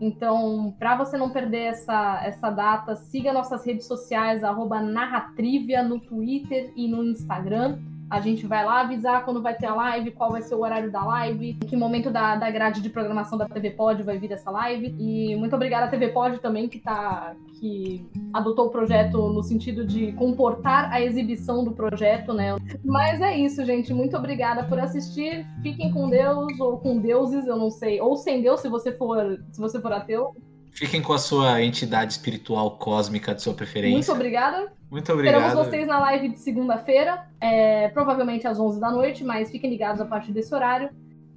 Então, 0.00 0.74
para 0.80 0.96
você 0.96 1.16
não 1.16 1.30
perder 1.30 1.66
essa, 1.66 2.20
essa 2.24 2.50
data, 2.50 2.96
siga 2.96 3.32
nossas 3.32 3.64
redes 3.64 3.86
sociais, 3.86 4.42
arroba 4.42 4.80
Narratrivia 4.80 5.80
no 5.80 6.00
Twitter 6.00 6.72
e 6.74 6.88
no 6.88 7.04
Instagram. 7.04 7.78
A 8.12 8.20
gente 8.20 8.46
vai 8.46 8.62
lá 8.62 8.82
avisar 8.82 9.24
quando 9.24 9.40
vai 9.40 9.56
ter 9.56 9.64
a 9.64 9.74
live, 9.74 10.10
qual 10.10 10.32
vai 10.32 10.42
ser 10.42 10.54
o 10.54 10.60
horário 10.60 10.92
da 10.92 11.02
live, 11.02 11.52
em 11.52 11.66
que 11.66 11.74
momento 11.74 12.10
da, 12.10 12.36
da 12.36 12.50
grade 12.50 12.82
de 12.82 12.90
programação 12.90 13.38
da 13.38 13.48
TV 13.48 13.70
Pod 13.70 14.02
vai 14.02 14.18
vir 14.18 14.30
essa 14.32 14.50
live. 14.50 14.94
E 14.98 15.34
muito 15.36 15.56
obrigada 15.56 15.86
à 15.86 15.88
TV 15.88 16.08
Pod 16.08 16.38
também, 16.38 16.68
que 16.68 16.78
tá. 16.78 17.34
que 17.58 18.06
adotou 18.34 18.66
o 18.66 18.70
projeto 18.70 19.16
no 19.16 19.42
sentido 19.42 19.86
de 19.86 20.12
comportar 20.12 20.92
a 20.92 21.00
exibição 21.00 21.64
do 21.64 21.72
projeto, 21.72 22.34
né? 22.34 22.54
Mas 22.84 23.18
é 23.22 23.34
isso, 23.34 23.64
gente. 23.64 23.94
Muito 23.94 24.14
obrigada 24.14 24.64
por 24.64 24.78
assistir. 24.78 25.46
Fiquem 25.62 25.90
com 25.90 26.10
Deus, 26.10 26.60
ou 26.60 26.76
com 26.80 26.98
deuses, 26.98 27.46
eu 27.46 27.56
não 27.56 27.70
sei. 27.70 27.98
Ou 27.98 28.14
sem 28.14 28.42
Deus, 28.42 28.60
se 28.60 28.68
você 28.68 28.92
for, 28.92 29.42
se 29.50 29.58
você 29.58 29.80
for 29.80 29.90
ateu. 29.90 30.34
Fiquem 30.72 31.02
com 31.02 31.12
a 31.12 31.18
sua 31.18 31.62
entidade 31.62 32.12
espiritual 32.12 32.78
cósmica 32.78 33.34
de 33.34 33.42
sua 33.42 33.54
preferência. 33.54 33.94
Muito 33.94 34.12
obrigada. 34.12 34.72
Muito 34.90 35.12
obrigado. 35.12 35.40
Esperamos 35.40 35.66
vocês 35.66 35.86
na 35.86 35.98
live 36.00 36.30
de 36.30 36.38
segunda-feira, 36.38 37.26
é, 37.40 37.88
provavelmente 37.88 38.46
às 38.46 38.58
11 38.58 38.80
da 38.80 38.90
noite, 38.90 39.22
mas 39.22 39.50
fiquem 39.50 39.70
ligados 39.70 40.00
a 40.00 40.04
partir 40.04 40.32
desse 40.32 40.54
horário. 40.54 40.90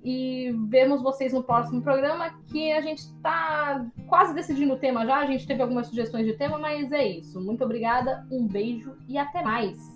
E 0.04 0.54
vemos 0.70 1.02
vocês 1.02 1.34
no 1.34 1.42
próximo 1.42 1.82
programa, 1.82 2.30
que 2.52 2.72
a 2.72 2.80
gente 2.80 3.00
está 3.00 3.84
quase 4.08 4.36
decidindo 4.36 4.74
o 4.74 4.78
tema 4.78 5.06
já. 5.06 5.18
A 5.18 5.26
gente 5.26 5.48
teve 5.48 5.62
algumas 5.62 5.88
sugestões 5.88 6.26
de 6.26 6.34
tema, 6.34 6.58
mas 6.58 6.92
é 6.92 7.06
isso. 7.06 7.42
Muito 7.42 7.64
obrigada, 7.64 8.26
um 8.32 8.48
beijo 8.48 8.96
e 9.08 9.18
até 9.18 9.42
mais. 9.42 9.95